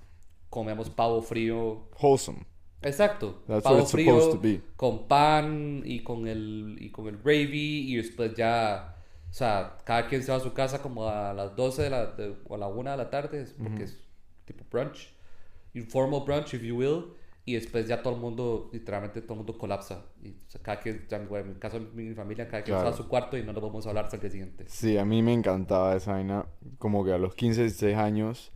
comemos 0.50 0.90
pavo 0.90 1.22
frío 1.22 1.90
Wholesome. 2.02 2.40
Exacto. 2.82 3.42
That's 3.48 3.64
Pavo 3.64 3.76
what 3.76 3.84
it's 3.84 3.92
frío 3.92 4.20
supposed 4.20 4.36
to 4.38 4.42
be. 4.42 4.62
con 4.76 5.08
pan 5.08 5.82
y 5.86 6.00
con 6.02 6.28
el 6.28 6.78
y 6.80 6.90
con 6.92 7.08
el 7.08 7.18
gravy 7.18 7.92
y 7.92 7.96
después 7.98 8.34
ya, 8.36 8.96
o 9.30 9.34
sea, 9.34 9.78
cada 9.84 10.08
quien 10.08 10.24
se 10.24 10.32
va 10.32 10.38
a 10.38 10.42
su 10.42 10.54
casa 10.54 10.82
como 10.82 11.08
a 11.10 11.34
las 11.34 11.56
12 11.56 11.84
de 11.84 11.90
la 11.90 12.06
de- 12.08 12.36
o 12.48 12.56
a 12.56 12.58
la 12.58 12.68
1 12.68 12.92
de 12.92 12.98
la 12.98 13.10
tarde, 13.10 13.46
porque 13.62 13.84
es 13.84 13.98
tipo 14.46 14.64
brunch, 14.72 15.10
informal 15.74 16.24
brunch 16.26 16.54
if 16.54 16.62
you 16.64 16.78
will, 16.78 17.06
y 17.46 17.54
después 17.56 17.88
ya 17.88 18.02
todo 18.02 18.14
el 18.14 18.20
mundo, 18.22 18.70
literalmente 18.72 19.22
todo 19.22 19.34
el 19.34 19.38
mundo 19.40 19.58
colapsa. 19.58 20.06
Y, 20.24 20.30
o 20.30 20.34
sea, 20.50 20.62
cada 20.62 20.80
quien, 20.80 21.06
en 21.10 21.48
mi 21.50 21.56
caso, 21.56 21.80
mi 21.94 22.14
familia, 22.14 22.48
cada 22.48 22.64
quien 22.64 22.78
se 22.78 22.84
va 22.84 22.90
a 22.90 22.92
Claro. 22.92 22.98
su 23.04 23.10
cuarto 23.10 23.38
y 23.38 23.44
no 23.44 23.52
nos 23.54 23.62
vamos 23.64 23.86
a 23.86 23.90
hablar 23.90 24.06
hasta 24.06 24.18
el 24.18 24.22
día 24.22 24.32
siguiente. 24.32 24.66
Sí, 24.68 24.98
a 24.98 25.04
mí 25.06 25.22
me 25.24 25.34
encantaba 25.34 25.96
esa 25.96 26.14
vaina. 26.14 26.46
Como 26.78 27.04
que 27.04 27.12
a 27.12 27.18
los 27.18 27.34
15, 27.36 27.62
16 27.62 27.98
años 27.98 28.52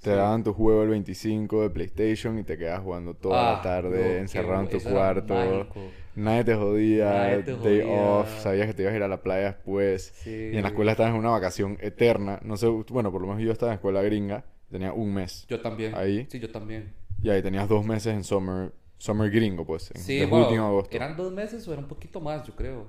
te 0.00 0.10
Sí. 0.10 0.16
daban 0.16 0.44
tu 0.44 0.52
juego 0.52 0.82
el 0.84 0.90
25 0.90 1.62
de 1.62 1.70
PlayStation 1.70 2.38
y 2.38 2.44
te 2.44 2.56
quedabas 2.56 2.82
jugando 2.82 3.14
toda 3.14 3.50
Ah, 3.50 3.56
la 3.56 3.62
tarde 3.62 3.98
no, 3.98 4.04
qué 4.04 4.18
encerrado 4.18 4.62
en 4.62 4.68
tu 4.68 4.80
cuarto. 4.80 5.66
Nadie 6.14 6.44
te 6.44 6.54
jodía, 6.54 7.10
Nadie 7.12 7.42
te 7.44 7.56
day 7.56 7.82
off, 7.88 8.40
sabías 8.40 8.66
que 8.66 8.74
te 8.74 8.82
ibas 8.82 8.94
a 8.94 8.96
ir 8.96 9.02
a 9.02 9.08
la 9.08 9.22
playa 9.22 9.46
después. 9.52 10.12
Sí. 10.16 10.50
Y 10.52 10.56
en 10.56 10.62
la 10.62 10.68
escuela 10.68 10.92
estabas 10.92 11.12
en 11.12 11.18
una 11.18 11.30
vacación 11.30 11.78
eterna. 11.80 12.40
No 12.42 12.56
sé, 12.56 12.66
bueno, 12.68 13.12
por 13.12 13.20
lo 13.20 13.28
menos 13.28 13.42
yo 13.42 13.52
estaba 13.52 13.72
en 13.72 13.76
escuela 13.76 14.02
gringa, 14.02 14.44
tenía 14.70 14.92
un 14.92 15.14
mes. 15.14 15.46
Yo 15.48 15.60
también. 15.60 15.94
Ahí. 15.94 16.26
Sí, 16.30 16.38
yo 16.40 16.50
también. 16.50 16.92
Y 17.22 17.30
ahí 17.30 17.42
tenías 17.42 17.68
dos 17.68 17.84
meses 17.84 18.14
en 18.14 18.24
summer, 18.24 18.72
summer 18.98 19.30
gringo, 19.30 19.64
pues, 19.64 19.90
en, 19.92 20.00
Sí, 20.00 20.20
a 20.20 20.24
agosto. 20.24 20.94
¿eran 20.96 21.16
dos 21.16 21.32
meses 21.32 21.66
o 21.66 21.72
era 21.72 21.82
un 21.82 21.88
poquito 21.88 22.20
más, 22.20 22.44
yo 22.46 22.54
creo? 22.54 22.88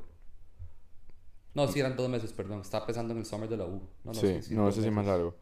No, 1.53 1.67
sí, 1.67 1.79
eran 1.79 1.95
dos 1.95 2.09
meses, 2.09 2.31
perdón. 2.33 2.61
Estaba 2.61 2.85
pensando 2.85 3.13
en 3.13 3.19
el 3.19 3.25
summer 3.25 3.49
de 3.49 3.57
la 3.57 3.65
U. 3.65 3.81
No, 4.03 4.11
no, 4.11 4.13
sí, 4.13 4.39
no, 4.51 4.65
dos 4.65 4.73
ese 4.73 4.81
sí 4.81 4.87
es 4.87 4.93
más 4.93 5.05
largo. 5.05 5.35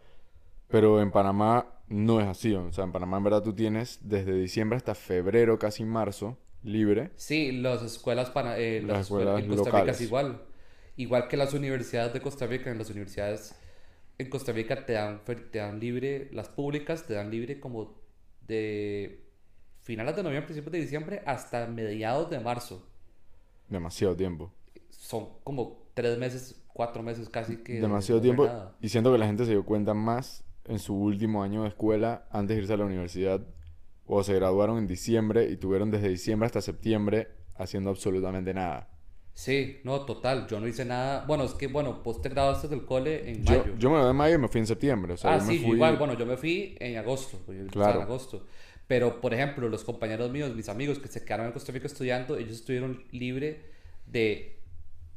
Pero 0.67 1.01
en 1.01 1.11
Panamá 1.11 1.65
no 1.87 2.19
es 2.19 2.27
así. 2.27 2.53
O 2.53 2.71
sea, 2.71 2.83
en 2.83 2.91
Panamá 2.91 3.17
en 3.17 3.23
verdad 3.23 3.43
tú 3.43 3.53
tienes 3.53 3.99
desde 4.01 4.33
diciembre 4.33 4.77
hasta 4.77 4.95
febrero, 4.95 5.57
casi 5.59 5.85
marzo, 5.85 6.37
libre. 6.63 7.11
Sí, 7.15 7.51
las 7.51 7.81
escuelas, 7.81 8.29
pana, 8.29 8.57
eh, 8.57 8.81
Las 8.81 8.89
las 8.89 8.99
escuelas 9.01 9.39
escuelas 9.39 9.43
en 9.43 9.63
Costa 9.63 9.79
Rica 9.79 9.91
es 9.91 10.01
igual. 10.01 10.41
Igual 10.97 11.27
que 11.27 11.37
las 11.37 11.53
universidades 11.53 12.13
de 12.13 12.21
Costa 12.21 12.47
Rica. 12.47 12.71
En 12.71 12.77
las 12.77 12.89
universidades 12.89 13.55
en 14.17 14.29
Costa 14.29 14.51
Rica 14.51 14.85
te 14.85 14.93
dan, 14.93 15.21
te 15.25 15.59
dan 15.59 15.79
libre, 15.79 16.29
las 16.31 16.49
públicas 16.49 17.05
te 17.05 17.13
dan 17.13 17.29
libre 17.29 17.59
como 17.59 17.95
de 18.47 19.23
finales 19.83 20.15
de 20.15 20.23
noviembre, 20.23 20.47
principios 20.47 20.71
de 20.71 20.79
diciembre 20.79 21.21
hasta 21.25 21.67
mediados 21.67 22.29
de 22.29 22.39
marzo. 22.39 22.85
Demasiado 23.69 24.15
tiempo. 24.15 24.51
Son 24.89 25.29
como 25.43 25.87
tres 25.93 26.17
meses, 26.17 26.63
cuatro 26.73 27.03
meses 27.03 27.29
casi 27.29 27.57
que... 27.57 27.79
Demasiado 27.79 28.19
no 28.19 28.23
tiempo. 28.23 28.45
nada. 28.45 28.75
Y 28.81 28.89
siento 28.89 29.11
que 29.11 29.17
la 29.17 29.27
gente 29.27 29.45
se 29.45 29.51
dio 29.51 29.63
cuenta 29.63 29.93
más 29.93 30.43
en 30.67 30.79
su 30.79 30.95
último 30.95 31.43
año 31.43 31.63
de 31.63 31.69
escuela 31.69 32.27
antes 32.31 32.55
de 32.57 32.61
irse 32.63 32.73
a 32.73 32.77
la 32.77 32.85
universidad. 32.85 33.41
O 34.05 34.23
se 34.23 34.33
graduaron 34.35 34.77
en 34.77 34.87
diciembre 34.87 35.49
y 35.49 35.57
tuvieron 35.57 35.91
desde 35.91 36.09
diciembre 36.09 36.45
hasta 36.47 36.61
septiembre 36.61 37.27
haciendo 37.55 37.89
absolutamente 37.89 38.53
nada. 38.53 38.89
Sí, 39.33 39.81
no, 39.83 40.01
total. 40.05 40.47
Yo 40.47 40.59
no 40.59 40.67
hice 40.67 40.83
nada. 40.85 41.25
Bueno, 41.27 41.43
es 41.43 41.53
que, 41.53 41.67
bueno, 41.67 42.01
vos 42.03 42.21
te 42.21 42.29
graduaste 42.29 42.67
del 42.69 42.85
cole 42.85 43.29
en 43.29 43.43
Yo, 43.43 43.59
mayo. 43.59 43.75
yo 43.77 43.89
me 43.91 43.97
voy 43.97 44.07
de 44.07 44.13
mayo 44.13 44.35
y 44.35 44.37
me 44.39 44.47
fui 44.47 44.59
en 44.61 44.67
septiembre. 44.67 45.13
O 45.13 45.17
sea, 45.17 45.33
ah, 45.35 45.37
yo 45.39 45.43
me 45.45 45.51
sí, 45.53 45.59
yo 45.59 45.67
fui- 45.67 45.75
igual. 45.75 45.97
Bueno, 45.97 46.13
yo 46.17 46.25
me 46.25 46.37
fui 46.37 46.75
en 46.79 46.97
agosto. 46.97 47.37
Yo 47.53 47.67
Claro. 47.67 47.97
en 47.99 48.03
agosto. 48.03 48.45
Pero, 48.87 49.19
por 49.21 49.33
ejemplo, 49.33 49.67
los 49.69 49.83
compañeros 49.83 50.31
míos, 50.31 50.55
mis 50.55 50.69
amigos 50.69 50.97
que 50.99 51.07
se 51.09 51.23
quedaron 51.25 51.47
en 51.47 51.51
Costa 51.51 51.71
Rica 51.73 51.85
estudiando, 51.87 52.37
ellos 52.37 52.53
estuvieron 52.53 53.03
libre 53.11 53.65
de 54.07 54.59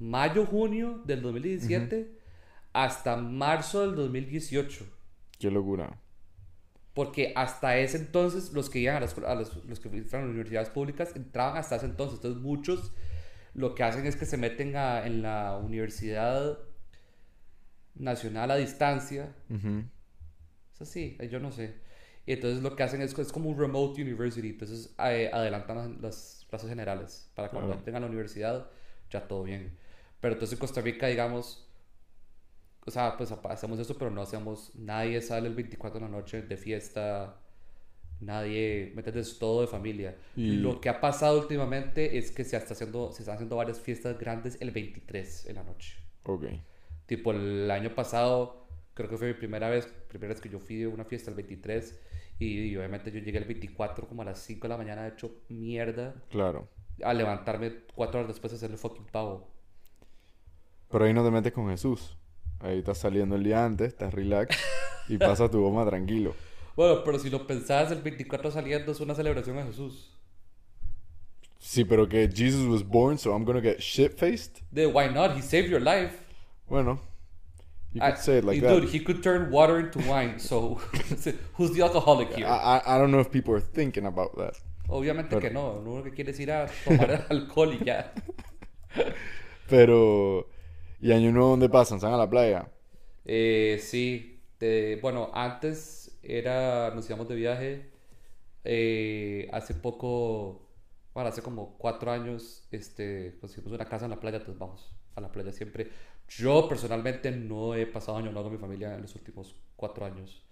mayo, 0.01 0.45
junio 0.45 1.01
del 1.05 1.23
2017 1.23 2.11
hasta 2.73 3.17
marzo 3.17 3.83
del 3.83 3.95
2018. 3.95 4.85
Qué 5.41 5.51
locura. 5.51 5.99
Porque 6.95 7.33
hasta 7.35 7.77
ese 7.79 7.97
entonces, 7.97 8.53
los 8.53 8.71
que 8.71 8.79
iban 8.81 8.97
a 8.97 9.01
las, 9.01 9.17
a 9.19 9.35
las- 9.35 9.57
los 9.65 9.81
que 9.81 9.89
fueron 9.89 10.25
a 10.25 10.27
las 10.27 10.31
universidades 10.35 10.71
públicas 10.71 11.17
entraban 11.17 11.57
hasta 11.57 11.77
ese 11.77 11.87
entonces. 11.87 12.17
Entonces, 12.19 12.41
muchos 12.43 12.93
lo 13.55 13.75
que 13.75 13.83
hacen 13.83 14.07
es 14.07 14.17
que 14.17 14.27
se 14.27 14.37
meten 14.37 14.77
a- 14.77 15.07
en 15.07 15.23
la 15.23 15.57
Universidad 15.57 16.59
Nacional 17.95 18.51
a 18.51 18.57
Distancia. 18.57 19.35
Ujú. 19.49 19.85
Es 20.75 20.83
así, 20.83 21.17
eh, 21.21 21.29
yo 21.29 21.41
no 21.41 21.51
sé. 21.53 21.75
Y 22.27 22.33
entonces 22.33 22.63
lo 22.63 22.77
que 22.77 22.83
hacen 22.83 23.03
es, 23.03 23.19
es 23.19 23.33
como 23.33 23.49
un 23.51 23.59
remote 23.59 24.01
university. 24.03 24.51
Entonces 24.51 24.95
eh, 25.05 25.31
adelantan 25.33 25.77
las, 25.77 26.01
las 26.01 26.47
clases 26.49 26.69
generales 26.69 27.31
para 27.35 27.49
cuando 27.51 27.69
Claro. 27.69 27.79
entren 27.79 27.97
a 27.97 28.01
la 28.01 28.07
universidad, 28.07 28.69
ya 29.11 29.27
todo 29.27 29.43
bien. 29.45 29.77
Pero 30.21 30.35
entonces 30.35 30.55
en 30.55 30.61
Costa 30.61 30.81
Rica, 30.81 31.07
digamos, 31.07 31.67
o 32.91 32.93
sea, 32.93 33.17
pues 33.17 33.33
hacemos 33.33 33.79
eso, 33.79 33.97
pero 33.97 34.11
no 34.11 34.21
hacemos, 34.23 34.73
nadie 34.75 35.21
sale 35.23 35.49
el 35.49 35.55
24 35.55 35.99
de 36.01 36.07
la 36.07 36.11
noche 36.11 36.43
de 36.43 36.57
fiesta, 36.57 37.37
nadie, 38.21 38.91
¿me 38.95 39.01
entiendes? 39.01 39.39
Todo 39.39 39.63
de 39.63 39.67
familia. 39.67 40.17
Y- 40.37 40.57
Lo 40.57 40.81
que 40.81 40.89
ha 40.89 41.01
pasado 41.01 41.41
últimamente 41.41 42.19
es 42.19 42.31
que 42.31 42.45
se, 42.45 42.57
está 42.57 42.75
haciendo, 42.75 43.13
se 43.13 43.23
están 43.23 43.37
haciendo 43.37 43.57
varias 43.57 43.81
fiestas 43.81 44.19
grandes 44.19 44.59
el 44.61 44.71
23 44.71 45.47
en 45.47 45.57
la 45.57 45.63
noche. 45.65 45.97
Ok. 46.25 46.45
Tipo, 47.07 47.33
el 47.33 47.71
año 47.71 47.95
pasado, 47.95 48.67
creo 48.95 49.09
que 49.09 49.17
fue 49.17 49.29
mi 49.29 49.35
primera 49.35 49.69
vez, 49.71 49.87
primera 50.09 50.33
vez 50.35 50.41
que 50.41 50.49
yo 50.49 50.59
fui 50.61 50.83
a 50.83 50.89
una 50.89 51.05
fiesta 51.05 51.31
el 51.31 51.37
23 51.37 51.99
y, 52.39 52.47
y 52.69 52.77
obviamente 52.77 53.11
yo 53.11 53.21
llegué 53.21 53.39
el 53.39 53.45
24 53.45 54.07
como 54.07 54.23
a 54.23 54.25
las 54.27 54.39
5 54.41 54.63
de 54.63 54.69
la 54.69 54.77
mañana 54.77 55.07
hecho 55.09 55.43
mierda 55.49 56.15
Claro. 56.31 56.69
a 57.03 57.13
levantarme 57.15 57.73
4 57.95 58.21
horas 58.21 58.29
después 58.33 58.53
a 58.53 58.57
hacer 58.57 58.71
el 58.71 58.79
fucking 58.79 59.07
pavo. 59.07 59.49
Pero 60.91 61.05
ahí 61.05 61.13
no 61.15 61.25
te 61.25 61.31
metes 61.31 61.53
con 61.53 61.69
Jesús. 61.71 62.17
Ahí 62.61 62.79
estás 62.79 62.99
saliendo 62.99 63.37
el 63.37 63.43
día 63.45 63.65
antes, 63.65 63.89
estás 63.89 64.13
relax 64.13 64.57
y 65.09 65.17
pasa 65.19 65.51
tu 65.51 65.61
goma 65.63 65.87
tranquilo. 65.87 66.35
Bueno, 66.77 67.03
pero 67.05 67.19
si 67.19 67.31
lo 67.31 67.47
pensabas, 67.47 67.91
el 67.93 68.03
24 68.03 68.51
saliendo 68.51 68.93
es 68.93 69.01
una 69.01 69.15
celebración 69.15 69.59
a 69.59 69.65
Jesús. 69.65 70.17
Sí, 71.59 71.85
pero 71.85 72.09
que 72.09 72.29
Jesus 72.33 72.67
was 72.69 72.83
born, 72.87 73.19
so 73.19 73.33
I'm 73.35 73.45
gonna 73.45 73.61
get 73.61 73.79
shit-faced. 73.81 74.63
De 74.71 74.87
why 74.87 75.09
not? 75.13 75.37
He 75.37 75.43
saved 75.43 75.69
your 75.69 75.81
life. 75.81 76.17
Bueno, 76.69 77.01
you 77.93 78.01
could 78.01 78.15
I- 78.15 78.17
say 78.17 78.39
it 78.39 78.45
like 78.45 78.61
that. 78.63 78.71
Dude, 78.73 78.89
he 78.89 79.03
could 79.03 79.23
turn 79.23 79.51
water 79.51 79.79
into 79.79 79.99
wine, 80.09 80.39
so 80.39 80.77
who's 81.57 81.73
the 81.73 81.83
alcoholic 81.83 82.33
here? 82.35 82.47
I, 82.47 82.79
I, 82.79 82.95
I 82.97 82.99
don't 82.99 83.11
know 83.11 83.21
if 83.21 83.31
people 83.31 83.55
are 83.55 83.61
thinking 83.61 84.07
about 84.07 84.37
that. 84.39 84.55
Obviamente 84.89 85.29
pero- 85.31 85.41
que 85.41 85.51
no, 85.51 85.81
lo 85.85 85.93
único 85.93 86.05
que 86.05 86.13
quiere 86.15 86.31
es 86.31 86.41
ir 86.41 86.51
a 86.51 86.67
tomar 86.85 87.27
alcohol 87.31 87.75
y 87.81 87.85
ya. 87.85 88.13
Pero, 89.69 90.49
¿y 91.01 91.13
Año 91.13 91.33
Nuevo 91.33 91.51
dónde 91.51 91.69
pasan? 91.69 91.97
¿Están 91.99 92.13
a 92.15 92.17
la 92.17 92.31
playa? 92.31 92.71
Eh, 93.25 93.79
sí, 93.83 94.43
de- 94.59 94.99
bueno, 95.03 95.31
antes 95.35 96.19
era, 96.23 96.91
nos 96.95 97.07
íbamos 97.09 97.29
de 97.29 97.35
viaje, 97.35 97.91
eh, 98.65 99.49
hace 99.53 99.75
poco, 99.75 100.69
bueno, 101.15 101.29
hace 101.31 101.43
como 101.43 101.77
cuatro 101.79 102.11
años, 102.13 102.69
este, 102.73 103.39
conseguimos 103.41 103.75
una 103.75 103.87
casa 103.87 104.07
en 104.07 104.13
la 104.13 104.21
playa, 104.21 104.39
entonces 104.39 104.59
vamos 104.61 104.95
a 105.17 105.21
la 105.21 105.33
playa 105.33 105.53
siempre. 105.53 105.91
Yo 106.29 106.69
personalmente 106.69 107.31
no 107.33 107.75
he 107.75 107.87
pasado 107.87 108.19
año 108.19 108.33
nuevo 108.33 108.45
con 108.51 108.53
mi 108.55 108.59
familia 108.61 108.95
en 108.95 109.03
los 109.03 109.15
últimos 109.17 109.57
cuatro 109.77 110.07
años, 110.07 110.45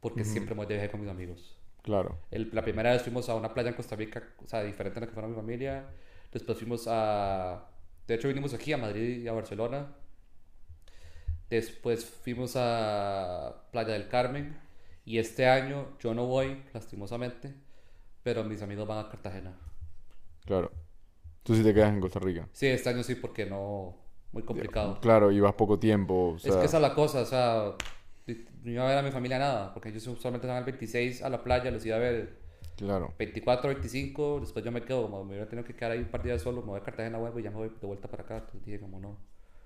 porque 0.00 0.24
siempre 0.24 0.54
me 0.54 0.60
voy 0.60 0.66
de 0.68 0.74
viaje 0.76 0.90
con 0.90 1.00
mis 1.02 1.10
amigos. 1.10 1.58
Claro. 1.82 2.18
El- 2.30 2.50
la 2.52 2.62
primera 2.62 2.92
vez 2.92 3.02
fuimos 3.02 3.28
a 3.28 3.34
una 3.36 3.52
playa 3.54 3.70
en 3.70 3.76
Costa 3.76 3.96
Rica, 3.96 4.22
o 4.44 4.46
sea, 4.48 4.62
diferente 4.64 4.98
a 4.98 5.02
la 5.02 5.06
que 5.08 5.14
fue 5.14 5.26
mi 5.28 5.34
familia. 5.34 5.90
Después 6.32 6.58
fuimos 6.58 6.86
a... 6.88 7.69
De 8.10 8.16
hecho, 8.16 8.26
vinimos 8.26 8.52
aquí 8.54 8.72
a 8.72 8.76
Madrid 8.76 9.22
y 9.22 9.28
a 9.28 9.32
Barcelona. 9.32 9.86
Después 11.48 12.04
fuimos 12.04 12.54
a 12.56 13.68
Playa 13.70 13.92
del 13.92 14.08
Carmen. 14.08 14.58
Y 15.04 15.18
este 15.18 15.46
año 15.46 15.96
yo 16.00 16.12
no 16.12 16.26
voy, 16.26 16.60
lastimosamente, 16.74 17.54
pero 18.24 18.42
mis 18.42 18.62
amigos 18.62 18.88
van 18.88 19.06
a 19.06 19.08
Cartagena. 19.08 19.56
Claro. 20.44 20.72
Tú 21.44 21.54
sí 21.54 21.62
te 21.62 21.72
quedas 21.72 21.90
en 21.90 22.00
Costa 22.00 22.18
Rica. 22.18 22.48
Sí, 22.50 22.66
este 22.66 22.88
año 22.88 23.04
sí, 23.04 23.14
porque 23.14 23.46
no... 23.46 23.96
Muy 24.32 24.42
complicado. 24.42 24.98
Claro, 25.00 25.30
y 25.30 25.38
vas 25.38 25.54
poco 25.54 25.78
tiempo. 25.78 26.30
O 26.30 26.38
sea, 26.40 26.50
Es 26.50 26.56
que 26.56 26.66
esa 26.66 26.78
es 26.78 26.82
la 26.82 26.96
cosa, 26.96 27.20
o 27.20 27.26
sea, 27.26 27.76
no 28.64 28.72
iba 28.72 28.86
a 28.86 28.88
ver 28.88 28.98
a 28.98 29.02
mi 29.02 29.12
familia 29.12 29.38
nada, 29.38 29.72
porque 29.72 29.90
ellos 29.90 30.02
solamente 30.02 30.48
van 30.48 30.56
el 30.56 30.64
26 30.64 31.22
a 31.22 31.28
la 31.28 31.44
playa, 31.44 31.70
los 31.70 31.86
iba 31.86 31.94
a 31.94 32.00
ver 32.00 32.39
Claro. 32.80 33.12
24, 33.18 33.68
25, 33.68 34.40
después 34.40 34.64
yo 34.64 34.72
me 34.72 34.82
quedo, 34.82 35.08
me 35.08 35.18
hubiera 35.18 35.46
tenido 35.48 35.66
que 35.66 35.74
quedar 35.74 35.92
ahí 35.92 35.98
un 35.98 36.06
par 36.08 36.22
de 36.22 36.30
días 36.30 36.42
solo, 36.42 36.62
me 36.62 36.68
voy 36.68 36.80
a 36.80 36.82
Cartagena, 36.82 37.18
huevo, 37.18 37.38
y 37.38 37.42
ya 37.42 37.50
me 37.50 37.56
voy 37.58 37.68
de 37.68 37.86
vuelta 37.86 38.08
para 38.08 38.22
acá, 38.22 38.36
entonces 38.38 38.64
dije 38.64 38.80
como 38.80 38.98
no. 38.98 39.16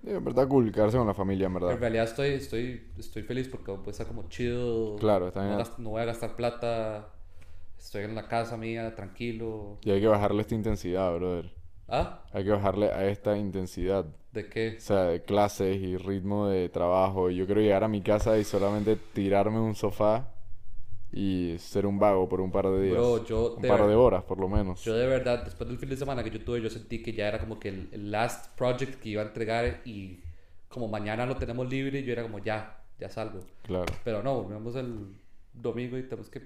Sí, 0.03 0.09
en 0.11 0.23
verdad 0.23 0.47
cool 0.47 0.71
quedarse 0.71 0.97
con 0.97 1.07
la 1.07 1.13
familia, 1.13 1.47
en 1.47 1.53
En 1.55 1.61
verdad. 1.61 1.79
realidad 1.79 2.03
estoy, 2.05 2.29
estoy, 2.33 2.91
estoy 2.97 3.23
feliz 3.23 3.47
porque 3.47 3.71
puedo 3.71 3.91
estar 3.91 4.05
como 4.07 4.27
chill, 4.29 4.95
Claro, 4.99 5.29
está 5.29 5.43
no, 5.43 5.55
bien. 5.55 5.67
no 5.79 5.89
voy 5.91 6.01
a 6.01 6.05
gastar 6.05 6.35
plata, 6.35 7.07
estoy 7.77 8.03
en 8.03 8.15
la 8.15 8.27
casa 8.27 8.57
mía, 8.57 8.93
tranquilo. 8.95 9.77
Y 9.83 9.91
hay 9.91 10.01
que 10.01 10.07
bajarle 10.07 10.41
esta 10.41 10.55
intensidad, 10.55 11.15
brother. 11.15 11.51
¿Ah? 11.87 12.23
Hay 12.33 12.43
que 12.43 12.49
bajarle 12.51 12.87
a 12.91 13.05
esta 13.07 13.37
intensidad. 13.37 14.05
¿De 14.33 14.49
qué? 14.49 14.75
O 14.77 14.81
sea, 14.81 15.03
de 15.05 15.23
clases 15.23 15.77
y 15.77 15.97
ritmo 15.97 16.47
de 16.47 16.67
trabajo. 16.69 17.29
Yo 17.29 17.45
quiero 17.45 17.61
llegar 17.61 17.83
a 17.83 17.87
mi 17.87 18.01
casa 18.01 18.37
y 18.37 18.43
solamente 18.43 18.97
tirarme 19.13 19.57
en 19.57 19.63
un 19.63 19.75
sofá 19.75 20.34
y 21.17 21.55
ser 21.59 21.85
un 21.85 21.97
vago 21.97 22.27
por 22.27 22.41
un 22.41 22.51
par 22.51 22.67
de 22.69 22.81
días. 22.81 22.97
Bro, 22.97 23.25
yo 23.25 23.55
un 23.55 23.61
de 23.61 23.67
par 23.69 23.87
de 23.87 23.95
horas, 23.95 24.23
por 24.25 24.37
lo 24.39 24.49
menos. 24.49 24.83
Yo 24.83 24.93
de 24.95 25.07
verdad, 25.07 25.43
después 25.45 25.67
del 25.69 25.77
fin 25.79 25.89
de 25.89 25.95
semana 25.97 26.23
que 26.23 26.29
yo 26.29 26.43
tuve, 26.43 26.61
yo 26.61 26.69
sentí 26.69 27.01
que 27.01 27.13
ya 27.13 27.27
era 27.29 27.39
como 27.39 27.57
que 27.59 27.69
el, 27.69 27.89
el 27.93 28.11
last 28.11 28.55
project 28.57 28.99
que 29.01 29.09
iba 29.09 29.21
a 29.21 29.25
entregar 29.25 29.81
y 29.85 30.19
como 30.67 30.87
mañana 30.89 31.25
lo 31.25 31.37
tenemos 31.37 31.69
libre, 31.69 32.03
yo 32.03 32.11
era 32.11 32.23
como 32.23 32.39
ya, 32.39 32.83
ya 32.99 33.09
salgo. 33.09 33.39
Claro. 33.63 33.93
Pero 34.03 34.21
no, 34.23 34.43
volvemos 34.43 34.75
el 34.75 35.15
domingo 35.53 35.97
y 35.97 36.03
tenemos 36.03 36.29
que 36.29 36.41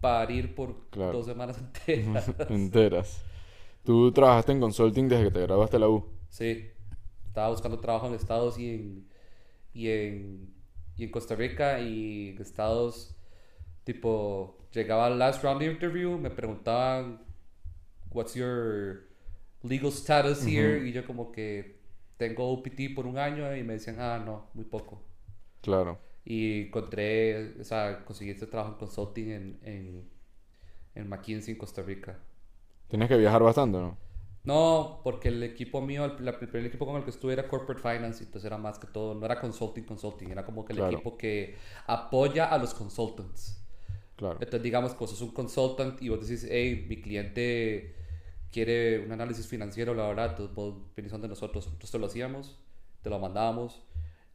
parir 0.00 0.54
por 0.54 0.74
Claro. 0.90 1.12
dos 1.12 1.26
semanas 1.26 1.58
enteras. 1.88 2.28
Enteras. 2.50 3.24
Tú 3.84 4.10
trabajaste 4.12 4.52
en 4.52 4.60
consulting 4.60 5.08
desde 5.08 5.24
que 5.24 5.30
te 5.30 5.40
graduaste 5.42 5.76
de 5.76 5.80
la 5.80 5.88
U. 5.88 6.04
sí, 6.28 6.66
estaba 7.26 7.50
buscando 7.50 7.78
trabajo 7.80 8.06
en 8.06 8.14
Estados 8.14 8.58
y 8.58 8.70
en, 8.70 9.08
y 9.72 9.88
en, 9.88 10.53
y 10.96 11.04
en 11.04 11.10
Costa 11.10 11.34
Rica 11.34 11.80
y 11.80 12.36
Estados, 12.40 13.16
tipo, 13.84 14.58
llegaba 14.72 15.06
al 15.06 15.18
last 15.18 15.42
round 15.42 15.62
interview, 15.62 16.18
me 16.18 16.30
preguntaban, 16.30 17.20
what's 18.10 18.34
your 18.34 19.08
legal 19.62 19.90
status 19.90 20.46
here? 20.46 20.86
Y 20.86 20.92
yo 20.92 21.06
como 21.06 21.32
que 21.32 21.80
tengo 22.16 22.50
OPT 22.50 22.94
por 22.94 23.06
un 23.06 23.18
año 23.18 23.54
y 23.56 23.62
me 23.64 23.74
decían, 23.74 23.96
ah, 23.98 24.22
no, 24.24 24.46
muy 24.54 24.64
poco. 24.64 25.02
Claro. 25.60 25.98
Y 26.24 26.66
encontré, 26.68 27.60
o 27.60 27.64
sea, 27.64 28.04
conseguí 28.04 28.30
este 28.30 28.46
trabajo 28.46 28.72
en 28.72 28.78
consulting 28.78 29.30
en, 29.30 29.58
en, 29.62 30.10
en 30.94 31.08
McKinsey, 31.08 31.52
en 31.52 31.58
Costa 31.58 31.82
Rica. 31.82 32.18
Tienes 32.88 33.08
que 33.08 33.16
viajar 33.16 33.42
bastante, 33.42 33.78
¿no? 33.78 33.98
No, 34.44 35.00
porque 35.02 35.28
el 35.28 35.42
equipo 35.42 35.80
mío, 35.80 36.04
el, 36.04 36.34
primer 36.34 36.66
equipo 36.66 36.84
con 36.84 36.96
el 36.96 37.04
que 37.04 37.10
estuve 37.10 37.32
era 37.32 37.48
Corporate 37.48 37.80
Finance, 37.80 38.24
entonces 38.24 38.44
era 38.44 38.58
más 38.58 38.78
que 38.78 38.86
todo, 38.86 39.14
no 39.14 39.24
era 39.24 39.40
consulting, 39.40 39.84
consulting, 39.84 40.30
era 40.30 40.44
como 40.44 40.66
que 40.66 40.74
el 40.74 40.80
Claro. 40.80 40.92
equipo 40.92 41.16
que 41.16 41.56
apoya 41.86 42.44
a 42.46 42.58
los 42.58 42.74
consultants. 42.74 43.64
Claro. 44.16 44.34
Entonces, 44.34 44.62
digamos 44.62 44.92
que 44.92 44.98
vos 44.98 45.10
sos 45.10 45.22
un 45.22 45.30
consultant 45.30 46.00
y 46.02 46.10
vos 46.10 46.20
decís, 46.20 46.46
hey, 46.50 46.84
mi 46.88 47.00
cliente 47.00 47.96
quiere 48.52 49.00
un 49.00 49.12
análisis 49.12 49.48
financiero, 49.48 49.94
la 49.94 50.08
verdad, 50.08 50.30
entonces 50.30 50.54
vos 50.54 50.74
venís 50.94 51.10
donde 51.10 51.26
nosotros, 51.26 51.66
nosotros 51.66 51.90
te 51.90 51.98
lo 51.98 52.06
hacíamos, 52.06 52.58
te 53.02 53.08
lo 53.08 53.18
mandábamos, 53.18 53.82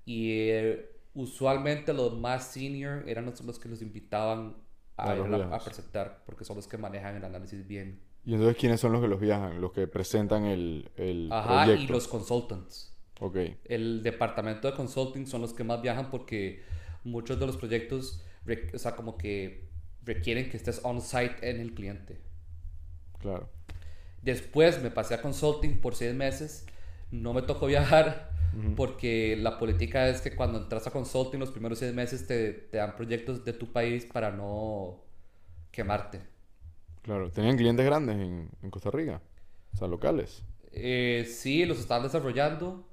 y 0.06 0.50
eh, 0.50 0.92
usualmente 1.14 1.94
los 1.94 2.18
más 2.18 2.48
senior 2.48 3.08
eran 3.08 3.26
los, 3.26 3.40
los 3.42 3.60
que 3.60 3.70
los 3.70 3.82
invitaban 3.84 4.58
a, 4.98 5.12
A 5.12 5.56
a, 5.56 5.60
presentar, 5.60 6.24
porque 6.26 6.44
son 6.44 6.56
los 6.56 6.68
que 6.68 6.78
manejan 6.78 7.16
el 7.16 7.24
análisis 7.24 7.66
bien. 7.66 8.09
¿Y 8.30 8.34
entonces 8.36 8.58
quiénes 8.58 8.80
son 8.80 8.92
los 8.92 9.02
que 9.02 9.08
los 9.08 9.20
viajan? 9.20 9.60
Los 9.60 9.72
que 9.72 9.88
presentan 9.88 10.46
el, 10.46 10.92
el 10.98 11.30
Ajá, 11.32 11.64
proyecto. 11.64 11.84
y 11.84 11.88
los 11.88 12.08
consultants. 12.08 12.94
Ok. 13.20 13.38
El 13.66 14.04
departamento 14.04 14.70
de 14.70 14.76
consulting 14.76 15.26
son 15.26 15.42
los 15.42 15.54
que 15.54 15.64
más 15.64 15.82
viajan 15.82 16.12
porque 16.12 16.64
muchos 17.04 17.40
de 17.40 17.48
los 17.48 17.58
proyectos, 17.58 18.22
o 18.74 18.78
sea, 18.78 18.96
como 18.96 19.18
que 19.18 19.70
requieren 20.04 20.50
que 20.50 20.58
estés 20.58 20.82
on-site 20.84 21.38
en 21.50 21.60
el 21.62 21.74
cliente. 21.74 22.22
Claro. 23.20 23.50
Después 24.22 24.82
me 24.82 24.92
pasé 24.92 25.14
a 25.16 25.22
consulting 25.22 25.80
por 25.82 25.96
seis 25.96 26.14
meses. 26.14 26.66
No 27.12 27.34
me 27.34 27.42
tocó 27.42 27.68
viajar 27.68 28.32
porque 28.76 29.38
la 29.40 29.58
política 29.60 30.08
es 30.10 30.22
que 30.22 30.36
cuando 30.36 30.60
entras 30.60 30.88
a 30.88 30.92
consulting 30.92 31.40
los 31.40 31.52
primeros 31.52 31.80
seis 31.80 31.94
meses 31.94 32.28
te, 32.28 32.52
te 32.54 32.78
dan 32.78 32.96
proyectos 32.96 33.46
de 33.46 33.54
tu 33.54 33.72
país 33.72 34.06
para 34.06 34.32
no 34.32 35.04
quemarte. 35.72 36.22
Claro. 37.10 37.32
¿Tenían 37.32 37.58
clientes 37.58 37.84
grandes 37.84 38.18
en, 38.18 38.52
en 38.62 38.70
Costa 38.70 38.92
Rica? 38.92 39.20
O 39.74 39.78
sea, 39.78 39.88
locales. 39.88 40.44
Eh, 40.72 41.28
sí, 41.28 41.66
los 41.66 41.80
estaban 41.80 42.04
desarrollando. 42.04 42.88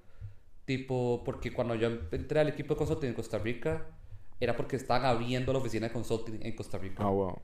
Tipo, 0.64 1.21
porque 1.23 1.53
cuando 1.53 1.75
yo 1.75 1.89
entré 2.11 2.41
al 2.41 2.49
equipo 2.49 2.73
de 2.73 2.79
consulting 2.79 3.09
en 3.09 3.14
Costa 3.14 3.37
Rica, 3.37 3.85
era 4.41 4.57
porque 4.57 4.77
estaban 4.77 5.05
abriendo 5.05 5.53
la 5.53 5.59
oficina 5.59 5.89
de 5.89 5.93
consulting 5.93 6.39
en 6.41 6.57
Costa 6.57 6.79
Rica. 6.79 7.05
Ah, 7.05 7.11
wow. 7.11 7.43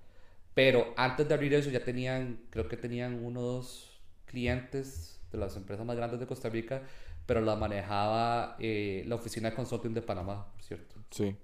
Pero 0.55 0.95
antes 0.97 1.29
de 1.29 1.35
abrir 1.35 1.53
eso 1.53 1.69
ya 1.69 1.85
tenían, 1.85 2.41
creo 2.49 2.67
que 2.69 2.79
tenían 2.79 3.23
unos 3.23 4.01
clientes 4.25 5.21
de 5.31 5.37
las 5.37 5.55
empresas 5.57 5.85
más 5.85 5.95
grandes 5.95 6.21
de 6.21 6.27
Costa 6.27 6.49
Rica, 6.49 6.85
pero 7.27 7.43
la 7.43 7.55
manejaba 7.55 8.57
eh, 8.59 9.05
la 9.07 9.17
oficina 9.17 9.51
de 9.51 9.57
consulting 9.57 9.93
de 9.93 10.01
Panamá, 10.01 10.51
por 10.55 10.63
cierto. 10.63 10.95
Sí. 11.11 11.37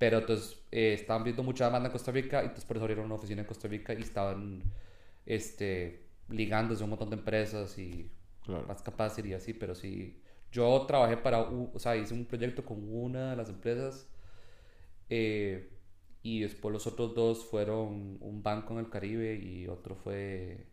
Pero 0.00 0.18
entonces 0.20 0.62
eh, 0.72 0.94
estaban 0.94 1.24
viendo 1.24 1.44
mucha 1.44 1.66
demanda 1.66 1.88
en 1.88 1.92
Costa 1.94 2.12
Rica 2.12 2.40
y 2.42 2.46
entonces 2.46 2.66
por 2.66 2.78
eso 2.78 2.84
abrieron 2.84 3.06
una 3.06 3.16
oficina 3.16 3.42
en 3.42 3.48
Costa 3.48 3.68
Rica 3.68 3.94
y 3.94 4.02
estaban 4.02 4.64
este, 5.26 6.08
ligándose 6.30 6.82
a 6.82 6.86
un 6.86 6.90
montón 6.92 7.10
de 7.10 7.16
empresas 7.18 7.78
y 7.78 8.12
Claro. 8.44 8.68
más 8.68 8.82
capacidad 8.82 9.26
y 9.28 9.34
así, 9.34 9.54
pero 9.54 9.74
sí. 9.76 10.22
Yo 10.52 10.86
trabajé 10.88 11.16
para, 11.18 11.42
o 11.42 11.78
sea, 11.80 11.96
hice 11.96 12.14
un 12.14 12.26
proyecto 12.26 12.64
con 12.64 12.78
una 12.92 13.32
de 13.32 13.36
las 13.36 13.50
empresas 13.50 14.08
eh, 15.08 15.70
y 16.22 16.40
después 16.40 16.72
los 16.72 16.86
otros 16.86 17.14
dos 17.14 17.44
fueron 17.46 18.18
un 18.20 18.42
banco 18.42 18.74
en 18.74 18.80
el 18.80 18.90
Caribe 18.90 19.34
y 19.36 19.66
otro 19.68 19.94
fue, 19.96 20.66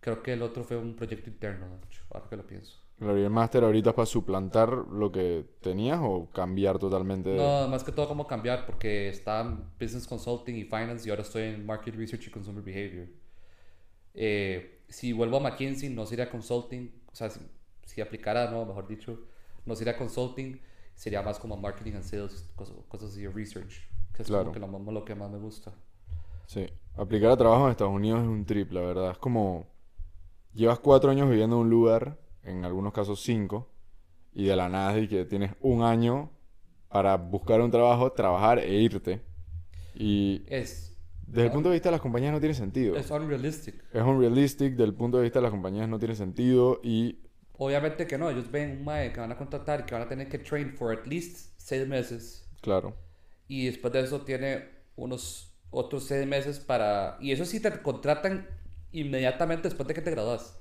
creo 0.00 0.22
que 0.22 0.34
el 0.34 0.42
otro 0.42 0.64
fue 0.64 0.76
un 0.76 0.94
proyecto 0.96 1.30
interno, 1.30 1.78
de 1.78 1.86
hecho, 1.86 2.04
ahora 2.10 2.28
que 2.28 2.36
lo 2.36 2.46
pienso. 2.46 2.81
Claro, 3.02 3.18
y 3.18 3.22
el 3.22 3.30
máster 3.30 3.64
ahorita 3.64 3.90
es 3.90 3.96
para 3.96 4.06
suplantar 4.06 4.70
lo 4.70 5.10
que 5.10 5.44
tenías 5.60 5.98
o 6.00 6.30
cambiar 6.30 6.78
totalmente. 6.78 7.34
No, 7.34 7.66
más 7.66 7.82
que 7.82 7.90
todo 7.90 8.06
como 8.06 8.28
cambiar 8.28 8.64
porque 8.64 9.08
estaba 9.08 9.40
en 9.40 9.64
Business 9.80 10.06
Consulting 10.06 10.54
y 10.54 10.62
Finance 10.64 11.08
y 11.08 11.10
ahora 11.10 11.22
estoy 11.22 11.42
en 11.42 11.66
Market 11.66 11.96
Research 11.96 12.28
y 12.28 12.30
Consumer 12.30 12.62
Behavior. 12.62 13.08
Eh, 14.14 14.82
si 14.88 15.12
vuelvo 15.12 15.38
a 15.38 15.40
McKinsey, 15.40 15.88
no 15.90 16.06
sería 16.06 16.30
Consulting, 16.30 16.92
o 17.10 17.14
sea, 17.14 17.28
si, 17.28 17.40
si 17.86 18.00
aplicara, 18.00 18.48
no, 18.50 18.64
mejor 18.64 18.86
dicho, 18.86 19.18
no 19.66 19.74
sería 19.74 19.96
Consulting, 19.98 20.60
sería 20.94 21.22
más 21.22 21.40
como 21.40 21.56
Marketing 21.56 21.94
and 21.94 22.04
Sales, 22.04 22.48
cosas, 22.54 22.76
cosas 22.88 23.10
así 23.10 23.26
Research, 23.26 23.80
que 24.14 24.22
es 24.22 24.28
Claro. 24.28 24.52
como 24.52 24.52
que 24.52 24.60
lo, 24.60 24.92
lo 24.92 25.04
que 25.04 25.14
más 25.16 25.28
me 25.28 25.38
gusta. 25.38 25.72
Sí. 26.46 26.66
Aplicar 26.96 27.30
a 27.32 27.36
trabajo 27.36 27.64
en 27.64 27.70
Estados 27.72 27.94
Unidos 27.94 28.20
es 28.22 28.28
un 28.28 28.44
trip, 28.44 28.70
la 28.70 28.82
verdad. 28.82 29.10
Es 29.12 29.18
como... 29.18 29.66
Llevas 30.52 30.78
cuatro 30.80 31.10
años 31.10 31.30
viviendo 31.30 31.56
en 31.56 31.62
un 31.62 31.70
lugar, 31.70 32.18
en 32.44 32.64
algunos 32.64 32.92
casos 32.92 33.22
cinco, 33.22 33.68
y 34.32 34.44
de 34.44 34.56
la 34.56 34.68
nada 34.68 34.94
de 34.94 35.08
que 35.08 35.24
tienes 35.24 35.52
un 35.60 35.82
año 35.82 36.30
para 36.88 37.16
buscar 37.16 37.60
un 37.60 37.70
trabajo, 37.70 38.12
trabajar 38.12 38.58
e 38.58 38.74
irte. 38.74 39.22
Y 39.94 40.44
Es, 40.48 40.96
desde 41.26 41.46
el 41.46 41.52
punto 41.52 41.68
de 41.70 41.74
vista 41.74 41.88
de 41.88 41.92
las 41.92 42.00
compañías 42.00 42.32
no 42.32 42.40
tiene 42.40 42.54
sentido. 42.54 42.96
es 42.96 43.10
unrealistic. 43.10 43.82
Es 43.92 44.02
unrealistic, 44.02 44.72
desde 44.72 44.84
el 44.84 44.94
punto 44.94 45.18
de 45.18 45.24
vista 45.24 45.38
de 45.38 45.42
las 45.44 45.50
compañías 45.50 45.88
no 45.88 45.98
tiene 45.98 46.14
sentido 46.14 46.80
y 46.82 47.18
Obviamente 47.54 48.06
que 48.06 48.18
no, 48.18 48.28
ellos 48.30 48.50
ven 48.50 48.78
un 48.78 48.84
mae 48.84 49.12
que 49.12 49.20
van 49.20 49.30
a 49.30 49.36
contratar 49.36 49.80
y 49.80 49.82
que 49.84 49.94
van 49.94 50.02
a 50.02 50.08
tener 50.08 50.28
que 50.28 50.38
train 50.38 50.72
for 50.74 50.92
at 50.98 51.06
least 51.06 51.50
seis 51.58 51.86
meses. 51.86 52.48
claro, 52.60 52.96
y 53.46 53.66
después 53.66 53.92
de 53.92 54.00
eso 54.00 54.22
tiene 54.22 54.68
unos 54.96 55.54
otros 55.70 56.04
seis 56.04 56.26
meses 56.26 56.58
para... 56.60 57.18
Y 57.20 57.32
eso 57.32 57.44
sí 57.44 57.60
te 57.60 57.70
contratan 57.82 58.48
inmediatamente 58.92 59.68
después 59.68 59.86
de 59.88 59.94
que 59.94 60.02
te 60.02 60.10
gradúas. 60.10 60.58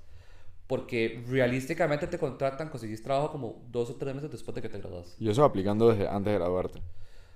Porque 0.71 1.21
realísticamente 1.27 2.07
te 2.07 2.17
contratan, 2.17 2.69
conseguís 2.69 3.03
trabajo 3.03 3.29
como 3.29 3.61
dos 3.73 3.89
o 3.89 3.95
tres 3.95 4.15
meses 4.15 4.31
después 4.31 4.55
de 4.55 4.61
que 4.61 4.69
te 4.69 4.77
gradúas. 4.79 5.17
y 5.19 5.29
eso 5.29 5.43
aplicando 5.43 5.89
desde 5.91 6.07
antes 6.07 6.31
de 6.31 6.39
graduarte. 6.39 6.81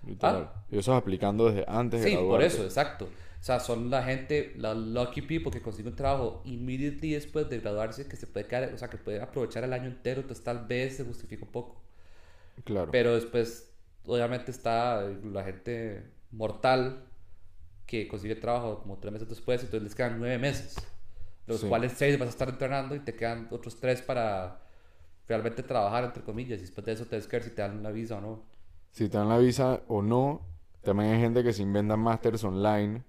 Literal. 0.07 0.49
Y 0.71 0.77
eso 0.77 0.93
es 0.93 0.97
aplicando 0.97 1.49
desde 1.49 1.65
antes 1.67 2.01
de 2.01 2.09
Sí, 2.11 2.15
por 2.15 2.23
graduarte. 2.27 2.47
eso, 2.47 2.63
exacto. 2.63 3.05
O 3.05 3.43
sea, 3.43 3.59
son 3.59 3.89
la 3.89 4.03
gente, 4.03 4.53
la 4.55 4.73
lucky 4.73 5.21
people 5.21 5.51
que 5.51 5.61
consiguen 5.61 5.91
un 5.91 5.97
trabajo 5.97 6.41
immediately 6.45 7.11
después 7.11 7.49
de 7.49 7.59
graduarse, 7.59 8.07
que 8.07 8.15
se 8.15 8.25
puede 8.25 8.47
quedar, 8.47 8.73
o 8.73 8.77
sea, 8.77 8.88
que 8.89 8.97
puede 8.97 9.19
aprovechar 9.21 9.65
el 9.65 9.73
año 9.73 9.88
entero, 9.88 10.21
entonces 10.21 10.41
tal 10.43 10.65
vez 10.65 10.95
se 10.95 11.03
justifica 11.03 11.43
un 11.43 11.51
poco. 11.51 11.75
Claro. 12.63 12.89
Pero 12.89 13.15
después, 13.15 13.69
obviamente, 14.05 14.51
está 14.51 15.01
la 15.25 15.43
gente 15.43 16.03
mortal 16.31 17.03
que 17.86 18.07
consigue 18.07 18.36
trabajo 18.36 18.79
como 18.81 18.97
tres 18.97 19.11
meses 19.11 19.27
después, 19.27 19.61
entonces 19.61 19.83
les 19.83 19.93
quedan 19.93 20.19
nueve 20.19 20.38
meses, 20.39 20.75
los 21.48 21.62
Sí. 21.62 21.68
cuales 21.68 21.93
seis 21.93 22.18
vas 22.20 22.28
a 22.28 22.32
estar 22.32 22.50
entrenando 22.50 22.96
y 22.96 23.00
te 23.00 23.16
quedan 23.16 23.48
otros 23.52 23.80
tres 23.80 24.02
para 24.02 24.62
realmente 25.28 25.64
trabajar, 25.64 26.04
entre 26.06 26.24
comillas, 26.24 26.60
y 26.60 26.64
después 26.64 26.86
de 26.86 26.93
eso 26.93 27.06
te 27.06 27.20
que 27.22 27.38
ver 27.38 27.43
si 27.43 27.52
te 27.52 27.62
dan 27.62 27.84
la 27.84 27.91
visa 27.91 28.18
o 28.18 28.22
no. 28.22 28.43
Si 28.91 29.10
te 29.10 29.18
dan 29.18 29.30
la 29.30 29.38
visa 29.38 29.82
o 29.88 30.02
no, 30.02 30.41
también 30.84 31.12
hay 31.14 31.20
gente 31.20 31.43
que 31.43 31.54
se 31.54 31.62
inventa 31.62 31.96
másters 31.98 32.43
online 32.43 33.04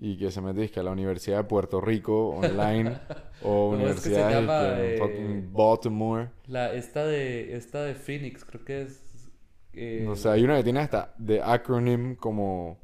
y 0.00 0.18
que 0.18 0.30
se 0.30 0.40
mete 0.40 0.60
a 0.80 0.82
la 0.82 0.92
Universidad 0.92 1.38
de 1.38 1.44
Puerto 1.44 1.80
Rico 1.80 2.28
online 2.30 3.00
o 3.42 3.70
¿Cómo 3.72 3.86
es 3.88 4.00
que 4.00 4.10
llama? 4.10 4.62
Eh, 4.78 4.98
fucking 4.98 5.52
Baltimore. 5.52 6.30
La, 6.46 6.72
esta, 6.74 7.04
de, 7.06 7.56
esta 7.56 7.82
de 7.84 7.94
Phoenix, 7.94 8.44
creo 8.44 8.64
que 8.64 8.82
es... 8.82 9.30
eh, 9.72 10.06
O 10.08 10.16
sea, 10.16 10.32
hay 10.32 10.44
una 10.44 10.56
que 10.56 10.64
tiene 10.64 10.80
hasta 10.80 11.14
de 11.18 11.42
acronym 11.42 12.16
como 12.16 12.78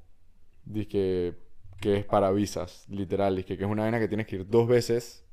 dizque, 0.64 1.34
que 1.80 1.98
es 1.98 2.04
para 2.04 2.30
visas, 2.30 2.84
literal, 2.88 3.36
dizque, 3.36 3.56
que 3.56 3.64
es 3.64 3.70
una 3.70 3.82
vaina 3.82 3.98
que 3.98 4.08
tienes 4.08 4.26
que 4.26 4.36
ir 4.36 4.48
dos 4.48 4.66
veces 4.66 5.26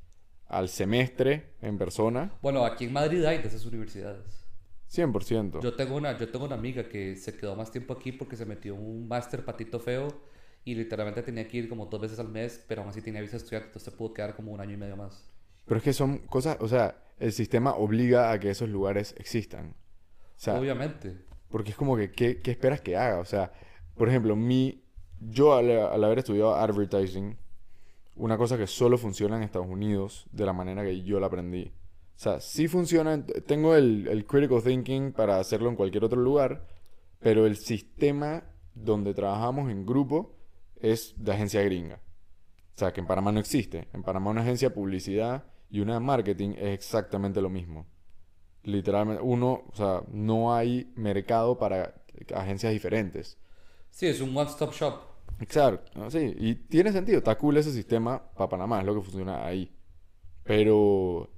al 0.47 0.69
semestre 0.69 1.55
en 1.61 1.77
persona, 1.77 2.31
Bueno, 2.41 2.63
aquí 2.63 2.85
en 2.85 2.93
Madrid 2.93 3.23
hay 3.25 3.39
de 3.39 3.47
esas 3.47 3.65
universidades. 3.65 4.45
100%. 4.91 5.61
Yo 5.61 5.73
tengo 5.73 5.95
una, 5.95 6.17
yo 6.17 6.29
tengo 6.29 6.45
una 6.45 6.55
amiga 6.55 6.87
que 6.87 7.15
se 7.15 7.35
quedó 7.35 7.55
más 7.55 7.71
tiempo 7.71 7.93
aquí 7.93 8.11
porque 8.11 8.35
se 8.35 8.45
metió 8.45 8.75
en 8.75 8.85
un 8.85 9.07
máster 9.07 9.43
patito 9.43 9.79
feo 9.79 10.07
y 10.63 10.75
literalmente 10.75 11.23
tenía 11.23 11.47
que 11.47 11.57
ir 11.57 11.69
como 11.69 11.87
dos 11.87 11.99
veces 11.99 12.19
al 12.19 12.29
mes, 12.29 12.63
pero 12.67 12.81
aún 12.81 12.89
así 12.91 13.01
tenía 13.01 13.21
visa 13.21 13.37
estudiante, 13.37 13.67
entonces 13.67 13.91
se 13.91 13.97
pudo 13.97 14.13
quedar 14.13 14.35
como 14.35 14.51
un 14.51 14.61
año 14.61 14.73
y 14.73 14.77
medio 14.77 14.95
más. 14.95 15.27
Pero 15.65 15.77
es 15.77 15.83
que 15.83 15.93
son 15.93 16.19
cosas, 16.19 16.57
o 16.59 16.67
sea, 16.67 17.03
el 17.19 17.31
sistema 17.31 17.73
obliga 17.73 18.31
a 18.31 18.39
que 18.39 18.51
esos 18.51 18.69
lugares 18.69 19.15
existan. 19.17 19.71
O 19.71 20.39
sea, 20.39 20.59
Obviamente. 20.59 21.17
Porque 21.49 21.71
es 21.71 21.77
como 21.77 21.97
que, 21.97 22.11
¿qué, 22.11 22.41
qué 22.41 22.51
esperas 22.51 22.81
que 22.81 22.95
haga? 22.95 23.19
O 23.19 23.25
sea, 23.25 23.51
por 23.95 24.09
ejemplo, 24.09 24.35
mi, 24.35 24.82
yo 25.29 25.55
al, 25.55 25.69
haber 26.03 26.19
estudiado 26.19 26.55
advertising, 26.55 27.37
una 28.15 28.37
cosa 28.37 28.57
que 28.57 28.67
solo 28.67 28.97
funciona 28.97 29.37
en 29.37 29.43
Estados 29.43 29.67
Unidos 29.67 30.27
de 30.31 30.45
la 30.45 30.53
manera 30.53 30.83
que 30.83 31.01
yo 31.03 31.19
la 31.19 31.27
aprendí. 31.27 31.71
O 32.15 32.19
sea, 32.19 32.39
sí 32.39 32.67
funciona, 32.67 33.13
en- 33.15 33.25
tengo 33.47 33.75
el, 33.75 34.07
el 34.07 34.25
critical 34.25 34.61
thinking 34.63 35.11
para 35.13 35.39
hacerlo 35.39 35.69
en 35.69 35.75
cualquier 35.75 36.03
otro 36.05 36.19
lugar, 36.21 36.67
pero 37.19 37.45
el 37.47 37.57
sistema 37.57 38.43
donde 38.75 39.13
trabajamos 39.13 39.71
en 39.71 39.85
grupo 39.85 40.35
es 40.79 41.13
de 41.17 41.31
agencia 41.33 41.61
gringa. 41.63 42.01
O 42.75 42.79
sea, 42.79 42.91
que 42.93 43.01
en 43.01 43.07
Panamá 43.07 43.31
no 43.31 43.39
existe. 43.39 43.87
En 43.93 44.03
Panamá 44.03 44.31
una 44.31 44.41
agencia 44.41 44.69
de 44.69 44.75
publicidad 44.75 45.45
y 45.69 45.79
una 45.79 45.95
de 45.95 45.99
marketing 46.01 46.51
es 46.57 46.73
exactamente 46.73 47.41
lo 47.41 47.49
mismo. 47.49 47.85
Literalmente, 48.63 49.21
uno, 49.23 49.63
o 49.71 49.75
sea, 49.75 50.03
no 50.11 50.55
hay 50.55 50.91
mercado 50.95 51.57
para 51.57 51.95
agencias 52.33 52.71
diferentes. 52.73 53.37
Sí, 53.91 54.07
es 54.07 54.21
un 54.21 54.35
one-stop 54.35 54.73
shop. 54.73 55.12
Exacto, 55.43 55.99
¿no? 55.99 56.09
sí, 56.09 56.33
y 56.37 56.55
tiene 56.55 56.91
sentido, 56.91 57.17
está 57.19 57.37
cool 57.37 57.57
ese 57.57 57.71
sistema 57.71 58.21
para 58.35 58.49
Panamá, 58.49 58.79
es 58.79 58.85
lo 58.85 58.95
que 58.95 59.01
funciona 59.01 59.45
ahí. 59.45 59.71
Pero 60.43 61.29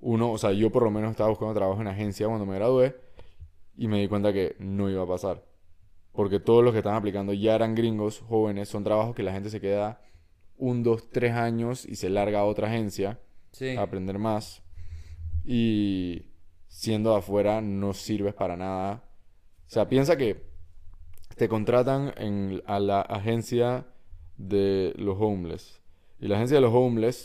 uno, 0.00 0.32
o 0.32 0.38
sea, 0.38 0.52
yo 0.52 0.70
por 0.70 0.82
lo 0.82 0.90
menos 0.90 1.10
estaba 1.12 1.30
buscando 1.30 1.54
trabajo 1.54 1.80
en 1.80 1.88
agencia 1.88 2.26
cuando 2.26 2.46
me 2.46 2.54
gradué 2.56 2.96
y 3.76 3.88
me 3.88 4.00
di 4.00 4.08
cuenta 4.08 4.32
que 4.32 4.56
no 4.58 4.90
iba 4.90 5.02
a 5.02 5.06
pasar. 5.06 5.44
Porque 6.12 6.40
todos 6.40 6.62
los 6.62 6.72
que 6.72 6.78
estaban 6.78 6.98
aplicando 6.98 7.32
ya 7.32 7.54
eran 7.54 7.74
gringos, 7.74 8.20
jóvenes, 8.20 8.68
son 8.68 8.84
trabajos 8.84 9.14
que 9.14 9.22
la 9.22 9.32
gente 9.32 9.48
se 9.48 9.60
queda 9.60 10.00
un, 10.56 10.82
dos, 10.82 11.08
tres 11.10 11.32
años 11.32 11.86
y 11.86 11.96
se 11.96 12.10
larga 12.10 12.40
a 12.40 12.44
otra 12.44 12.68
agencia 12.68 13.18
Sí. 13.52 13.76
a 13.76 13.82
aprender 13.82 14.18
más. 14.18 14.62
Y 15.44 16.26
siendo 16.68 17.10
de 17.10 17.16
afuera 17.18 17.60
no 17.60 17.92
sirves 17.94 18.34
para 18.34 18.56
nada. 18.56 19.04
O 19.66 19.70
sea, 19.70 19.88
piensa 19.88 20.16
que 20.16 20.51
te 21.36 21.48
contratan 21.48 22.12
en, 22.16 22.62
a 22.66 22.80
la 22.80 23.00
agencia 23.00 23.86
de 24.36 24.92
los 24.96 25.16
homeless. 25.18 25.80
Y 26.20 26.28
la 26.28 26.36
agencia 26.36 26.56
de 26.56 26.60
los 26.60 26.72
homeless, 26.72 27.16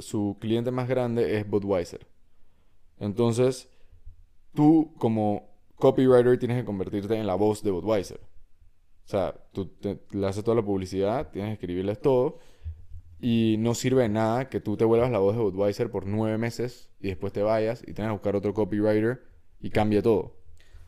su, 0.00 0.36
cliente 0.40 0.70
más 0.70 0.88
grande 0.88 1.38
es 1.38 1.48
Budweiser. 1.48 2.06
Entonces, 2.98 3.68
tú 4.54 4.92
como 4.98 5.54
copywriter 5.76 6.38
tienes 6.38 6.58
que 6.58 6.64
convertirte 6.64 7.14
en 7.14 7.26
la 7.26 7.34
voz 7.36 7.62
de 7.62 7.70
Budweiser. 7.70 8.18
O 8.18 9.08
sea, 9.08 9.34
tú 9.52 9.70
le 10.10 10.26
haces 10.26 10.42
toda 10.42 10.56
la 10.56 10.64
publicidad, 10.64 11.30
tienes 11.30 11.50
que 11.50 11.54
escribirles 11.54 12.00
todo. 12.00 12.38
Y 13.20 13.56
no 13.60 13.74
sirve 13.74 14.02
de 14.02 14.08
nada 14.08 14.48
que 14.48 14.60
tú 14.60 14.76
te 14.76 14.84
vuelvas 14.84 15.10
la 15.10 15.18
voz 15.18 15.36
de 15.36 15.42
Budweiser 15.42 15.90
por 15.90 16.06
nueve 16.06 16.36
meses 16.36 16.90
y 17.00 17.08
después 17.08 17.32
te 17.32 17.42
vayas 17.42 17.82
y 17.86 17.94
tengas 17.94 18.10
que 18.10 18.16
buscar 18.16 18.36
otro 18.36 18.52
copywriter 18.52 19.22
y 19.60 19.70
cambie 19.70 20.02
todo. 20.02 20.36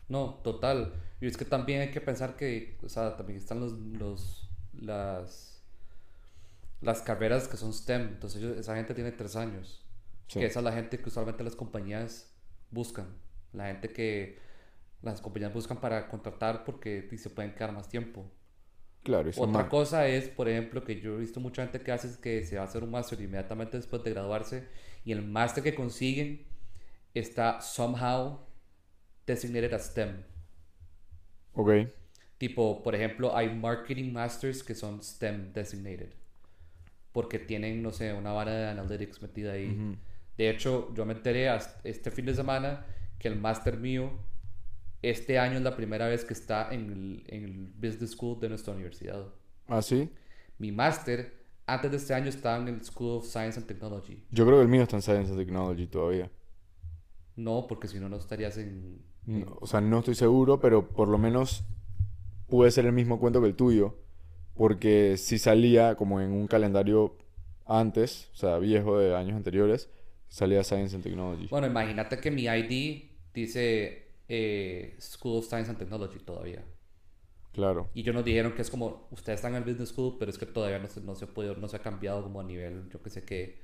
No, 0.08 0.40
total. 0.42 0.92
Y 1.20 1.26
es 1.26 1.36
que 1.36 1.44
también 1.44 1.80
hay 1.80 1.90
que 1.90 2.00
pensar 2.00 2.36
que, 2.36 2.78
o 2.82 2.88
sea, 2.88 3.16
también 3.16 3.38
están 3.38 3.60
los, 3.60 3.72
los, 3.72 4.50
las, 4.74 5.62
las 6.80 7.02
carreras 7.02 7.48
que 7.48 7.56
son 7.56 7.72
STEM. 7.72 8.02
Entonces 8.08 8.42
ellos- 8.42 8.58
esa 8.58 8.76
gente 8.76 8.94
tiene 8.94 9.12
tres 9.12 9.36
años. 9.36 9.84
Sí. 10.28 10.40
Que 10.40 10.46
esa 10.46 10.60
es 10.60 10.64
la 10.64 10.72
gente 10.72 10.98
que 10.98 11.08
usualmente 11.08 11.44
las 11.44 11.56
compañías 11.56 12.34
buscan. 12.70 13.06
La 13.52 13.68
gente 13.68 13.88
que 13.92 14.38
las 15.02 15.20
compañías 15.20 15.52
buscan 15.54 15.78
para 15.80 16.08
contratar 16.08 16.64
porque 16.64 17.08
se 17.16 17.30
pueden 17.30 17.54
quedar 17.54 17.72
más 17.72 17.88
tiempo. 17.88 18.30
Claro, 19.02 19.30
Otra 19.36 19.68
cosa 19.68 20.08
es, 20.08 20.28
por 20.28 20.48
ejemplo, 20.48 20.82
que 20.82 21.00
yo 21.00 21.14
he 21.14 21.18
visto 21.20 21.38
mucha 21.38 21.62
gente 21.62 21.80
que 21.80 21.92
hace 21.92 22.08
es 22.08 22.16
que 22.16 22.44
se 22.44 22.56
va 22.56 22.62
a 22.62 22.64
hacer 22.64 22.82
un 22.82 22.90
máster 22.90 23.20
inmediatamente 23.20 23.76
después 23.76 24.02
de 24.02 24.10
graduarse 24.10 24.68
Y 25.04 25.12
el 25.12 25.22
máster 25.22 25.62
que 25.62 25.76
consiguen 25.76 26.44
está 27.14 27.60
somehow 27.60 28.40
designated 29.26 29.72
as 29.74 29.86
STEM. 29.92 30.24
Ok. 31.56 31.70
Tipo, 32.38 32.82
por 32.82 32.94
ejemplo, 32.94 33.36
hay 33.36 33.54
marketing 33.54 34.12
masters 34.12 34.62
que 34.62 34.74
son 34.74 35.02
STEM 35.02 35.52
designated. 35.52 36.10
Porque 37.12 37.38
tienen, 37.38 37.82
no 37.82 37.92
sé, 37.92 38.12
una 38.12 38.32
vara 38.32 38.52
de 38.52 38.68
analytics 38.68 39.22
metida 39.22 39.52
ahí. 39.52 39.70
Ujú. 39.70 39.96
De 40.36 40.50
hecho, 40.50 40.92
yo 40.94 41.06
me 41.06 41.14
enteré 41.14 41.48
este 41.82 42.10
fin 42.10 42.26
de 42.26 42.34
semana 42.34 42.84
que 43.18 43.28
el 43.28 43.36
máster 43.36 43.78
mío, 43.78 44.10
este 45.00 45.38
año 45.38 45.56
es 45.56 45.62
la 45.62 45.74
primera 45.74 46.08
vez 46.08 46.26
que 46.26 46.34
está 46.34 46.72
en 46.72 46.92
el, 46.92 47.24
en 47.28 47.44
el 47.44 47.72
Business 47.74 48.10
School 48.10 48.38
de 48.38 48.50
nuestra 48.50 48.74
universidad. 48.74 49.26
¿Ah, 49.66 49.80
sí? 49.80 50.10
Mi 50.58 50.72
máster, 50.72 51.32
antes 51.66 51.90
de 51.90 51.96
este 51.96 52.12
año, 52.12 52.28
estaba 52.28 52.58
en 52.58 52.68
el 52.68 52.84
School 52.84 53.18
of 53.18 53.26
Science 53.26 53.58
and 53.58 53.66
Technology. 53.66 54.22
Yo 54.30 54.44
creo 54.44 54.58
que 54.58 54.62
el 54.62 54.68
mío 54.68 54.82
está 54.82 54.96
en 54.96 55.02
Science 55.02 55.30
and 55.30 55.38
Technology 55.38 55.86
todavía. 55.86 56.30
No, 57.34 57.66
porque 57.66 57.88
si 57.88 57.98
no, 57.98 58.10
no 58.10 58.16
estarías 58.16 58.58
en... 58.58 59.00
en- 59.26 59.40
No, 59.40 59.58
o 59.60 59.66
sea, 59.66 59.80
no 59.80 59.98
estoy 60.00 60.14
seguro, 60.14 60.60
pero 60.60 60.88
por 60.88 61.08
lo 61.08 61.18
menos 61.18 61.64
puede 62.48 62.70
ser 62.70 62.86
el 62.86 62.92
mismo 62.92 63.18
cuento 63.20 63.40
que 63.40 63.48
el 63.48 63.56
tuyo. 63.56 63.96
Porque 64.54 65.16
si 65.18 65.38
salía 65.38 65.96
como 65.96 66.20
en 66.20 66.32
un 66.32 66.46
calendario 66.46 67.16
antes, 67.66 68.30
o 68.32 68.36
sea, 68.36 68.58
viejo 68.58 68.98
de 68.98 69.14
años 69.14 69.36
anteriores, 69.36 69.90
salía 70.28 70.64
Science 70.64 70.94
and 70.96 71.04
Technology. 71.04 71.46
Bueno, 71.50 71.66
imagínate 71.66 72.18
que 72.20 72.30
mi 72.30 72.44
ID 72.44 73.10
dice 73.34 74.08
eh, 74.28 74.96
School 75.00 75.38
of 75.38 75.46
Science 75.46 75.70
and 75.70 75.78
Technology 75.78 76.18
todavía. 76.20 76.64
Claro, 77.52 77.88
Y 77.94 78.00
ellos 78.02 78.14
nos 78.14 78.24
dijeron 78.24 78.52
que 78.54 78.60
es 78.62 78.70
como, 78.70 79.08
ustedes 79.10 79.38
están 79.38 79.52
en 79.54 79.62
el 79.62 79.64
Business 79.70 79.88
School, 79.90 80.16
pero 80.18 80.30
es 80.30 80.36
que 80.38 80.44
todavía 80.46 80.78
no 80.78 80.88
se, 80.88 81.00
no 81.00 81.14
se 81.14 81.24
ha 81.24 81.28
podido, 81.28 81.54
no 81.56 81.68
se 81.68 81.76
ha 81.76 81.80
cambiado 81.80 82.22
como 82.22 82.40
a 82.40 82.44
nivel, 82.44 82.88
yo 82.90 83.02
que 83.02 83.08
sé 83.08 83.24
qué. 83.24 83.62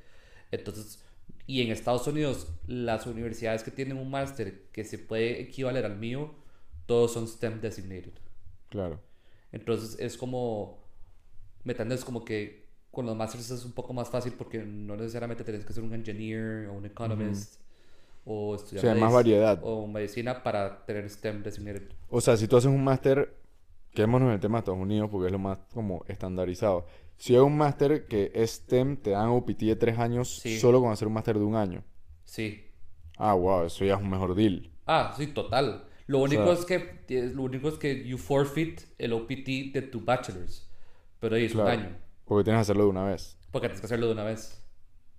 Entonces, 0.50 1.04
y 1.46 1.62
en 1.62 1.70
Estados 1.72 2.06
Unidos, 2.06 2.48
las 2.66 3.06
universidades 3.06 3.62
que 3.62 3.70
tienen 3.70 3.96
un 3.98 4.10
máster 4.10 4.62
que 4.72 4.84
se 4.84 4.98
puede 4.98 5.40
equivaler 5.40 5.84
al 5.84 5.96
mío, 5.98 6.34
todos 6.86 7.12
son 7.12 7.26
STEM 7.28 7.60
designated. 7.60 8.12
claro. 8.68 9.00
Entonces, 9.52 9.98
es 10.00 10.16
como, 10.16 10.82
¿me 11.64 11.72
entiendes? 11.72 12.04
Como 12.04 12.24
que 12.24 12.68
con 12.90 13.04
los 13.06 13.14
másters 13.16 13.50
es 13.50 13.64
un 13.66 13.72
poco 13.72 13.92
más 13.92 14.08
fácil 14.08 14.32
porque 14.32 14.60
no 14.64 14.96
necesariamente 14.96 15.44
tienes 15.44 15.64
que 15.64 15.72
ser 15.74 15.82
un 15.84 15.92
engineer 15.94 16.68
o 16.68 16.74
un 16.74 16.86
economist 16.86 17.60
o 18.24 18.54
estudiar 18.54 18.84
O 18.86 18.88
sea, 18.88 18.94
más 18.94 19.12
variedad. 19.12 19.58
o 19.62 19.86
medicina 19.86 20.42
para 20.42 20.84
tener 20.86 21.08
STEM 21.10 21.42
designated. 21.42 21.90
O 22.08 22.20
sea, 22.20 22.36
si 22.36 22.48
tú 22.48 22.56
haces 22.56 22.70
un 22.70 22.82
máster, 22.82 23.34
quedémonos 23.92 24.28
en 24.28 24.34
el 24.34 24.40
tema 24.40 24.58
de 24.58 24.60
Estados 24.60 24.80
Unidos 24.80 25.08
porque 25.10 25.26
es 25.26 25.32
lo 25.32 25.38
más 25.38 25.58
como 25.72 26.04
estandarizado. 26.08 26.86
Si 27.16 27.34
es 27.34 27.40
un 27.40 27.56
máster 27.56 28.06
que 28.06 28.32
es 28.34 28.50
STEM, 28.52 28.96
te 28.96 29.10
dan 29.10 29.28
OPT 29.28 29.60
de 29.66 29.76
tres 29.76 29.98
años 29.98 30.38
Sí. 30.40 30.58
solo 30.58 30.80
con 30.80 30.90
hacer 30.92 31.06
un 31.08 31.14
máster 31.14 31.38
de 31.38 31.44
un 31.44 31.54
año. 31.54 31.84
Sí. 32.24 32.64
Ah, 33.16 33.34
wow, 33.34 33.64
eso 33.64 33.84
ya 33.84 33.94
es 33.94 34.00
un 34.00 34.10
mejor 34.10 34.34
deal. 34.34 34.70
Ah, 34.86 35.14
sí, 35.16 35.28
total. 35.28 35.84
Lo 36.06 36.18
único 36.18 36.44
sea- 36.44 36.54
es 36.54 36.64
que 37.06 37.22
lo 37.34 37.42
único 37.42 37.68
es 37.68 37.74
que 37.74 38.04
you 38.06 38.18
forfeit 38.18 38.80
el 38.98 39.12
OPT 39.12 39.70
de 39.72 39.82
tu 39.82 40.00
bachelor's. 40.00 40.68
Pero 41.20 41.36
ahí 41.36 41.44
es 41.44 41.52
Claro. 41.52 41.68
un 41.68 41.72
año. 41.80 41.96
Porque 42.24 42.44
tienes 42.44 42.58
que 42.58 42.62
hacerlo 42.62 42.84
de 42.84 42.90
una 42.90 43.04
vez. 43.04 43.38
Porque 43.52 43.68
tienes 43.68 43.80
que 43.80 43.86
hacerlo 43.86 44.06
de 44.06 44.12
una 44.12 44.24
vez. 44.24 44.58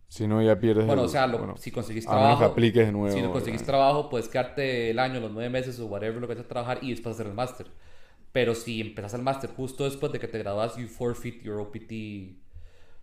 Si 0.10 0.28
no, 0.28 0.42
ya 0.44 0.60
pierdes 0.60 0.86
Bueno, 0.86 1.04
el- 1.04 1.08
o 1.08 1.10
sea, 1.12 1.26
lo- 1.26 1.38
bueno, 1.38 1.56
si 1.58 1.72
conseguís 1.72 2.06
trabajo. 2.06 2.44
apliques 2.44 2.86
de 2.86 2.92
nuevo. 2.92 3.16
si 3.16 3.22
no 3.22 3.32
conseguís 3.32 3.62
¿verdad? 3.62 3.74
trabajo, 3.74 4.10
puedes 4.10 4.28
quedarte 4.28 4.90
el 4.92 5.00
año, 5.00 5.20
los 5.22 5.32
nueve 5.32 5.50
meses 5.50 5.80
o 5.80 5.86
whatever 5.88 6.16
lo 6.16 6.28
que 6.28 6.34
vayas 6.34 6.46
a 6.46 6.50
trabajar 6.50 6.80
y 6.82 6.90
después 6.92 7.16
hacer 7.16 7.28
el 7.28 7.34
máster. 7.34 7.68
Pero 8.34 8.56
si 8.56 8.82
empezás 8.82 9.16
el 9.16 9.24
máster 9.24 9.52
justo 9.52 9.86
después 9.86 10.14
de 10.14 10.20
que 10.20 10.30
te 10.30 10.40
gradúas, 10.40 10.78
you 10.78 10.90
forfeit 10.90 11.44
your 11.44 11.60
OPT. 11.62 11.94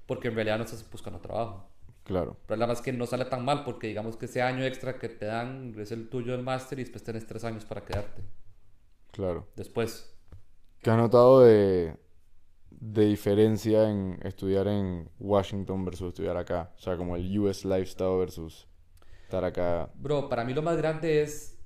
Porque 0.07 0.29
en 0.29 0.35
realidad 0.35 0.59
no 0.59 0.65
estás 0.65 0.89
buscando 0.91 1.21
trabajo. 1.21 1.71
Claro, 2.05 2.37
El 2.43 2.47
problema 2.47 2.73
es 2.75 2.83
que 2.83 2.93
no 2.93 3.07
sale 3.07 3.27
tan 3.27 3.45
mal 3.45 3.65
porque 3.65 3.89
digamos 3.89 4.17
que 4.17 4.27
ese 4.27 4.43
año 4.43 4.65
extra 4.65 4.99
que 4.99 5.09
te 5.11 5.27
dan 5.27 5.75
es 5.79 5.93
el 5.93 6.09
tuyo 6.11 6.33
del 6.33 6.43
máster 6.45 6.79
y 6.81 6.85
después 6.85 7.05
tienes 7.05 7.27
tres 7.27 7.45
años 7.45 7.65
para 7.67 7.85
quedarte. 7.85 8.23
claro. 9.13 9.49
Después. 9.55 10.13
¿Qué 10.83 10.91
has 10.91 10.97
notado 10.97 11.41
de, 11.43 11.97
de 12.71 13.07
diferencia 13.07 13.91
en 13.91 14.19
estudiar 14.25 14.69
en 14.69 15.11
Washington 15.19 15.85
versus 15.85 16.09
estudiar 16.11 16.37
acá? 16.39 16.73
O 16.77 16.81
sea, 16.81 16.97
como 16.97 17.17
el 17.17 17.39
US 17.41 17.65
lifestyle 17.67 18.19
versus 18.19 18.69
estar 19.25 19.45
acá. 19.45 19.91
Bro, 19.95 20.29
para 20.29 20.45
mí 20.45 20.55
lo 20.55 20.63
más 20.63 20.77
grande 20.77 21.23
es 21.23 21.60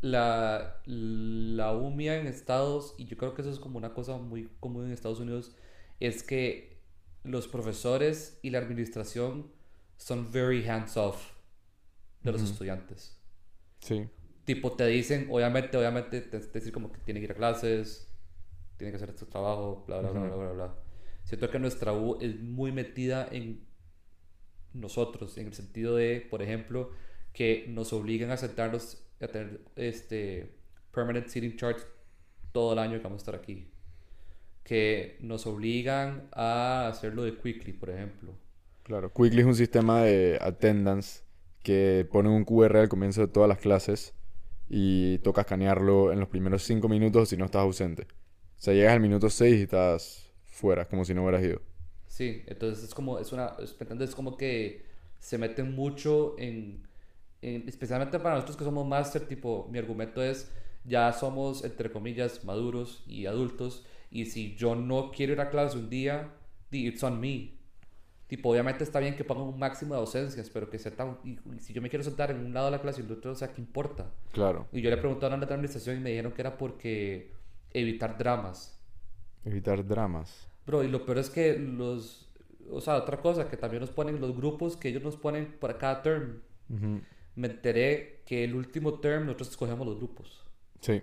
la, 0.00 0.82
la 0.86 1.72
UMIA 1.74 2.16
en 2.20 2.26
Estados, 2.26 2.94
y 2.98 3.06
yo 3.06 3.16
creo 3.16 3.34
que 3.34 3.42
eso 3.42 3.50
es 3.50 3.58
como 3.58 3.78
una 3.78 3.94
cosa 3.94 4.18
muy 4.18 4.48
común 4.60 4.86
en 4.86 4.92
Estados 4.92 5.20
Unidos, 5.20 5.56
es 6.00 6.22
que 6.22 6.80
los 7.24 7.48
profesores 7.48 8.38
y 8.42 8.50
la 8.50 8.58
administración 8.58 9.52
son 9.98 10.32
very 10.32 10.66
hands 10.68 10.96
off 10.96 11.32
de 12.24 12.32
los 12.32 12.42
Ujú. 12.42 12.44
estudiantes. 12.44 13.18
Sí, 13.80 14.08
Tipo, 14.44 14.72
te 14.76 14.86
dicen, 14.86 15.28
obviamente, 15.30 15.76
obviamente, 15.76 16.20
te, 16.22 16.40
te 16.40 16.48
decir 16.58 16.72
como 16.72 16.90
que 16.92 17.00
tiene 17.00 17.20
que 17.20 17.24
ir 17.26 17.32
a 17.32 17.34
clases, 17.34 18.08
tiene 18.78 18.92
que 18.92 18.96
hacer 18.96 19.10
este 19.10 19.26
trabajo, 19.26 19.84
bla, 19.86 20.00
bla, 20.00 20.10
bla, 20.12 20.22
Ujú. 20.22 20.26
bla, 20.26 20.36
bla, 20.36 20.52
bla. 20.52 20.74
Siento 21.24 21.50
que 21.50 21.58
nuestra 21.58 21.92
U 21.94 22.18
es 22.20 22.40
muy 22.40 22.72
metida 22.72 23.28
en 23.30 23.66
nosotros, 24.72 25.36
en 25.38 25.46
el 25.48 25.54
sentido 25.54 25.96
de, 25.96 26.26
por 26.30 26.42
ejemplo, 26.42 26.90
que 27.32 27.66
nos 27.68 27.92
obligan 27.92 28.30
a 28.30 28.36
sentarnos 28.36 29.04
a 29.20 29.28
tener 29.28 29.60
este 29.76 30.52
permanent 30.92 31.28
seating 31.28 31.56
charts 31.56 31.86
todo 32.52 32.72
el 32.72 32.78
año 32.78 32.98
que 32.98 33.04
vamos 33.04 33.20
a 33.20 33.22
estar 33.22 33.34
aquí. 33.34 33.68
Que 34.62 35.16
nos 35.20 35.46
obligan 35.46 36.28
a 36.32 36.88
hacerlo 36.88 37.24
de 37.24 37.36
quickly, 37.36 37.72
por 37.72 37.90
ejemplo. 37.90 38.34
claro. 38.82 39.12
Quickly 39.12 39.40
es 39.40 39.46
un 39.46 39.54
sistema 39.54 40.02
de 40.02 40.38
attendance 40.40 41.22
que 41.62 42.06
pone 42.10 42.28
un 42.28 42.44
QR 42.44 42.76
al 42.76 42.88
comienzo 42.88 43.20
de 43.20 43.28
todas 43.28 43.48
las 43.48 43.58
clases 43.58 44.14
y 44.68 45.18
toca 45.18 45.42
escanearlo 45.42 46.12
en 46.12 46.20
los 46.20 46.28
primeros 46.28 46.62
cinco 46.62 46.88
minutos 46.88 47.28
si 47.28 47.36
no 47.36 47.46
estás 47.46 47.62
ausente. 47.62 48.06
O 48.60 48.62
sea, 48.62 48.74
llegas 48.74 48.92
al 48.92 49.00
minuto 49.00 49.30
6 49.30 49.58
y 49.58 49.62
estás 49.62 50.30
fuera, 50.44 50.86
como 50.86 51.04
si 51.04 51.14
no 51.14 51.22
hubieras 51.22 51.42
ido. 51.42 51.62
Sí, 52.06 52.42
entonces 52.46 52.84
es 52.84 52.94
como, 52.94 53.18
es 53.18 53.32
una. 53.32 53.56
Es 53.58 54.14
como 54.14 54.36
que 54.36 54.84
se 55.18 55.38
meten 55.38 55.74
mucho 55.74 56.36
en, 56.38 56.86
en- 57.42 57.68
especialmente 57.68 58.18
para 58.18 58.34
nosotros 58.36 58.56
que 58.56 58.64
somos 58.64 58.86
máster, 58.86 59.26
tipo, 59.26 59.68
mi 59.70 59.78
argumento 59.78 60.22
es, 60.22 60.52
ya 60.84 61.12
somos, 61.12 61.64
entre 61.64 61.90
comillas, 61.90 62.44
maduros 62.44 63.04
y 63.06 63.26
adultos, 63.26 63.84
y 64.10 64.26
si 64.26 64.56
yo 64.56 64.74
no 64.74 65.10
quiero 65.10 65.32
ir 65.32 65.40
a 65.40 65.50
clase 65.50 65.78
un 65.78 65.90
día, 65.90 66.32
it's 66.70 67.02
on 67.02 67.20
me. 67.20 67.58
Tipo, 68.26 68.50
obviamente 68.50 68.84
está 68.84 69.00
bien 69.00 69.16
que 69.16 69.24
pongan 69.24 69.48
un 69.48 69.58
máximo 69.58 69.94
de 69.94 70.00
ausencias, 70.00 70.48
pero 70.50 70.70
que 70.70 70.78
sea 70.78 70.94
tan, 70.94 71.18
y, 71.24 71.38
si 71.58 71.72
yo 71.72 71.82
me 71.82 71.90
quiero 71.90 72.04
sentar 72.04 72.30
en 72.30 72.38
un 72.38 72.54
lado 72.54 72.66
de 72.66 72.72
la 72.72 72.80
clase 72.80 73.00
y 73.00 73.04
en 73.04 73.10
el 73.10 73.18
otro, 73.18 73.32
o 73.32 73.34
sea, 73.34 73.52
¿qué 73.52 73.60
importa? 73.60 74.12
Claro. 74.32 74.68
Y 74.72 74.80
yo 74.82 74.90
le 74.90 74.96
pregunté 74.98 75.26
a 75.26 75.28
una 75.28 75.38
de 75.38 75.52
administración 75.52 75.96
y 75.96 76.00
me 76.00 76.10
dijeron 76.10 76.32
que 76.32 76.42
era 76.42 76.56
porque 76.56 77.32
evitar 77.72 78.16
dramas. 78.16 78.80
Evitar 79.44 79.84
dramas. 79.84 80.46
Bro, 80.66 80.84
y 80.84 80.88
lo 80.88 81.04
peor 81.04 81.18
es 81.18 81.30
que 81.30 81.58
los... 81.58 82.28
O 82.70 82.80
sea, 82.80 82.94
otra 82.96 83.20
cosa, 83.20 83.48
que 83.48 83.56
también 83.56 83.80
nos 83.80 83.90
ponen 83.90 84.20
los 84.20 84.36
grupos 84.36 84.76
que 84.76 84.88
ellos 84.90 85.02
nos 85.02 85.16
ponen 85.16 85.56
para 85.58 85.76
cada 85.76 86.02
term. 86.02 86.40
Ujú. 86.68 87.00
Me 87.34 87.48
enteré 87.48 88.22
que 88.26 88.44
el 88.44 88.54
último 88.54 89.00
term 89.00 89.26
nosotros 89.26 89.50
escogemos 89.50 89.86
los 89.86 89.96
grupos. 89.98 90.44
Sí, 90.80 91.02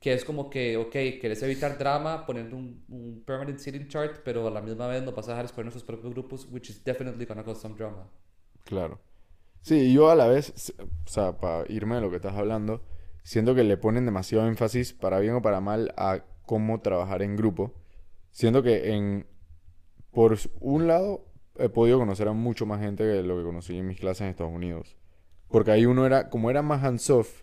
Que 0.00 0.12
es 0.12 0.24
como 0.24 0.48
que, 0.50 0.76
ok, 0.76 0.92
querés 1.20 1.42
evitar 1.42 1.76
drama 1.78 2.24
poniendo 2.26 2.56
un, 2.56 2.84
un 2.88 3.22
permanent 3.24 3.58
seating 3.58 3.88
chart, 3.88 4.20
pero 4.24 4.46
a 4.46 4.50
la 4.50 4.60
misma 4.62 4.86
vez 4.86 5.02
nos 5.02 5.14
vas 5.14 5.26
a 5.28 5.32
dejar 5.32 5.46
escoger 5.46 5.64
nuestros 5.64 5.84
propios 5.84 6.12
grupos, 6.12 6.46
which 6.50 6.70
is 6.70 6.82
definitely 6.84 7.24
gonna 7.26 7.44
cause 7.44 7.60
some 7.60 7.74
drama. 7.76 8.08
claro. 8.64 9.00
Sí, 9.62 9.92
yo 9.92 10.10
a 10.10 10.14
la 10.14 10.28
vez, 10.28 10.72
o 10.78 11.08
sea, 11.10 11.38
para 11.38 11.64
irme 11.70 11.96
de 11.96 12.00
lo 12.00 12.10
que 12.10 12.16
estás 12.16 12.34
hablando, 12.36 12.82
siento 13.22 13.54
que 13.54 13.64
le 13.64 13.76
ponen 13.76 14.06
demasiado 14.06 14.46
énfasis, 14.48 14.92
para 14.94 15.18
bien 15.20 15.34
o 15.34 15.42
para 15.42 15.60
mal, 15.60 15.92
a 15.96 16.24
cómo 16.46 16.80
trabajar 16.80 17.22
en 17.22 17.36
grupo. 17.36 17.74
Siento 18.30 18.62
que 18.62 18.92
en, 18.94 19.26
por 20.12 20.38
un 20.60 20.86
lado, 20.86 21.26
he 21.56 21.68
podido 21.68 21.98
conocer 21.98 22.28
a 22.28 22.32
mucho 22.32 22.66
más 22.66 22.80
gente 22.80 23.04
que 23.04 23.22
lo 23.22 23.36
que 23.38 23.44
conocí 23.44 23.76
en 23.78 23.86
mis 23.86 24.00
clases 24.00 24.22
en 24.22 24.28
Estados 24.28 24.52
Unidos. 24.54 24.96
Porque 25.48 25.70
ahí 25.70 25.86
uno 25.86 26.06
era, 26.06 26.28
como 26.28 26.50
era 26.50 26.62
más 26.62 26.84
hands-off, 26.84 27.42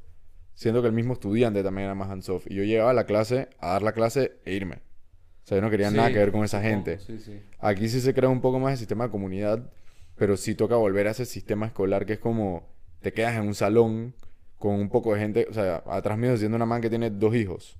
siento 0.53 0.81
que 0.81 0.87
el 0.87 0.93
mismo 0.93 1.13
estudiante 1.13 1.63
también 1.63 1.85
era 1.85 1.95
más 1.95 2.09
hands-off. 2.09 2.45
Y 2.47 2.55
yo 2.55 2.63
llegaba 2.63 2.91
a 2.91 2.93
la 2.93 3.05
clase, 3.05 3.49
a 3.59 3.73
dar 3.73 3.81
la 3.81 3.93
clase 3.93 4.39
e 4.45 4.53
irme. 4.53 4.75
O 4.75 5.47
sea, 5.47 5.57
yo 5.57 5.61
no 5.61 5.69
quería 5.69 5.91
nada 5.91 6.11
que 6.11 6.17
ver 6.17 6.31
con 6.31 6.43
esa 6.43 6.61
gente. 6.61 6.99
Sí, 6.99 7.19
sí. 7.19 7.39
Aquí 7.59 7.87
sí 7.87 8.01
se 8.01 8.13
crea 8.13 8.29
un 8.29 8.41
poco 8.41 8.59
más 8.59 8.73
el 8.73 8.77
sistema 8.79 9.05
de 9.05 9.11
comunidad, 9.11 9.71
pero 10.15 10.37
sí 10.37 10.55
toca 10.55 10.75
volver 10.75 11.07
a 11.07 11.11
ese 11.11 11.25
sistema 11.25 11.67
escolar 11.67 12.05
que 12.05 12.13
es 12.13 12.19
como 12.19 12.73
te 13.01 13.13
quedas 13.13 13.35
en 13.35 13.43
un 13.43 13.53
salón 13.53 14.15
con 14.57 14.73
un 14.75 14.89
poco 14.89 15.13
de 15.13 15.19
gente, 15.19 15.47
o 15.47 15.53
sea, 15.53 15.83
atrás 15.85 16.17
mío 16.17 16.35
siendo 16.37 16.55
una 16.55 16.65
man 16.65 16.81
que 16.81 16.89
tiene 16.89 17.11
dos 17.11 17.35
hijos. 17.35 17.77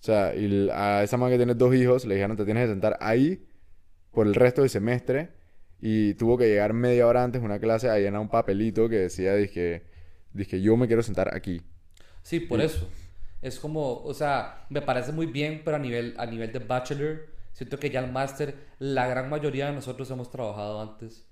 O 0.00 0.04
sea, 0.04 0.34
y 0.34 0.68
a 0.70 1.02
esa 1.02 1.16
man 1.16 1.30
que 1.30 1.36
tiene 1.36 1.54
dos 1.54 1.74
hijos 1.74 2.04
le 2.04 2.16
dijeron 2.16 2.36
te 2.36 2.44
tienes 2.44 2.64
que 2.64 2.72
sentar 2.72 2.98
ahí 3.00 3.46
por 4.10 4.26
el 4.26 4.34
resto 4.34 4.60
del 4.60 4.68
semestre 4.68 5.30
y 5.82 6.14
tuvo 6.14 6.38
que 6.38 6.48
llegar 6.48 6.72
media 6.74 7.06
hora 7.08 7.24
antes 7.24 7.42
una 7.42 7.60
clase 7.60 7.90
a 7.90 7.98
llenar 7.98 8.22
un 8.22 8.30
papelito 8.30 8.88
que 8.88 8.96
decía, 8.98 9.34
dije, 9.36 9.84
dije 10.32 10.62
yo 10.62 10.78
me 10.78 10.86
quiero 10.88 11.02
sentar 11.02 11.34
aquí. 11.36 11.62
Sí, 12.22 12.40
por 12.40 12.60
Y- 12.60 12.64
eso. 12.64 12.88
Es 13.42 13.58
como, 13.60 13.96
o 14.04 14.14
sea, 14.14 14.66
me 14.70 14.82
parece 14.82 15.12
muy 15.12 15.26
bien, 15.26 15.62
pero 15.64 15.76
a 15.76 15.80
nivel, 15.80 16.14
a 16.18 16.26
nivel 16.26 16.52
de 16.52 16.60
bachelor, 16.60 17.26
siento 17.52 17.78
que 17.78 17.90
ya 17.90 18.00
el 18.00 18.12
máster, 18.12 18.54
la 18.78 19.08
gran 19.08 19.28
mayoría 19.30 19.66
de 19.66 19.72
nosotros 19.74 20.10
hemos 20.12 20.30
trabajado 20.30 20.80
antes. 20.80 21.26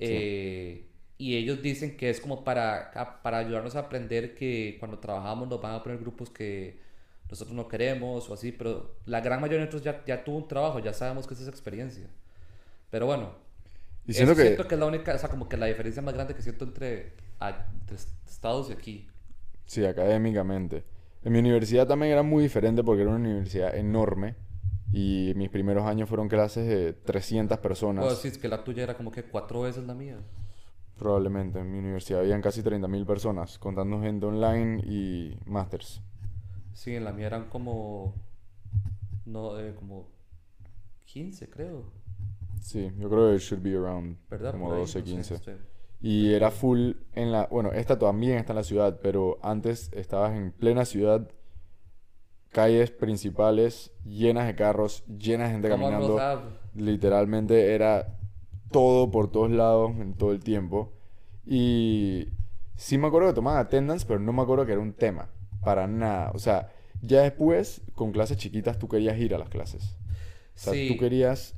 Eh, 0.00 0.88
y 1.18 1.36
ellos 1.36 1.62
dicen 1.62 1.96
que 1.96 2.10
es 2.10 2.20
como 2.20 2.44
para, 2.44 2.92
para 3.22 3.38
ayudarnos 3.38 3.76
a 3.76 3.80
aprender 3.80 4.34
que 4.34 4.76
cuando 4.80 4.98
trabajamos 4.98 5.48
nos 5.48 5.60
van 5.62 5.74
a 5.74 5.82
poner 5.82 5.98
grupos 6.00 6.30
que 6.30 6.80
nosotros 7.30 7.54
no 7.56 7.68
queremos 7.68 8.28
o 8.30 8.34
así, 8.34 8.52
pero 8.52 8.96
la 9.06 9.20
gran 9.20 9.40
mayoría 9.40 9.60
de 9.60 9.66
nosotros 9.66 9.84
ya, 9.84 10.04
ya 10.06 10.24
tuvo 10.24 10.38
un 10.38 10.48
trabajo, 10.48 10.78
ya 10.80 10.92
sabemos 10.92 11.26
que 11.28 11.34
es 11.34 11.40
esa 11.40 11.50
experiencia. 11.50 12.08
Pero 12.90 13.06
bueno, 13.06 13.34
Y 14.08 14.14
siento 14.14 14.32
eso 14.32 14.42
que, 14.42 14.42
siento 14.48 14.66
que 14.68 14.74
es 14.74 14.80
la 14.80 14.86
única, 14.86 15.14
o 15.14 15.18
sea, 15.18 15.28
como 15.28 15.48
que 15.48 15.56
la 15.56 15.66
diferencia 15.66 16.02
más 16.02 16.14
grande 16.14 16.34
que 16.34 16.42
siento 16.42 16.64
entre, 16.64 17.14
a- 17.40 17.66
entre 17.80 17.96
Estados 18.26 18.70
y 18.70 18.72
aquí. 18.72 19.08
sí, 19.66 19.84
académicamente. 19.84 20.84
En 21.22 21.32
mi 21.32 21.38
universidad 21.40 21.86
también 21.86 22.12
era 22.12 22.22
muy 22.22 22.42
diferente 22.44 22.82
porque 22.82 23.02
era 23.02 23.10
una 23.10 23.20
universidad 23.20 23.74
enorme 23.76 24.36
y 24.92 25.32
mis 25.36 25.50
primeros 25.50 25.84
años 25.86 26.08
fueron 26.08 26.28
clases 26.28 26.66
de 26.66 26.92
300 26.94 27.58
personas. 27.58 28.04
O 28.04 28.14
decís 28.14 28.38
que 28.38 28.48
la 28.48 28.64
tuya 28.64 28.82
era 28.84 28.96
como 28.96 29.10
que 29.10 29.24
cuatro 29.24 29.62
veces 29.62 29.84
la 29.86 29.94
mía. 29.94 30.18
Probablemente. 30.98 31.60
En 31.60 31.70
mi 31.70 31.78
universidad 31.78 32.20
habían 32.20 32.42
casi 32.42 32.62
30.000 32.62 33.06
personas, 33.06 33.58
contando 33.58 34.00
gente 34.00 34.26
online 34.26 34.82
y 34.84 35.38
masters. 35.46 36.00
Sí, 36.74 36.94
en 36.94 37.04
la 37.04 37.12
mía 37.12 37.26
eran 37.26 37.48
como, 37.48 38.14
no, 39.26 39.58
eh, 39.58 39.74
como 39.74 40.08
15 41.06 41.48
creo, 41.48 41.92
Sí, 42.60 42.90
yo 42.98 43.08
creo 43.08 43.32
que 43.32 43.38
should 43.38 43.62
be 43.62 43.74
around 43.76 44.18
¿verdad? 44.28 44.52
como 44.52 44.66
Por 44.66 44.74
ahí, 44.76 44.80
12, 44.80 44.98
no 45.00 45.04
sé, 45.06 45.10
15. 45.12 45.38
sí. 45.38 45.50
Y 46.00 46.32
era 46.32 46.50
full 46.50 46.92
en 47.14 47.32
la... 47.32 47.46
Bueno, 47.50 47.72
esta 47.72 47.98
también 47.98 48.38
está 48.38 48.52
en 48.52 48.56
la 48.58 48.62
ciudad, 48.64 49.00
pero 49.02 49.38
antes 49.42 49.90
estabas 49.92 50.36
en 50.36 50.52
plena 50.52 50.84
ciudad, 50.84 51.28
calles 52.50 52.90
principales 52.90 53.92
llenas 54.04 54.46
de 54.46 54.54
carros, 54.54 55.04
llenas 55.06 55.48
de 55.48 55.52
gente 55.54 55.68
¿Cómo 55.70 55.90
caminando. 55.90 56.52
Literalmente 56.74 57.74
era 57.74 58.16
todo 58.70 59.10
por 59.10 59.30
todos 59.32 59.50
lados 59.50 59.92
en 59.98 60.14
todo 60.14 60.30
el 60.32 60.40
tiempo. 60.40 60.92
Y 61.44 62.28
sí 62.76 62.96
me 62.98 63.08
acuerdo 63.08 63.28
que 63.28 63.34
tomaban 63.34 63.58
attendance, 63.60 64.06
pero 64.06 64.20
no 64.20 64.32
me 64.32 64.42
acuerdo 64.42 64.66
que 64.66 64.72
era 64.72 64.80
un 64.80 64.92
tema. 64.92 65.30
Para 65.64 65.86
nada. 65.88 66.30
O 66.34 66.38
sea, 66.38 66.70
ya 67.02 67.22
después, 67.22 67.80
con 67.94 68.12
clases 68.12 68.36
chiquitas, 68.36 68.78
tú 68.78 68.86
querías 68.88 69.18
ir 69.18 69.34
a 69.34 69.38
las 69.38 69.48
clases. 69.48 69.96
O 70.54 70.58
sea, 70.60 70.72
Sí. 70.74 70.88
tú 70.92 70.96
querías 71.00 71.54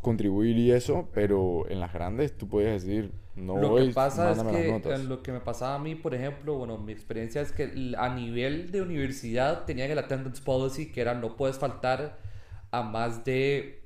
contribuir 0.00 0.56
y 0.56 0.72
eso, 0.72 1.08
pero 1.12 1.68
en 1.68 1.80
las 1.80 1.92
grandes 1.92 2.36
tú 2.36 2.48
podías 2.48 2.84
decir, 2.84 3.12
no 3.34 3.58
lo 3.58 3.68
voy, 3.70 3.88
que 3.88 3.94
pasa 3.94 4.32
es 4.32 4.42
que 4.42 4.76
eh, 4.76 4.98
lo 4.98 5.22
que 5.22 5.32
me 5.32 5.40
pasaba 5.40 5.74
a 5.74 5.78
mí, 5.78 5.94
por 5.94 6.14
ejemplo, 6.14 6.54
bueno, 6.54 6.78
mi 6.78 6.92
experiencia 6.92 7.42
es 7.42 7.52
que 7.52 7.94
a 7.98 8.14
nivel 8.14 8.70
de 8.70 8.80
universidad 8.80 9.64
tenían 9.64 9.90
el 9.90 9.98
attendance 9.98 10.42
policy 10.42 10.90
que 10.90 11.02
era 11.02 11.14
no 11.14 11.36
puedes 11.36 11.58
faltar 11.58 12.18
a 12.70 12.82
más 12.82 13.24
de, 13.24 13.84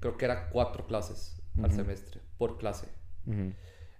creo 0.00 0.16
que 0.16 0.24
era 0.24 0.50
cuatro 0.50 0.86
clases 0.86 1.40
al 1.62 1.72
semestre, 1.72 2.20
por 2.38 2.58
clase. 2.58 2.88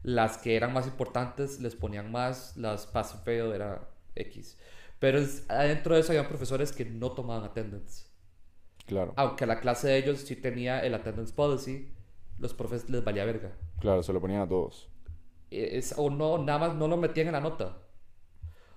Las 0.03 0.39
que 0.39 0.57
eran 0.57 0.73
más 0.73 0.87
importantes 0.87 1.61
les 1.61 1.75
ponían 1.75 2.11
más, 2.11 2.57
las 2.57 2.87
pass 2.87 3.21
fail 3.25 3.53
era 3.53 3.89
X. 4.15 4.57
Pero 4.99 5.21
adentro 5.49 5.95
de 5.95 6.01
eso 6.01 6.13
había 6.13 6.29
profesores 6.29 6.73
que 6.73 6.85
no 6.85 7.13
tomaban 7.13 7.45
attendance. 7.45 8.08
Claro, 8.89 9.13
Aunque 9.17 9.47
la 9.47 9.61
clase 9.61 9.87
de 9.89 9.99
ellos 9.99 10.21
sí 10.21 10.35
tenía 10.35 10.81
el 10.81 10.95
attendance 10.95 11.33
policy, 11.33 11.93
los 12.39 12.55
profes 12.55 12.89
les 12.91 13.05
valía 13.05 13.25
verga. 13.25 13.53
claro, 13.81 14.03
se 14.03 14.13
lo 14.13 14.21
ponían 14.21 14.41
a 14.41 14.49
todos. 14.49 14.89
Es, 15.51 15.95
o 15.97 16.11
no, 16.11 16.39
nada 16.39 16.59
más 16.59 16.75
no 16.75 16.89
lo 16.89 16.97
metían 16.97 17.29
en 17.29 17.35
la 17.35 17.41
nota. 17.41 17.79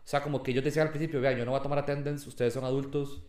O 0.03 0.07
sea, 0.07 0.21
como 0.21 0.43
que 0.43 0.51
ellos 0.51 0.63
decían 0.63 0.87
al 0.87 0.91
principio, 0.91 1.21
vean, 1.21 1.37
yo 1.37 1.45
no 1.45 1.51
voy 1.51 1.59
a 1.59 1.63
tomar 1.63 1.79
attendance, 1.79 2.27
ustedes 2.27 2.53
son 2.53 2.65
adultos, 2.65 3.23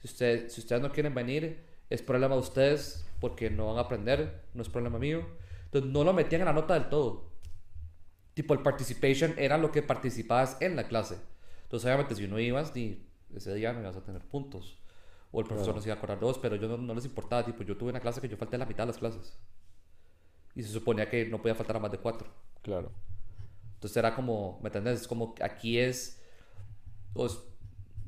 si 0.00 0.06
ustedes, 0.06 0.52
si 0.52 0.60
ustedes 0.60 0.80
no 0.80 0.92
quieren 0.92 1.14
venir, 1.14 1.64
es 1.90 2.02
problema 2.02 2.34
de 2.34 2.40
ustedes 2.40 3.04
porque 3.20 3.50
no 3.50 3.66
van 3.68 3.78
a 3.78 3.80
aprender, 3.80 4.42
no 4.54 4.62
es 4.62 4.68
problema 4.68 4.98
mío. 4.98 5.26
Entonces 5.64 5.90
no 5.90 6.04
lo 6.04 6.12
metían 6.12 6.42
en 6.42 6.46
la 6.46 6.52
nota 6.52 6.74
del 6.74 6.88
todo. 6.88 7.32
Tipo, 8.34 8.54
el 8.54 8.60
participation 8.60 9.34
era 9.36 9.58
lo 9.58 9.72
que 9.72 9.82
participabas 9.82 10.56
en 10.60 10.76
la 10.76 10.86
clase. 10.86 11.18
Entonces, 11.64 11.86
obviamente, 11.86 12.14
si 12.14 12.28
no 12.28 12.38
ibas, 12.38 12.74
ni 12.74 13.04
ese 13.34 13.52
día 13.54 13.72
no 13.72 13.80
ibas 13.80 13.96
a 13.96 14.04
tener 14.04 14.22
puntos. 14.22 14.78
O 15.30 15.40
el 15.40 15.46
profesor 15.46 15.74
no 15.74 15.80
se 15.80 15.88
iba 15.88 15.94
a 15.94 15.98
acordar 15.98 16.18
de 16.18 16.24
vos, 16.24 16.38
pero 16.38 16.56
yo 16.56 16.68
no, 16.68 16.78
no 16.78 16.94
les 16.94 17.04
importaba. 17.04 17.44
Tipo, 17.44 17.62
yo 17.62 17.76
tuve 17.76 17.90
una 17.90 18.00
clase 18.00 18.20
que 18.20 18.28
yo 18.28 18.36
falté 18.36 18.56
la 18.56 18.66
mitad 18.66 18.84
de 18.84 18.88
las 18.88 18.98
clases. 18.98 19.38
Y 20.54 20.62
se 20.62 20.70
suponía 20.70 21.08
que 21.08 21.26
no 21.26 21.38
podía 21.40 21.54
faltar 21.54 21.76
a 21.76 21.80
más 21.80 21.92
de 21.92 21.98
cuatro. 21.98 22.28
Claro. 22.62 22.90
Entonces 23.74 23.96
era 23.96 24.14
como, 24.14 24.58
¿me 24.62 24.68
entiendes? 24.68 25.02
Es 25.02 25.06
como 25.08 25.34
aquí 25.42 25.78
es 25.78 26.20
pues, 27.12 27.38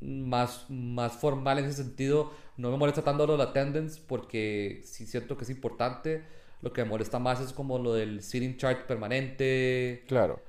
más, 0.01 0.65
más 0.69 1.13
formal 1.13 1.59
en 1.59 1.67
ese 1.67 1.85
sentido. 1.85 2.33
No 2.57 2.71
me 2.71 2.77
molesta 2.77 3.03
tanto 3.03 3.27
lo 3.27 3.35
del 3.37 3.43
attendance 3.43 4.01
porque 4.07 4.81
sí 4.85 5.07
siento 5.07 5.37
que 5.37 5.45
es 5.45 5.51
importante. 5.51 6.25
Lo 6.63 6.73
que 6.73 6.83
me 6.83 6.91
molesta 6.91 7.19
más 7.19 7.41
es 7.41 7.53
como 7.53 7.79
lo 7.79 7.95
del 7.95 8.23
sitting 8.23 8.57
chart 8.57 8.87
permanente. 8.87 10.05
Claro. 10.09 10.41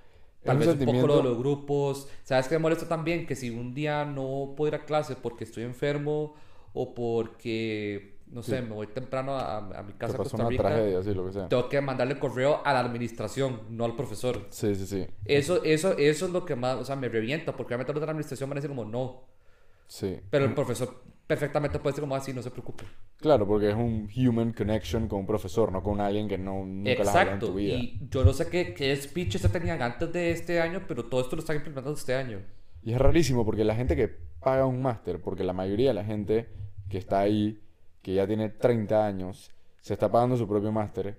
Tal 0.43 0.57
vez 0.57 0.69
un 0.69 0.79
poco 0.79 0.85
lo 0.85 0.91
de 0.91 0.95
sentimiento- 0.95 1.23
los 1.23 1.37
grupos. 1.37 2.07
¿Sabes 2.23 2.47
qué 2.47 2.55
me 2.55 2.59
molesta 2.59 2.87
también? 2.87 3.27
Que 3.27 3.35
si 3.35 3.49
un 3.49 3.73
día 3.73 4.05
no 4.05 4.53
puedo 4.57 4.69
ir 4.69 4.75
a 4.75 4.85
clase 4.85 5.15
porque 5.15 5.43
estoy 5.43 5.63
enfermo 5.63 6.35
o 6.73 6.93
porque, 6.93 8.19
no 8.27 8.41
sé, 8.43 8.57
Sí. 8.59 8.63
me 8.67 8.73
voy 8.73 8.87
temprano 8.87 9.33
a, 9.35 9.57
a 9.57 9.83
mi 9.83 9.93
Te 9.93 9.97
casa 9.99 10.13
a 10.15 10.17
pasó 10.17 10.23
Costa 10.31 10.37
una 10.37 10.49
Rica, 10.49 10.63
tragedia, 10.63 10.99
así, 10.99 11.13
lo 11.13 11.25
que 11.25 11.33
sea. 11.33 11.49
tengo 11.49 11.67
que 11.69 11.81
mandarle 11.81 12.17
correo 12.19 12.61
a 12.65 12.73
la 12.73 12.79
administración, 12.79 13.61
no 13.69 13.85
al 13.85 13.95
profesor. 13.95 14.47
Sí, 14.49 14.73
sí, 14.75 14.85
sí. 14.87 15.07
Eso, 15.25 15.63
eso, 15.63 15.97
eso 15.97 16.25
es 16.25 16.31
lo 16.31 16.45
que 16.45 16.55
más, 16.55 16.77
o 16.77 16.85
sea, 16.85 16.95
me 16.95 17.09
revienta, 17.09 17.55
porque 17.55 17.73
obviamente 17.73 17.93
los 17.93 18.01
de 18.01 18.05
la 18.05 18.11
administración 18.11 18.49
van 18.49 18.57
a 18.57 18.61
decir 18.61 18.69
como 18.75 18.85
no, 18.85 19.23
Sí. 19.87 20.19
pero 20.29 20.45
el 20.45 20.53
profesor 20.53 21.03
perfectamente 21.27 21.79
puede 21.79 21.91
decir 21.93 22.01
como 22.01 22.15
así, 22.15 22.33
no 22.33 22.41
se 22.41 22.51
preocupe. 22.51 22.85
Claro, 23.17 23.45
porque 23.47 23.69
es 23.69 23.75
un 23.75 24.09
human 24.15 24.51
connection 24.53 25.07
con 25.07 25.19
un 25.19 25.27
profesor, 25.27 25.71
no 25.71 25.83
con 25.83 25.99
alguien 26.01 26.27
que 26.27 26.37
no, 26.37 26.65
nunca 26.65 26.91
habla 26.91 27.01
en 27.01 27.07
Exacto, 27.07 27.47
tu 27.47 27.53
vida. 27.55 27.75
y 27.75 27.99
yo 28.09 28.23
no 28.25 28.33
sé 28.33 28.47
qué, 28.49 28.73
qué 28.73 28.95
speech 28.95 29.37
se 29.37 29.49
tenían 29.49 29.81
antes 29.81 30.11
de 30.11 30.31
este 30.31 30.59
año, 30.61 30.81
pero 30.87 31.05
todo 31.05 31.21
esto 31.21 31.35
lo 31.35 31.41
están 31.41 31.57
implementando 31.57 31.97
este 31.97 32.15
año. 32.15 32.39
Y 32.83 32.93
es 32.93 32.99
rarísimo 32.99 33.45
porque 33.45 33.63
la 33.63 33.75
gente 33.75 33.95
que 33.95 34.07
paga 34.39 34.65
un 34.65 34.81
máster, 34.81 35.21
porque 35.21 35.43
la 35.43 35.53
mayoría 35.53 35.89
de 35.89 35.93
la 35.93 36.03
gente 36.03 36.49
que 36.89 36.97
está 36.97 37.19
ahí, 37.19 37.61
que 38.01 38.13
ya 38.15 38.27
tiene 38.27 38.49
30 38.49 39.05
años, 39.05 39.51
se 39.81 39.93
está 39.93 40.11
pagando 40.11 40.37
su 40.37 40.47
propio 40.47 40.71
máster. 40.71 41.17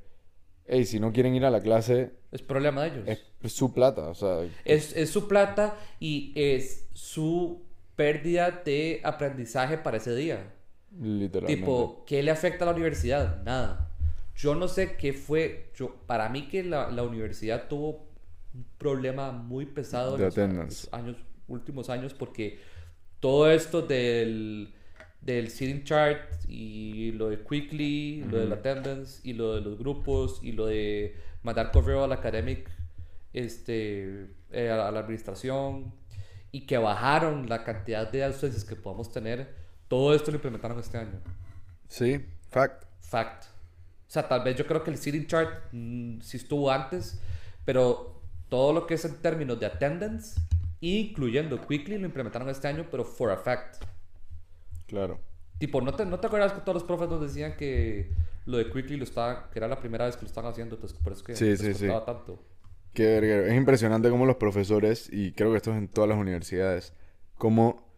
Ey, 0.66 0.84
si 0.84 1.00
no 1.00 1.12
quieren 1.12 1.34
ir 1.34 1.44
a 1.44 1.50
la 1.50 1.60
clase, 1.60 2.12
Es 2.30 2.42
problema 2.42 2.82
de 2.82 2.88
ellos. 2.88 3.08
es, 3.42 3.52
su 3.52 3.72
plata, 3.72 4.08
o 4.08 4.14
sea, 4.14 4.38
Es, 4.64 4.96
es 4.96 5.10
su 5.10 5.28
plata 5.28 5.76
y 5.98 6.32
es 6.36 6.88
su 6.94 7.62
pérdida 7.96 8.62
de 8.64 9.00
aprendizaje 9.04 9.78
para 9.78 9.96
ese 9.98 10.14
día. 10.14 10.52
literalmente. 11.00 11.60
Tipo, 11.60 12.04
¿qué 12.06 12.22
le 12.22 12.30
afecta 12.30 12.64
a 12.64 12.66
la 12.66 12.72
universidad? 12.72 13.42
Nada. 13.44 13.90
Yo 14.36 14.54
no 14.54 14.68
sé 14.68 14.96
qué 14.96 15.12
fue. 15.12 15.70
Yo, 15.74 15.94
para 16.06 16.28
mí 16.28 16.48
que 16.48 16.62
la, 16.64 16.90
la 16.90 17.02
universidad 17.02 17.68
tuvo 17.68 18.06
un 18.54 18.66
problema 18.78 19.32
muy 19.32 19.66
pesado 19.66 20.16
De 20.16 20.24
en 20.24 20.56
los 20.56 20.92
años, 20.92 21.16
últimos 21.52 21.90
años 21.90 22.14
porque 22.14 22.58
todo 23.20 23.50
esto 23.50 23.82
del, 23.82 24.74
del 25.20 25.50
sitting 25.50 25.84
chart 25.84 26.32
y 26.48 27.12
lo 27.12 27.28
de 27.28 27.38
quickly, 27.38 28.24
lo 28.24 28.38
del 28.38 28.52
attendance 28.52 29.20
y 29.22 29.32
lo 29.32 29.54
de 29.54 29.60
los 29.60 29.78
grupos 29.78 30.40
y 30.42 30.52
lo 30.52 30.66
de 30.66 31.16
mandar 31.42 31.70
correo 31.70 32.04
al 32.04 32.12
academic 32.12 32.68
este, 33.32 34.34
eh, 34.50 34.70
a 34.70 34.90
la 34.90 35.00
administración 35.00 35.92
y 36.50 36.66
que 36.66 36.76
bajaron 36.76 37.48
la 37.48 37.64
cantidad 37.64 38.10
de 38.10 38.24
ausencias 38.24 38.64
que 38.64 38.76
podamos 38.76 39.10
tener, 39.10 39.54
todo 39.88 40.14
esto 40.14 40.30
lo 40.30 40.36
implementaron 40.36 40.78
este 40.78 40.98
año. 40.98 41.20
Sí, 41.88 42.24
fact. 42.50 42.84
Fact. 43.00 43.44
O 43.44 44.10
sea, 44.12 44.28
tal 44.28 44.42
vez 44.42 44.56
yo 44.56 44.66
creo 44.66 44.84
que 44.84 44.90
el 44.90 44.98
sitting 44.98 45.26
chart 45.26 45.64
mm, 45.72 46.20
sí 46.20 46.36
estuvo 46.36 46.70
antes, 46.70 47.20
pero 47.64 48.20
todo 48.50 48.74
lo 48.74 48.86
que 48.86 48.94
es 48.94 49.04
en 49.06 49.16
términos 49.16 49.58
de 49.58 49.66
attendance, 49.66 50.38
incluyendo 50.90 51.66
Quickly, 51.66 51.96
lo 51.98 52.06
implementaron 52.06 52.48
este 52.50 52.68
año, 52.68 52.86
pero 52.90 53.04
for 53.04 53.30
a 53.30 53.36
fact. 53.36 53.82
Claro. 54.86 55.20
Tipo, 55.58 55.80
¿no 55.80 55.94
te, 55.94 56.04
¿no 56.04 56.18
te 56.18 56.26
acuerdas 56.26 56.52
que 56.52 56.60
todos 56.60 56.74
los 56.74 56.84
profes 56.84 57.08
nos 57.08 57.20
decían 57.20 57.56
que 57.56 58.10
lo 58.46 58.58
de 58.58 58.68
Quickly 58.70 58.96
lo 58.96 59.04
estaba, 59.04 59.48
que 59.50 59.58
era 59.58 59.68
la 59.68 59.78
primera 59.78 60.06
vez 60.06 60.16
que 60.16 60.22
lo 60.22 60.26
estaban 60.28 60.50
haciendo, 60.50 60.74
entonces 60.74 60.98
por 60.98 61.12
eso 61.12 61.20
es 61.20 61.26
que 61.26 61.36
Sí, 61.36 61.56
sí, 61.56 61.74
sí. 61.74 61.86
tanto? 62.04 62.44
Qué 62.92 63.04
verguero. 63.06 63.46
Es 63.46 63.54
impresionante 63.54 64.10
cómo 64.10 64.26
los 64.26 64.36
profesores, 64.36 65.08
y 65.12 65.32
creo 65.32 65.52
que 65.52 65.56
esto 65.58 65.70
es 65.70 65.78
en 65.78 65.88
todas 65.88 66.08
las 66.10 66.18
universidades, 66.18 66.92
cómo 67.38 67.90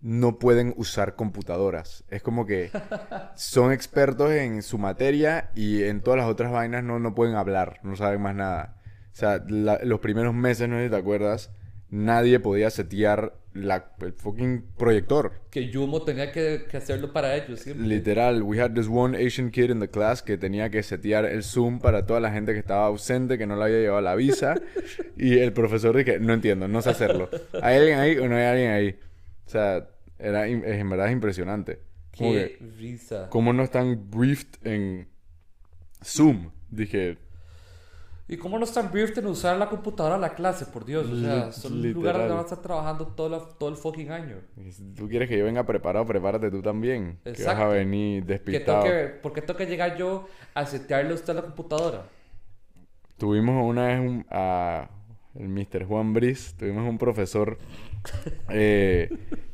no 0.00 0.38
pueden 0.38 0.74
usar 0.76 1.16
computadoras. 1.16 2.04
Es 2.08 2.22
como 2.22 2.46
que 2.46 2.70
son 3.34 3.72
expertos 3.72 4.30
en 4.30 4.62
su 4.62 4.78
materia 4.78 5.50
y 5.56 5.82
en 5.82 6.00
todas 6.02 6.18
las 6.18 6.28
otras 6.28 6.52
vainas 6.52 6.84
no, 6.84 7.00
no 7.00 7.14
pueden 7.14 7.34
hablar, 7.34 7.80
no 7.82 7.96
saben 7.96 8.22
más 8.22 8.34
nada. 8.36 8.80
O 9.12 9.16
sea, 9.16 9.42
la- 9.48 9.80
los 9.82 9.98
primeros 10.00 10.34
meses, 10.34 10.68
no 10.68 10.76
sé 10.76 10.84
si 10.84 10.90
te 10.90 10.96
acuerdas, 10.96 11.50
nadie 11.90 12.40
podía 12.40 12.70
setear 12.70 13.34
la, 13.52 13.92
el 14.00 14.12
fucking 14.12 14.64
proyector. 14.76 15.32
Que 15.50 15.70
Yumo 15.70 16.02
tenía 16.02 16.30
que, 16.32 16.66
que 16.70 16.76
hacerlo 16.76 17.12
para 17.12 17.36
ellos 17.36 17.60
siempre. 17.60 17.86
Literal, 17.86 18.42
we 18.42 18.60
had 18.60 18.72
this 18.72 18.88
one 18.88 19.16
Asian 19.16 19.50
kid 19.50 19.70
in 19.70 19.80
the 19.80 19.88
class 19.88 20.22
que 20.22 20.36
tenía 20.36 20.70
que 20.70 20.82
setear 20.82 21.24
el 21.24 21.42
Zoom 21.42 21.78
para 21.78 22.06
toda 22.06 22.20
la 22.20 22.30
gente 22.30 22.52
que 22.52 22.58
estaba 22.58 22.86
ausente, 22.86 23.38
que 23.38 23.46
no 23.46 23.56
le 23.56 23.64
había 23.64 23.78
llevado 23.78 24.02
la 24.02 24.14
visa. 24.14 24.54
y 25.16 25.38
el 25.38 25.52
profesor 25.52 25.96
dije, 25.96 26.18
no 26.20 26.32
entiendo, 26.32 26.68
no 26.68 26.82
sé 26.82 26.90
hacerlo. 26.90 27.30
¿Hay 27.62 27.76
alguien 27.76 27.98
ahí 27.98 28.16
o 28.18 28.28
no 28.28 28.36
hay 28.36 28.44
alguien 28.44 28.70
ahí? 28.70 28.98
O 29.46 29.50
sea, 29.50 29.88
era, 30.18 30.46
en 30.46 30.90
verdad 30.90 31.06
es 31.06 31.12
impresionante. 31.12 31.80
Qué 32.12 32.58
risa. 32.78 33.28
¿Cómo 33.30 33.52
no 33.52 33.62
están 33.62 34.10
briefed 34.10 34.48
en 34.64 35.08
Zoom? 36.02 36.50
Dije, 36.70 37.18
¿Y 38.28 38.36
cómo 38.38 38.58
no 38.58 38.64
están 38.64 38.90
briefed 38.90 39.18
en 39.18 39.26
usar 39.26 39.56
la 39.56 39.68
computadora 39.68 40.16
a 40.16 40.18
la 40.18 40.34
clase, 40.34 40.66
por 40.66 40.84
Dios? 40.84 41.08
O 41.08 41.20
sea, 41.20 41.52
son 41.52 41.80
lugares 41.92 42.18
donde 42.22 42.34
van 42.34 42.38
a 42.40 42.42
estar 42.48 42.60
trabajando 42.60 43.06
todo, 43.06 43.28
la- 43.28 43.38
todo 43.56 43.68
el 43.68 43.76
fucking 43.76 44.10
año. 44.10 44.38
Si 44.72 44.82
tú 44.94 45.08
quieres 45.08 45.28
que 45.28 45.38
yo 45.38 45.44
venga 45.44 45.64
preparado, 45.64 46.04
prepárate 46.06 46.50
tú 46.50 46.60
también. 46.60 47.20
Que 47.22 47.30
vas 47.30 47.38
a 47.38 47.42
Exacto. 47.42 47.68
venir 47.70 48.26
¿Qué 48.26 48.38
tengo 48.38 48.82
despistado. 48.82 49.20
¿Por 49.22 49.32
qué 49.32 49.42
tengo 49.42 49.56
que 49.56 49.66
llegar 49.66 49.96
yo 49.96 50.26
a 50.54 50.66
setearle 50.66 51.12
a 51.12 51.14
usted 51.14 51.34
la 51.36 51.42
computadora? 51.42 52.02
Tuvimos 53.16 53.64
una 53.64 53.86
vez 53.86 54.00
un, 54.00 54.26
a 54.30 54.90
el 55.36 55.48
Mr. 55.48 55.84
Juan 55.86 56.12
Briz, 56.12 56.54
tuvimos 56.58 56.88
un 56.88 56.98
profesor 56.98 57.58
eh, 58.50 59.08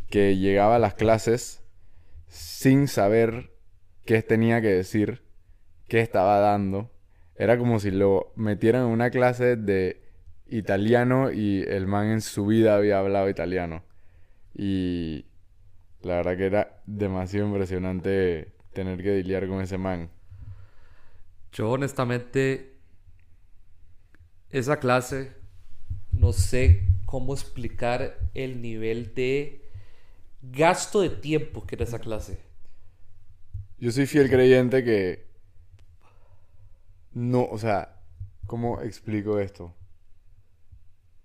que 0.08 0.36
llegaba 0.38 0.76
a 0.76 0.78
las 0.78 0.94
clases 0.94 1.62
sin 2.26 2.88
saber 2.88 3.50
qué 4.06 4.22
tenía 4.22 4.62
que 4.62 4.68
decir, 4.68 5.22
qué 5.88 6.00
estaba 6.00 6.38
dando. 6.38 6.90
Era 7.36 7.58
como 7.58 7.80
si 7.80 7.90
lo 7.90 8.32
metieran 8.36 8.82
en 8.82 8.88
una 8.88 9.10
clase 9.10 9.56
de 9.56 10.02
italiano 10.46 11.30
y 11.32 11.62
el 11.62 11.86
man 11.86 12.08
en 12.08 12.20
su 12.20 12.46
vida 12.46 12.76
había 12.76 12.98
hablado 12.98 13.28
italiano. 13.28 13.82
Y 14.54 15.24
la 16.02 16.16
verdad 16.16 16.36
que 16.36 16.46
era 16.46 16.82
demasiado 16.86 17.46
impresionante 17.46 18.52
tener 18.72 19.02
que 19.02 19.22
lidiar 19.22 19.48
con 19.48 19.60
ese 19.60 19.78
man. 19.78 20.10
Yo 21.52 21.70
honestamente, 21.70 22.76
esa 24.50 24.78
clase, 24.78 25.32
no 26.12 26.32
sé 26.32 26.86
cómo 27.04 27.34
explicar 27.34 28.18
el 28.34 28.62
nivel 28.62 29.14
de 29.14 29.68
gasto 30.42 31.00
de 31.00 31.10
tiempo 31.10 31.66
que 31.66 31.76
era 31.76 31.84
esa 31.84 31.98
clase. 31.98 32.38
Yo 33.78 33.90
soy 33.90 34.06
fiel 34.06 34.30
creyente 34.30 34.84
que 34.84 35.31
no, 37.14 37.44
o 37.44 37.58
sea, 37.58 38.00
¿cómo 38.46 38.80
explico 38.80 39.38
esto? 39.38 39.74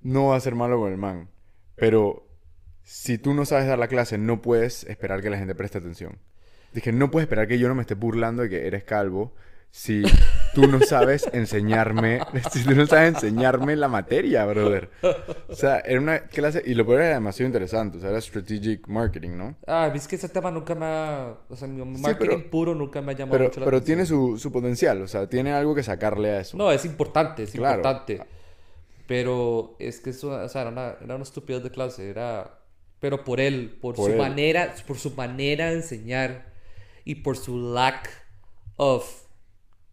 No 0.01 0.27
va 0.27 0.35
a 0.35 0.41
ser 0.41 0.55
malo 0.55 0.79
con 0.79 0.91
el 0.91 0.97
man, 0.97 1.29
pero 1.75 2.27
si 2.83 3.17
tú 3.17 3.33
no 3.33 3.45
sabes 3.45 3.67
dar 3.67 3.79
la 3.79 3.87
clase, 3.87 4.17
no 4.17 4.41
puedes 4.41 4.83
esperar 4.85 5.21
que 5.21 5.29
la 5.29 5.37
gente 5.37 5.55
preste 5.55 5.77
atención. 5.77 6.19
Dije, 6.73 6.91
no 6.91 7.11
puedes 7.11 7.25
esperar 7.25 7.47
que 7.47 7.59
yo 7.59 7.67
no 7.67 7.75
me 7.75 7.81
esté 7.81 7.95
burlando 7.95 8.43
de 8.43 8.49
que 8.49 8.67
eres 8.67 8.83
calvo 8.83 9.33
si 9.71 10.03
tú 10.53 10.67
no 10.67 10.79
sabes 10.81 11.27
enseñarme, 11.33 12.19
tú 12.65 12.75
no 12.75 12.85
sabes 12.87 13.15
enseñarme 13.15 13.75
la 13.75 13.87
materia, 13.87 14.45
brother. 14.45 14.89
O 15.47 15.55
sea, 15.55 15.79
era 15.79 15.99
una 15.99 16.19
clase, 16.27 16.61
y 16.65 16.73
lo 16.73 16.85
peor 16.85 17.01
era 17.01 17.13
demasiado 17.15 17.47
interesante, 17.47 17.97
o 17.97 18.01
sea, 18.01 18.09
era 18.09 18.21
strategic 18.21 18.87
marketing, 18.87 19.31
¿no? 19.37 19.55
Ah, 19.67 19.91
es 19.93 20.07
que 20.07 20.15
ese 20.15 20.29
tema 20.29 20.49
nunca 20.51 20.75
me 20.75 20.85
ha... 20.85 21.33
O 21.49 21.55
sea, 21.55 21.67
mi 21.67 21.83
marketing 21.99 22.27
pero- 22.37 22.49
puro 22.49 22.75
nunca 22.75 23.01
me 23.01 23.11
ha 23.11 23.15
llamado 23.15 23.37
Pero, 23.37 23.45
mucho 23.49 23.59
la 23.59 23.65
pero 23.65 23.77
atención. 23.77 23.97
tiene 23.97 24.05
su, 24.07 24.37
su 24.37 24.51
potencial, 24.51 25.01
o 25.01 25.07
sea, 25.07 25.27
tiene 25.29 25.51
algo 25.53 25.73
que 25.75 25.83
sacarle 25.83 26.31
a 26.31 26.39
eso. 26.41 26.57
No, 26.57 26.71
es 26.71 26.85
importante, 26.85 27.43
es 27.43 27.51
Claro. 27.51 27.77
importante. 27.77 28.21
Pero 29.07 29.75
es 29.79 29.99
que 29.99 30.09
eso, 30.09 30.31
o 30.31 30.49
sea, 30.49 30.61
era 30.61 30.69
una, 30.71 30.95
era 31.03 31.15
una 31.15 31.23
estupidez 31.23 31.63
de 31.63 31.71
clase, 31.71 32.09
era... 32.09 32.59
Pero 32.99 33.23
por 33.23 33.39
él, 33.39 33.77
por, 33.79 33.93
Por 33.95 34.05
su 34.07 34.11
él. 34.13 34.17
manera, 34.17 34.73
por 34.87 34.97
su 34.97 35.11
manera 35.11 35.67
de 35.67 35.75
enseñar 35.75 36.51
y 37.05 37.15
por 37.15 37.37
su 37.37 37.73
lack 37.73 38.09
of 38.75 39.07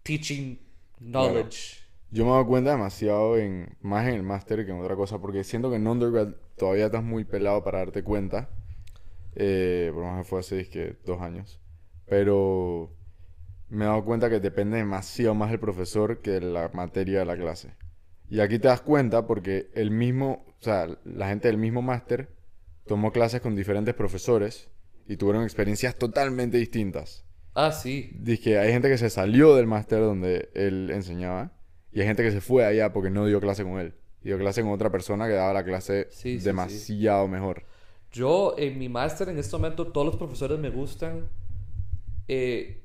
teaching 0.05 0.61
knowledge. 1.01 1.83
Yo 2.13 2.25
me 2.25 2.31
he 2.31 2.33
dado 2.33 2.47
cuenta 2.47 2.71
demasiado 2.71 3.37
en, 3.37 3.77
más 3.83 4.07
en 4.07 4.15
el 4.15 4.23
máster 4.23 4.65
que 4.65 4.71
en 4.71 4.81
otra 4.81 4.95
cosa, 4.95 5.19
porque 5.19 5.43
siento 5.43 5.69
que 5.71 5.77
en 5.77 5.87
undergrad 5.89 6.35
todavía 6.57 6.87
estás 6.87 7.03
muy 7.03 7.25
pelado 7.25 7.65
para 7.65 7.79
darte 7.79 8.05
cuenta. 8.05 8.49
Eh, 9.35 9.91
por 9.93 10.05
lo 10.05 10.11
menos 10.13 10.29
fue 10.29 10.39
hace 10.39 10.69
que 10.69 10.97
dos 11.05 11.21
años. 11.21 11.61
Pero 12.07 12.95
me 13.69 13.85
he 13.85 13.89
dado 13.89 14.05
cuenta 14.05 14.31
que 14.31 14.39
depende 14.39 14.77
demasiado 14.77 15.35
más 15.35 15.51
del 15.51 15.59
profesor 15.59 16.21
que 16.21 16.33
de 16.33 16.41
la 16.43 16.71
materia 16.73 17.19
de 17.19 17.25
la 17.25 17.37
clase. 17.37 17.75
Y 18.31 18.41
aquí 18.41 18.59
te 18.61 18.69
das 18.69 18.81
cuenta 18.81 19.27
porque 19.27 19.71
el 19.75 19.91
mismo, 19.91 20.45
o 20.61 20.63
sea, 20.63 20.87
la 21.05 21.29
gente 21.29 21.49
del 21.49 21.59
mismo 21.59 21.83
máster 21.83 22.29
tomó 22.87 23.11
clases 23.11 23.41
con 23.41 23.57
diferentes 23.57 23.95
profesores 23.95 24.71
y 25.09 25.17
tuvieron 25.17 25.43
experiencias 25.43 25.97
totalmente 25.97 26.59
distintas. 26.59 27.24
Ah, 27.55 27.71
sí. 27.73 28.11
Dice 28.19 28.43
que 28.43 28.59
hay 28.59 28.73
gente 28.73 28.89
que 28.89 28.99
se 28.99 29.11
salió 29.11 29.55
del 29.55 29.67
máster 29.67 30.01
donde 30.01 30.51
él 30.55 30.91
enseñaba 30.91 31.53
y 31.93 32.01
hay 32.01 32.07
gente 32.07 32.23
que 32.23 32.31
se 32.33 32.41
fue 32.41 32.65
allá 32.65 32.93
porque 32.93 33.11
no 33.11 33.27
dio 33.27 33.41
clase 33.41 33.63
con 33.63 33.79
él. 33.79 33.95
Dio 34.23 34.39
clase 34.39 34.63
con 34.63 34.73
otra 34.73 34.91
persona 34.91 35.27
que 35.27 35.35
daba 35.35 35.53
la 35.53 35.65
clase 35.65 36.09
Sí, 36.11 36.39
sí, 36.39 36.45
demasiado 36.45 37.29
mejor. 37.29 37.63
Yo, 38.11 38.55
en 38.59 38.79
mi 38.79 38.89
máster, 38.89 39.29
en 39.29 39.39
este 39.39 39.57
momento, 39.57 39.87
todos 39.89 40.07
los 40.07 40.17
profesores 40.17 40.59
me 40.59 40.71
gustan. 40.71 41.29
Eh, 42.27 42.81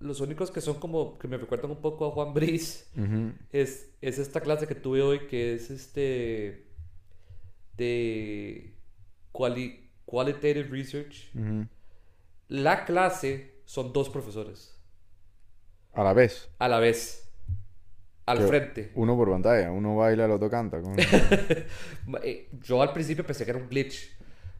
los 0.00 0.20
únicos 0.20 0.50
que 0.50 0.60
son 0.60 0.78
como, 0.80 1.18
que 1.18 1.28
me 1.28 1.36
recuerdan 1.36 1.70
un 1.70 1.80
poco 1.80 2.06
a 2.06 2.10
Juan 2.10 2.32
Briz, 2.34 2.90
Ujú. 2.96 3.32
es, 3.52 3.90
es 4.00 4.18
esta 4.18 4.40
clase 4.40 4.66
que 4.66 4.74
tuve 4.74 5.02
hoy, 5.02 5.26
que 5.28 5.54
es 5.54 5.70
este, 5.70 6.66
de 7.76 8.74
quali- 9.32 9.88
Qualitative 10.06 10.64
Research. 10.64 11.30
La 12.50 12.84
clase 12.84 13.62
son 13.64 13.92
dos 13.94 14.10
profesores, 14.10 14.78
A 15.94 16.02
la 16.02 16.12
vez. 16.14 16.48
a 16.58 16.68
la 16.68 16.78
vez, 16.78 17.32
al 18.26 18.38
Que 18.38 18.44
frente. 18.46 18.92
Uno 18.94 19.16
por 19.16 19.30
pantalla, 19.30 19.70
uno 19.72 19.96
baila, 19.96 20.24
el 20.26 20.30
otro 20.32 20.50
canta. 20.50 20.80
Eh, 22.22 22.48
Yo 22.62 22.82
al 22.82 22.92
principio 22.92 23.24
pensé 23.26 23.44
que 23.44 23.50
era 23.50 23.60
un 23.60 23.68
glitch, 23.68 24.16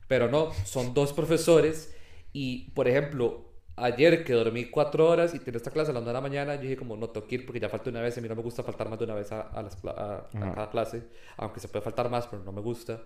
pero 0.08 0.28
no, 0.28 0.52
son 0.64 0.94
dos 0.94 1.12
profesores 1.12 1.94
y, 2.32 2.70
por 2.72 2.88
ejemplo, 2.88 3.46
ayer 3.76 4.24
que 4.24 4.32
dormí 4.34 4.66
cuatro 4.70 5.08
horas 5.08 5.34
y 5.34 5.38
tenía 5.40 5.58
esta 5.58 5.70
clase 5.70 5.90
a 5.90 5.94
las 5.94 6.02
9 6.02 6.10
de 6.18 6.22
la 6.22 6.28
mañana, 6.28 6.54
yo 6.56 6.62
dije 6.62 6.76
como 6.76 6.96
no 6.96 7.10
tengo 7.10 7.26
que 7.26 7.36
ir 7.36 7.46
porque 7.46 7.60
ya 7.60 7.68
falta 7.68 7.90
una 7.90 8.00
vez, 8.02 8.16
a 8.18 8.20
mí 8.20 8.28
no 8.28 8.36
me 8.36 8.42
gusta 8.42 8.62
faltar 8.62 8.88
más 8.88 8.98
de 8.98 9.04
una 9.06 9.14
vez 9.14 9.32
a, 9.32 9.42
a 9.42 9.62
las 9.62 9.76
a- 9.86 10.28
cada 10.54 10.70
clase, 10.70 11.04
aunque 11.36 11.60
se 11.60 11.68
puede 11.68 11.82
faltar 11.84 12.10
más, 12.10 12.26
pero 12.26 12.42
no 12.44 12.52
me 12.52 12.60
gusta. 12.60 13.02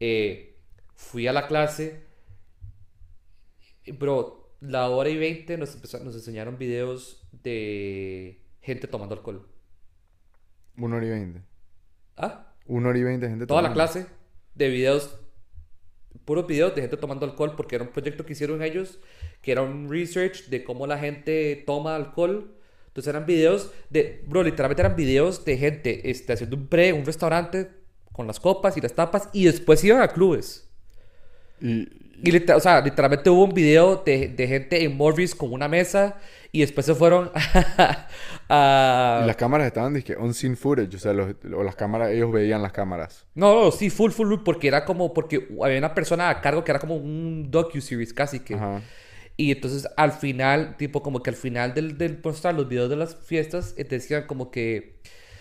Eh, 0.00 0.58
fui 0.94 1.26
a 1.26 1.32
la 1.32 1.46
clase, 1.46 2.04
bro, 3.92 4.54
la 4.60 4.88
hora 4.88 5.08
y 5.08 5.16
20 5.16 5.58
nos, 5.58 5.76
nos 5.82 6.14
enseñaron 6.14 6.58
videos 6.58 7.26
de 7.42 8.42
gente 8.60 8.86
tomando 8.88 9.14
alcohol. 9.14 9.46
Una 10.76 10.96
hora 10.96 11.06
y 11.06 11.10
veinte. 11.10 11.42
¿Ah? 12.16 12.52
Una 12.66 12.88
hora 12.88 12.98
y 12.98 13.02
veinte, 13.04 13.28
gente 13.28 13.46
toda 13.46 13.62
la 13.62 13.68
tomando. 13.68 13.92
clase 13.92 14.06
de 14.54 14.68
videos, 14.68 15.18
puros 16.24 16.46
videos 16.46 16.74
de 16.74 16.80
gente 16.82 16.96
tomando 16.96 17.26
alcohol, 17.26 17.54
porque 17.56 17.76
era 17.76 17.84
un 17.84 17.90
proyecto 17.90 18.26
que 18.26 18.32
hicieron 18.32 18.62
ellos, 18.62 18.98
que 19.42 19.52
era 19.52 19.62
un 19.62 19.88
research 19.88 20.46
de 20.46 20.64
cómo 20.64 20.86
la 20.86 20.98
gente 20.98 21.62
toma 21.66 21.94
alcohol. 21.94 22.54
Entonces 22.88 23.10
eran 23.10 23.26
videos 23.26 23.72
de, 23.90 24.24
bro, 24.26 24.42
literalmente 24.42 24.82
eran 24.82 24.96
videos 24.96 25.44
de 25.44 25.58
gente 25.58 26.10
este, 26.10 26.32
haciendo 26.32 26.56
un 26.56 26.66
pre, 26.66 26.92
un 26.92 27.04
restaurante 27.04 27.70
con 28.12 28.26
las 28.26 28.40
copas 28.40 28.76
y 28.76 28.80
las 28.80 28.94
tapas, 28.94 29.28
y 29.32 29.44
después 29.44 29.84
iban 29.84 30.00
a 30.00 30.08
clubes. 30.08 30.70
Y, 31.60 31.86
Y 32.22 32.30
liter- 32.30 32.56
o 32.56 32.60
sea, 32.60 32.80
literalmente 32.80 33.30
hubo 33.30 33.44
un 33.44 33.54
video 33.54 34.02
de, 34.04 34.28
de 34.28 34.46
gente 34.48 34.82
en 34.84 34.96
Morris 34.96 35.34
con 35.34 35.52
una 35.52 35.68
mesa, 35.68 36.16
y 36.52 36.60
después 36.60 36.86
se 36.86 36.94
fueron 36.94 37.30
a... 38.48 39.20
y 39.22 39.26
las 39.26 39.36
cámaras 39.36 39.66
estaban, 39.66 39.92
dizque, 39.94 40.16
on 40.16 40.32
scene 40.32 40.56
footage. 40.56 40.94
O 40.94 40.98
sea, 40.98 41.12
los, 41.12 41.34
las 41.42 41.76
cámaras, 41.76 42.10
ellos 42.10 42.32
veían 42.32 42.62
las 42.62 42.72
cámaras. 42.72 43.26
No, 43.34 43.64
no, 43.64 43.70
sí, 43.70 43.90
full, 43.90 44.10
full, 44.10 44.34
porque 44.44 44.68
era 44.68 44.84
como, 44.84 45.12
porque 45.12 45.48
había 45.62 45.78
una 45.78 45.94
persona 45.94 46.30
a 46.30 46.40
cargo 46.40 46.64
que 46.64 46.70
era 46.70 46.80
como 46.80 46.96
un 46.96 47.50
docu-series 47.50 48.12
casi 48.14 48.40
que. 48.40 48.54
Ajá. 48.54 48.80
Y 49.38 49.52
entonces 49.52 49.86
al 49.98 50.12
final, 50.12 50.78
tipo 50.78 51.02
como 51.02 51.22
que 51.22 51.28
al 51.28 51.36
final 51.36 51.74
del, 51.74 51.98
del 51.98 52.18
mostrar 52.24 52.54
los 52.54 52.68
videos 52.68 52.88
de 52.88 52.96
las 52.96 53.16
fiestas, 53.16 53.74
eh, 53.76 53.84
decían 53.84 54.26
como 54.26 54.50
que... 54.50 54.96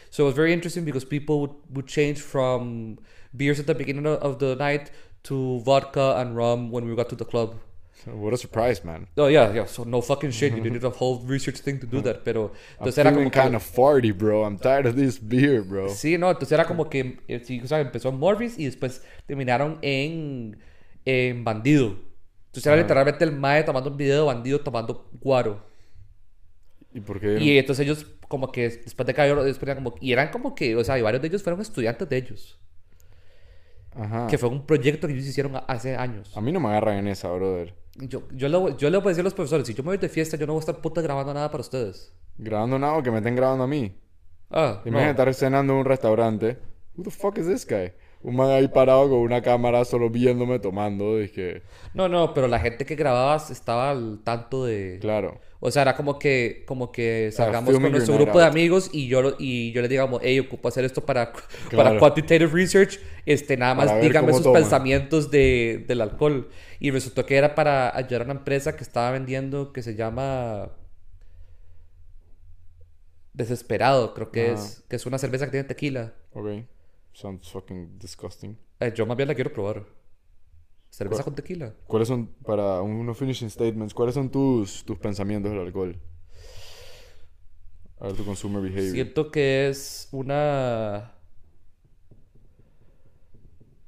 So 0.10 0.24
it 0.24 0.28
was 0.28 0.36
very 0.36 0.52
interesting 0.52 0.84
because 0.84 1.06
people 1.06 1.36
would, 1.36 1.52
would 1.70 1.86
change 1.88 2.22
from 2.22 2.98
beers 3.32 3.60
at 3.60 3.66
the 3.68 3.74
beginning 3.74 4.06
of 4.06 4.38
the 4.40 4.56
night 4.58 4.90
to 5.26 5.60
vodka 5.60 6.16
and 6.18 6.36
rum 6.36 6.72
when 6.72 6.88
we 6.88 6.96
got 6.96 7.10
to 7.10 7.16
the 7.16 7.26
club. 7.26 7.56
What 8.06 8.34
a 8.34 8.38
surprise, 8.38 8.86
man. 8.86 9.08
Oh, 9.18 9.28
yeah, 9.28 9.52
yeah, 9.52 9.66
so 9.66 9.84
no 9.84 10.00
fucking 10.00 10.30
shit, 10.30 10.54
you 10.54 10.62
needed 10.62 10.84
a 10.84 10.92
whole 10.92 11.22
research 11.26 11.58
thing 11.60 11.80
to 11.80 11.88
do 11.88 12.02
that, 12.02 12.24
pero... 12.24 12.52
I'm 12.80 12.86
Entonces 12.86 12.98
era 13.00 13.12
como 13.12 13.32
que... 13.32 13.42
kind 13.42 13.56
of 13.56 13.64
farty, 13.64 14.12
bro. 14.12 14.44
I'm 14.46 14.60
tired 14.60 14.86
of 14.86 14.96
this 14.96 15.18
beer, 15.20 15.64
bro. 15.64 15.90
Sí, 15.90 16.18
no, 16.18 16.30
entonces 16.30 16.52
era 16.52 16.66
como 16.66 16.88
que, 16.88 17.18
eh, 17.28 17.40
sí, 17.44 17.62
o 17.64 17.68
sea, 17.68 17.80
empezó 17.80 18.10
en 18.10 18.20
Morris 18.20 18.60
y 18.60 18.66
después 18.66 19.02
terminaron 19.26 19.80
en, 19.82 20.60
en 21.04 21.44
Bandido. 21.44 21.98
Entonces 22.48 22.68
era 22.68 22.76
Ajá. 22.76 22.84
literalmente 22.84 23.26
el 23.26 23.32
mae 23.32 23.64
tomando 23.64 23.90
un 23.90 23.98
video 23.98 24.18
de 24.18 24.34
Bandido 24.34 24.60
tomando 24.62 25.10
guaro. 25.20 25.66
¿Y 26.94 27.02
por 27.02 27.20
qué? 27.20 27.40
Y 27.40 27.58
entonces 27.58 27.86
ellos 27.86 28.06
como 28.28 28.52
que 28.52 28.70
después 28.70 29.06
de 29.08 29.14
caer, 29.14 29.36
después 29.38 29.70
eran 29.70 29.84
como, 29.84 29.96
y 30.00 30.14
eran 30.14 30.30
como 30.30 30.54
que, 30.54 30.76
o 30.76 30.84
sea, 30.84 31.00
y 31.00 31.02
varios 31.02 31.22
de 31.22 31.28
ellos 31.30 31.44
fueron 31.44 31.60
estudiantes 31.60 32.08
de 32.08 32.18
ellos. 32.18 32.60
Ajá. 33.96 34.28
Que 34.28 34.38
fue 34.38 34.50
un 34.50 34.66
proyecto 34.66 35.08
que 35.08 35.14
ellos 35.14 35.26
hicieron 35.26 35.54
hace 35.68 35.96
años. 35.96 36.36
A 36.36 36.42
mí 36.42 36.52
no 36.52 36.60
me 36.60 36.70
agarran 36.70 36.98
en 36.98 37.08
esa, 37.08 37.32
brother. 37.32 37.74
Yo, 37.96 38.24
yo, 38.34 38.50
le, 38.50 38.58
voy- 38.58 38.76
yo 38.78 38.90
le 38.90 38.98
voy 38.98 39.08
a 39.08 39.10
decir 39.10 39.22
a 39.22 39.24
los 39.24 39.34
profesores, 39.34 39.66
si 39.68 39.74
yo 39.74 39.82
me 39.84 39.88
voy 39.88 39.98
de 39.98 40.10
fiesta, 40.10 40.36
yo 40.38 40.46
no 40.46 40.54
voy 40.54 40.60
a 40.60 40.62
estar 40.62 40.82
puta 40.82 41.02
grabando 41.02 41.34
nada 41.34 41.50
para 41.50 41.62
ustedes. 41.62 42.14
Grabando 42.38 42.78
nada 42.78 42.94
o 42.98 43.04
que 43.04 43.10
me 43.12 43.18
estén 43.18 43.36
grabando 43.36 43.64
a 43.64 43.68
mí. 43.68 43.96
Ah, 44.52 44.82
Imagínate 44.86 45.06
no. 45.24 45.30
estar 45.30 45.34
cenando 45.34 45.74
en 45.74 45.80
un 45.80 45.86
restaurante. 45.86 46.58
Who 46.98 47.04
the 47.04 47.12
fuck 47.12 47.38
is 47.38 47.48
this 47.48 47.66
guy? 47.66 47.94
Un 48.22 48.36
man 48.36 48.50
ahí 48.50 48.68
parado 48.68 49.08
con 49.10 49.20
una 49.20 49.42
cámara 49.42 49.86
solo 49.86 50.10
viéndome 50.10 50.60
tomando. 50.60 51.18
Dije, 51.18 51.62
No, 51.94 52.10
no, 52.10 52.34
pero 52.34 52.48
la 52.48 52.60
gente 52.60 52.86
que 52.86 52.96
grababas 52.96 53.52
estaba 53.52 53.92
al 53.92 54.22
tanto 54.24 54.66
de... 54.66 54.98
claro. 55.00 55.40
O 55.62 55.72
sea, 55.72 55.82
era 55.84 55.96
como 55.96 56.20
que, 56.20 56.64
como 56.68 56.92
que 56.92 57.32
salgamos 57.32 57.74
con 57.80 57.92
nuestro 57.92 58.16
grupo 58.16 58.38
de 58.38 58.46
out. 58.46 58.52
amigos 58.52 58.90
y 58.94 59.08
yo, 59.08 59.36
y 59.40 59.72
yo 59.72 59.82
les 59.82 59.90
digamos, 59.90 60.20
hey, 60.24 60.40
ocupo 60.40 60.68
hacer 60.68 60.86
esto 60.86 61.04
para, 61.04 61.32
para 61.34 61.46
Claro. 61.70 62.00
quantitative 62.00 62.46
research. 62.54 63.00
Este, 63.26 63.58
nada 63.58 63.74
más 63.74 64.02
díganme 64.02 64.34
sus 64.34 64.48
pensamientos 64.48 65.32
de, 65.32 65.84
del 65.88 66.02
alcohol. 66.02 66.50
Y 66.80 66.92
resultó 66.92 67.26
que 67.26 67.36
era 67.38 67.56
para 67.56 67.96
ayudar 67.96 68.22
a 68.22 68.26
una 68.26 68.34
empresa 68.34 68.76
que 68.76 68.84
estaba 68.84 69.12
vendiendo 69.12 69.74
que 69.74 69.82
se 69.82 69.96
llama 69.96 70.72
Desesperado, 73.34 74.14
creo 74.14 74.32
que 74.32 74.54
es, 74.54 74.84
que 74.88 74.96
es 74.96 75.06
una 75.06 75.18
cerveza 75.18 75.46
que 75.46 75.52
tiene 75.52 75.68
tequila. 75.68 76.14
Ok. 76.34 76.66
Sounds 77.14 77.50
fucking 77.52 77.98
disgusting. 77.98 78.58
Eh, 78.80 78.94
yo 78.96 79.06
más 79.06 79.18
bien 79.18 79.28
la 79.28 79.36
quiero 79.36 79.52
probar. 79.52 79.86
Cerveza 80.90 81.24
con 81.24 81.36
tequila. 81.36 81.74
¿Cuáles 81.88 82.08
son, 82.08 82.28
para 82.46 82.82
unos 82.82 83.18
finishing 83.18 83.50
statements, 83.50 83.94
cuáles 83.94 84.16
son 84.16 84.30
tus, 84.30 84.86
tus 84.86 84.98
pensamientos 84.98 85.52
del 85.52 85.62
alcohol? 85.62 86.00
A 88.00 88.08
ver 88.08 88.16
tu 88.16 88.24
consumer 88.24 88.62
behavior. 88.62 88.94
Siento 88.94 89.32
que 89.32 89.68
es 89.68 90.08
una... 90.12 91.15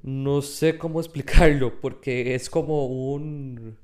No 0.07 0.41
sé 0.41 0.77
cómo 0.77 1.01
explicarlo, 1.01 1.81
porque 1.81 2.33
es 2.33 2.49
como 2.49 2.85
un... 2.85 3.77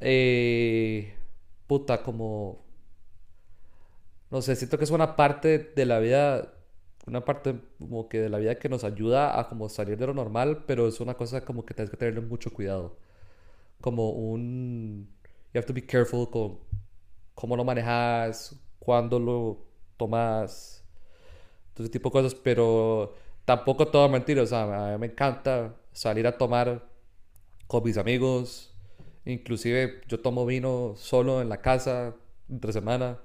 Eh... 0.00 1.14
Puta, 1.68 2.02
como... 2.02 2.64
No 4.32 4.42
sé, 4.42 4.56
siento 4.56 4.76
que 4.76 4.82
es 4.84 4.90
una 4.90 5.14
parte 5.14 5.58
de 5.76 5.86
la 5.86 6.00
vida, 6.00 6.52
una 7.06 7.24
parte 7.24 7.60
como 7.78 8.08
que 8.08 8.18
de 8.22 8.28
la 8.28 8.38
vida 8.38 8.56
que 8.58 8.68
nos 8.68 8.82
ayuda 8.82 9.38
a 9.38 9.48
como 9.48 9.68
salir 9.68 9.96
de 9.98 10.08
lo 10.08 10.14
normal, 10.14 10.64
pero 10.66 10.88
es 10.88 10.98
una 10.98 11.14
cosa 11.14 11.44
como 11.44 11.64
que 11.64 11.72
tienes 11.74 11.90
que 11.92 11.96
tenerle 11.96 12.20
mucho 12.20 12.52
cuidado. 12.52 12.98
Como 13.80 14.10
un... 14.10 15.14
You 15.52 15.60
have 15.60 15.66
to 15.68 15.72
be 15.72 15.86
careful 15.86 16.28
con 16.28 16.58
cómo 17.36 17.56
lo 17.56 17.64
manejas, 17.64 18.60
cuándo 18.80 19.20
lo 19.20 19.64
tomas, 19.96 20.84
todo 21.74 21.84
ese 21.84 21.92
tipo 21.92 22.08
de 22.08 22.12
cosas, 22.14 22.34
pero 22.34 23.14
tampoco 23.44 23.88
todo 23.88 24.08
mentira, 24.08 24.42
o 24.42 24.46
sea, 24.46 24.62
a 24.88 24.92
mí 24.92 24.98
me 24.98 25.06
encanta 25.06 25.76
salir 25.92 26.26
a 26.26 26.38
tomar 26.38 26.88
con 27.66 27.82
mis 27.84 27.96
amigos, 27.96 28.74
inclusive 29.24 30.02
yo 30.08 30.20
tomo 30.20 30.46
vino 30.46 30.94
solo 30.96 31.40
en 31.40 31.48
la 31.48 31.60
casa 31.60 32.14
entre 32.48 32.72
semana, 32.72 33.18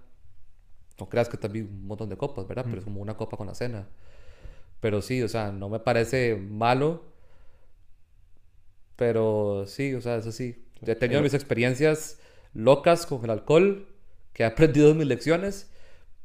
no 1.00 1.10
creas 1.10 1.30
que 1.30 1.38
también 1.38 1.68
un 1.68 1.88
montón 1.88 2.10
de 2.10 2.18
copas, 2.18 2.48
¿verdad? 2.48 2.66
Pero 2.66 2.80
es 2.80 2.84
como 2.84 3.02
una 3.02 3.16
copa 3.16 3.38
con 3.38 3.48
la 3.48 3.56
cena. 3.56 3.88
Pero 4.82 5.02
sí, 5.02 5.22
o 5.22 5.30
sea, 5.30 5.52
no 5.52 5.70
me 5.70 5.80
parece 5.80 6.36
malo, 6.36 7.04
pero 8.96 9.66
sí, 9.66 9.94
o 9.94 10.02
sea, 10.02 10.18
eso 10.18 10.32
sí. 10.32 10.66
He 10.86 10.96
tenido 10.96 11.22
mis 11.22 11.34
experiencias 11.34 12.20
locas 12.54 13.06
con 13.06 13.24
el 13.24 13.30
alcohol, 13.30 13.88
que 14.34 14.44
he 14.44 14.46
aprendido 14.46 14.94
mis 14.96 15.08
lecciones, 15.08 15.72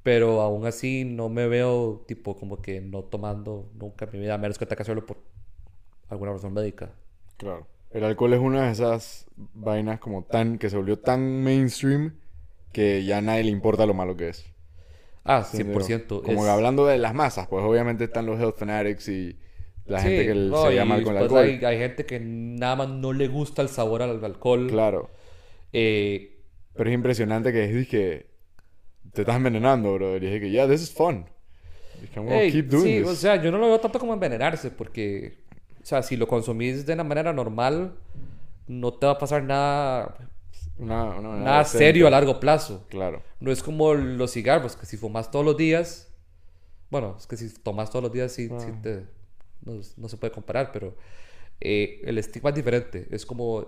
pero 0.05 0.43
aún 0.43 0.67
así 0.67 1.05
no 1.07 1.31
me 1.31 1.49
veo 1.49 2.05
tipo 2.09 2.37
como 2.39 2.63
que 2.63 2.81
no 2.83 3.05
tomando 3.05 3.71
nunca 3.75 4.07
en 4.07 4.13
mi 4.15 4.21
vida, 4.21 4.35
a 4.37 4.39
menos 4.39 4.59
que 4.59 4.67
tenga 4.67 4.79
que 4.79 4.83
hacerlo 4.85 5.07
por 5.07 5.19
alguna 6.11 6.33
razón 6.33 6.55
médica. 6.55 6.93
Claro. 7.37 7.69
El 7.91 8.05
alcohol 8.05 8.33
es 8.35 8.41
una 8.41 8.67
de 8.67 8.73
esas 8.73 9.27
vainas 9.55 10.01
como 10.01 10.25
tan, 10.25 10.59
que 10.59 10.71
se 10.71 10.77
volvió 10.77 10.99
tan 10.99 11.43
mainstream 11.45 12.15
que 12.73 13.05
ya 13.05 13.19
a 13.19 13.23
nadie 13.23 13.45
le 13.45 13.51
importa 13.51 13.87
lo 13.87 13.95
malo 13.95 14.17
que 14.17 14.31
es. 14.31 14.47
Ah, 15.25 15.43
Sí, 15.45 15.63
100%. 15.65 16.23
Como 16.23 16.45
que 16.45 16.51
hablando 16.51 16.87
de 16.87 16.99
las 16.99 17.15
masas, 17.15 17.47
pues 17.49 17.65
obviamente 17.65 18.05
están 18.05 18.27
los 18.27 18.39
health 18.41 18.59
fanatics 18.59 19.09
y 19.09 19.39
la 19.87 20.01
Sí, 20.01 20.09
gente 20.09 20.27
que 20.27 20.35
no, 20.35 20.67
se 20.69 20.75
llama 20.75 21.03
con 21.03 21.17
el 21.17 21.23
después 21.23 21.45
alcohol. 21.45 21.45
Hay, 21.45 21.65
hay 21.65 21.79
gente 21.79 22.07
que 22.07 22.21
nada 22.21 22.77
más 22.77 22.89
no 22.89 23.13
le 23.13 23.29
gusta 23.29 23.63
el 23.63 23.69
sabor 23.69 24.03
al 24.03 24.23
alcohol. 24.25 24.67
Claro. 24.69 25.11
Eh, 25.73 26.43
Pero 26.75 26.91
es 26.91 26.95
impresionante 26.95 27.53
que 27.53 27.65
es 27.65 27.89
que 27.89 28.34
te 29.15 29.23
estás 29.23 29.37
envenenando, 29.37 29.95
bro. 29.95 30.17
Y 30.17 30.21
dije 30.21 30.41
que, 30.41 30.51
yeah, 30.51 30.69
this 30.69 30.83
is 30.83 30.93
fun. 30.93 31.25
Dije, 32.01 32.13
I'm 32.21 32.25
gonna 32.27 32.41
Ey, 32.43 32.53
keep 32.53 32.69
doing 32.69 32.85
sí, 32.85 32.99
this. 33.01 33.09
o 33.09 33.15
sea, 33.15 33.37
yo 33.43 33.51
no 33.51 33.59
lo 33.59 33.67
veo 33.67 33.81
tanto 33.81 33.99
como 33.99 34.13
envenenarse, 34.15 34.71
porque, 34.71 35.39
o 35.83 35.87
sea, 35.87 36.03
si 36.03 36.17
lo 36.17 36.27
consumís 36.29 36.85
de 36.85 36.93
una 36.93 37.05
manera 37.05 37.33
normal, 37.33 37.95
no 38.67 38.93
te 38.95 39.07
va 39.07 39.13
a 39.13 39.19
pasar 39.19 39.43
nada, 39.43 40.17
una 40.79 41.05
manera 41.07 41.45
nada 41.45 41.59
decente. 41.61 41.79
serio 41.79 42.07
a 42.07 42.11
largo 42.11 42.41
plazo. 42.41 42.87
Claro. 42.91 43.23
No 43.41 43.51
es 43.53 43.63
como 43.63 43.95
los 43.95 44.33
cigarros, 44.33 44.77
que 44.77 44.87
si 44.87 44.97
fumas 44.97 45.31
todos 45.31 45.45
los 45.45 45.57
días, 45.57 46.09
bueno, 46.91 47.17
es 47.19 47.27
que 47.27 47.37
si 47.37 47.49
tomas 47.55 47.91
todos 47.91 48.03
los 48.03 48.13
días, 48.13 48.33
sí, 48.33 48.49
sí 48.59 48.67
Ah. 48.71 48.79
te- 48.83 49.07
no, 49.63 49.81
no 49.97 50.09
se 50.09 50.17
puede 50.19 50.33
comparar, 50.33 50.73
pero 50.73 50.95
eh, 51.61 52.01
el 52.05 52.19
estigma 52.19 52.51
es 52.51 52.57
diferente. 52.57 53.07
Es 53.11 53.25
como, 53.25 53.67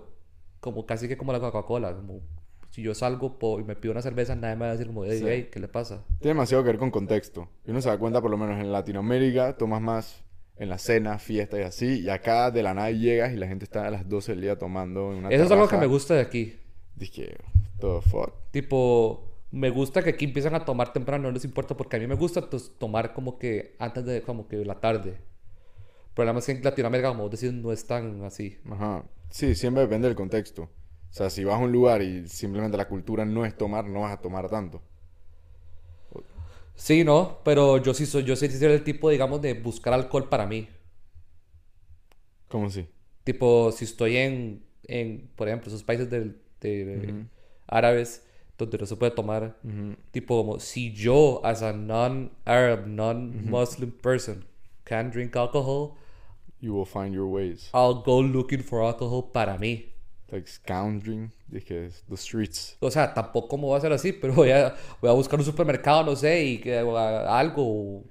como 0.59 0.85
casi 0.85 1.07
que 1.07 1.17
como 1.17 1.31
la 1.33 1.39
Coca-Cola. 1.39 1.95
Como 1.95 2.21
si 2.77 2.83
yo 2.83 2.93
salgo 2.93 3.39
po- 3.39 3.59
y 3.59 3.63
me 3.63 3.75
pido 3.75 3.91
una 3.91 4.03
cerveza, 4.03 4.35
nadie 4.35 4.55
me 4.55 4.65
va 4.65 4.67
a 4.67 4.71
decir 4.73 4.85
como, 4.85 5.03
hey, 5.03 5.17
Sí. 5.17 5.25
hey, 5.27 5.49
¿qué 5.51 5.59
le 5.59 5.67
pasa? 5.67 6.03
Tiene 6.19 6.35
demasiado 6.35 6.63
que 6.63 6.67
ver 6.69 6.77
con 6.77 6.91
contexto. 6.91 7.49
Y 7.65 7.71
uno 7.71 7.81
se 7.81 7.89
da 7.89 7.97
cuenta, 7.97 8.21
por 8.21 8.29
lo 8.29 8.37
menos 8.37 8.59
en 8.59 8.71
Latinoamérica, 8.71 9.57
tomas 9.57 9.81
más 9.81 10.23
en 10.57 10.69
la 10.69 10.77
cena, 10.77 11.17
fiestas 11.17 11.59
y 11.59 11.63
así. 11.63 12.01
Y 12.01 12.09
acá 12.09 12.51
de 12.51 12.61
la 12.61 12.75
nada 12.75 12.91
llegas 12.91 13.33
y 13.33 13.37
la 13.37 13.47
gente 13.47 13.65
está 13.65 13.87
a 13.87 13.89
las 13.89 14.07
12 14.07 14.33
del 14.33 14.41
día 14.41 14.59
tomando 14.59 15.11
en 15.11 15.17
una 15.25 15.29
Eso 15.29 15.45
es 15.45 15.51
algo 15.51 15.67
que 15.67 15.77
me 15.77 15.87
gusta 15.87 16.13
de 16.13 16.21
aquí. 16.21 16.55
Dije, 16.95 17.35
the 17.79 17.99
fuck. 17.99 18.31
Tipo, 18.51 19.23
me 19.49 19.71
gusta 19.71 20.03
que 20.03 20.11
aquí 20.11 20.25
empiezan 20.25 20.53
a 20.53 20.63
tomar 20.63 20.93
temprano, 20.93 21.23
no 21.23 21.31
les 21.31 21.45
importa, 21.45 21.75
porque 21.75 21.95
a 21.95 21.99
mí 21.99 22.05
me 22.05 22.13
gusta 22.13 22.47
pues, 22.47 22.73
tomar 22.77 23.11
como 23.15 23.39
que 23.39 23.75
antes 23.79 24.05
de 24.05 24.21
como 24.21 24.47
que 24.47 24.63
la 24.63 24.79
tarde. 24.79 25.09
El 25.09 26.13
problema 26.13 26.37
es 26.37 26.45
que 26.45 26.51
en 26.51 26.63
Latinoamérica, 26.63 27.09
como 27.09 27.23
vos 27.23 27.31
decís, 27.31 27.51
no 27.53 27.71
es 27.71 27.87
tan 27.87 28.23
así. 28.23 28.59
Ajá. 28.69 29.03
Sí, 29.31 29.55
siempre 29.55 29.81
depende 29.81 30.07
del 30.07 30.15
contexto. 30.15 30.69
O 31.17 31.19
sea, 31.19 31.29
si 31.31 31.43
vas 31.43 31.55
a 31.55 31.63
un 31.63 31.71
lugar 31.71 32.01
y 32.03 32.27
simplemente 32.27 32.77
la 32.77 32.87
cultura 32.87 33.25
no 33.25 33.43
es 33.43 33.57
tomar, 33.57 33.85
no 33.85 34.01
vas 34.01 34.13
a 34.13 34.21
tomar 34.21 34.47
tanto. 34.49 34.81
Sí, 36.75 37.03
no, 37.03 37.39
pero 37.43 37.77
yo 37.81 37.93
sí 37.93 38.05
soy, 38.05 38.23
yo 38.23 38.35
sí 38.35 38.49
soy 38.49 38.67
el 38.71 38.83
tipo, 38.83 39.09
digamos, 39.09 39.41
de 39.41 39.53
buscar 39.53 39.93
alcohol 39.93 40.29
para 40.29 40.45
mí. 40.45 40.67
¿Cómo 42.49 42.67
así? 42.67 42.87
Tipo, 43.23 43.71
si 43.71 43.85
estoy 43.85 44.17
en, 44.17 44.63
en 44.87 45.29
por 45.35 45.47
ejemplo, 45.47 45.67
esos 45.67 45.83
países 45.83 46.09
del- 46.09 46.39
de, 46.61 47.13
árabes 47.67 48.25
donde 48.57 48.77
no 48.77 48.85
se 48.85 48.95
puede 48.95 49.11
tomar, 49.11 49.57
tipo, 50.11 50.37
como 50.37 50.59
si 50.59 50.93
yo, 50.93 51.41
as 51.43 51.61
a 51.61 51.73
non-Arab, 51.73 52.87
non-Muslim 52.87 53.91
person, 53.91 54.45
can 54.85 55.11
drink 55.11 55.35
alcohol, 55.35 55.95
You 56.59 56.73
will 56.73 56.85
find 56.85 57.13
your 57.13 57.27
ways. 57.27 57.69
I'll 57.71 58.01
go 58.03 58.19
looking 58.19 58.63
for 58.63 58.81
alcohol 58.81 59.31
para 59.31 59.57
mí. 59.59 59.93
Like 60.31 60.47
scoundering. 60.47 61.31
Dije, 61.47 61.89
the 62.09 62.17
streets. 62.17 62.75
O 62.81 62.91
sea, 62.91 63.13
tampoco 63.13 63.55
me 63.57 63.63
voy 63.63 63.75
a 63.75 63.77
hacer 63.77 63.93
así, 63.93 64.11
pero 64.11 64.33
voy 64.33 64.51
a, 64.51 64.75
voy 65.01 65.09
a 65.09 65.13
buscar 65.13 65.39
un 65.39 65.45
supermercado, 65.45 66.03
no 66.03 66.15
sé, 66.15 66.43
y 66.43 66.57
que, 66.59 66.81
o 66.81 66.97
a- 66.97 67.39
algo. 67.39 68.03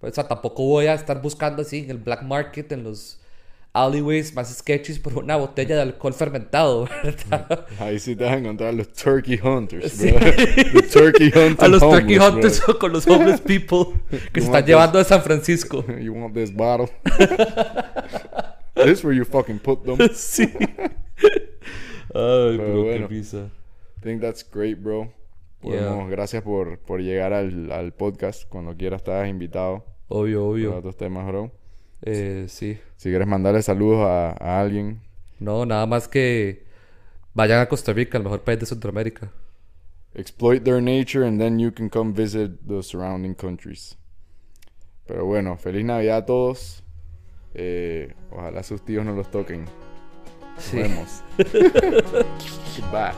O 0.00 0.10
sea, 0.10 0.28
tampoco 0.28 0.64
voy 0.64 0.86
a 0.86 0.94
estar 0.94 1.22
buscando 1.22 1.62
así 1.62 1.78
en 1.78 1.90
el 1.90 1.98
black 1.98 2.22
market, 2.22 2.70
en 2.72 2.82
los 2.84 3.18
alleyways 3.74 4.34
más 4.34 4.54
sketches 4.54 4.98
por 4.98 5.16
una 5.16 5.36
botella 5.36 5.76
de 5.76 5.80
alcohol 5.80 6.12
fermentado, 6.12 6.86
¿verdad? 7.02 7.66
Ahí 7.80 7.98
sí 7.98 8.14
te 8.14 8.24
vas 8.24 8.34
a 8.34 8.36
encontrar 8.36 8.68
a 8.68 8.72
los 8.72 8.92
turkey 8.92 9.40
hunters, 9.42 9.92
Sí. 9.92 10.10
bro. 10.10 10.20
The 10.20 10.82
turkey 10.92 11.28
hunting 11.34 11.56
A 11.64 11.68
los 11.68 11.80
turkey 11.80 12.18
homeless, 12.18 12.34
hunters 12.34 12.62
bro. 12.66 12.74
o 12.74 12.78
con 12.78 12.92
los 12.92 13.06
homeless 13.06 13.40
people 13.40 13.98
que 14.10 14.18
se 14.18 14.24
You 14.40 14.40
están 14.40 14.52
want 14.52 14.66
llevando 14.66 14.98
de 14.98 15.04
San 15.06 15.22
Francisco. 15.22 15.82
You 15.98 16.12
want 16.12 16.34
this 16.34 16.52
bottle? 16.54 16.90
this 18.74 19.02
where 19.02 19.14
you 19.16 19.24
fucking 19.24 19.58
put 19.60 19.84
them. 19.86 19.96
sí. 20.14 20.52
Ay, 22.14 22.56
Pero 22.58 22.82
bueno. 22.82 23.08
qué 23.08 23.14
risa. 23.14 23.50
I 23.98 24.00
think 24.02 24.20
that's 24.20 24.44
great, 24.48 24.78
bro. 24.80 25.12
Podemos- 25.60 26.10
Gracias 26.10 26.42
por, 26.42 26.78
por 26.80 27.00
llegar 27.00 27.32
al, 27.32 27.70
al 27.72 27.92
podcast. 27.92 28.48
Cuando 28.48 28.76
quieras 28.76 29.00
estás 29.00 29.28
invitado 29.28 29.84
Obvio, 30.08 30.40
para 30.40 30.50
obvio. 30.50 30.76
otros 30.76 30.96
temas, 30.96 31.26
bro. 31.26 31.50
Eh, 32.02 32.46
sí. 32.48 32.78
Si 32.96 33.08
quieres 33.10 33.28
mandarle 33.28 33.62
saludos 33.62 34.00
a, 34.06 34.30
a 34.32 34.60
alguien, 34.60 35.00
No, 35.38 35.64
nada 35.64 35.86
más 35.86 36.08
que 36.08 36.64
vayan 37.34 37.60
a 37.60 37.68
Costa 37.68 37.92
Rica, 37.92 38.18
el 38.18 38.24
mejor 38.24 38.40
país 38.42 38.58
de 38.60 38.66
Centroamérica. 38.66 39.30
exploit 40.14 40.62
their 40.62 40.82
nature 40.82 41.26
and 41.26 41.40
then 41.40 41.58
you 41.58 41.72
can 41.72 41.88
come 41.88 42.12
visit 42.12 42.50
the 42.66 42.82
surrounding 42.82 43.34
countries. 43.34 43.96
Pero 45.06 45.24
bueno, 45.26 45.56
feliz 45.56 45.84
Navidad 45.84 46.18
a 46.18 46.26
todos. 46.26 46.82
Eh, 47.54 48.12
ojalá 48.30 48.62
sus 48.62 48.84
tíos 48.84 49.04
no 49.06 49.12
los 49.14 49.30
toquen. 49.30 49.64
Nos 50.56 50.64
Sí. 50.64 50.76
vemos. 50.76 51.22
Goodbye. 52.76 53.14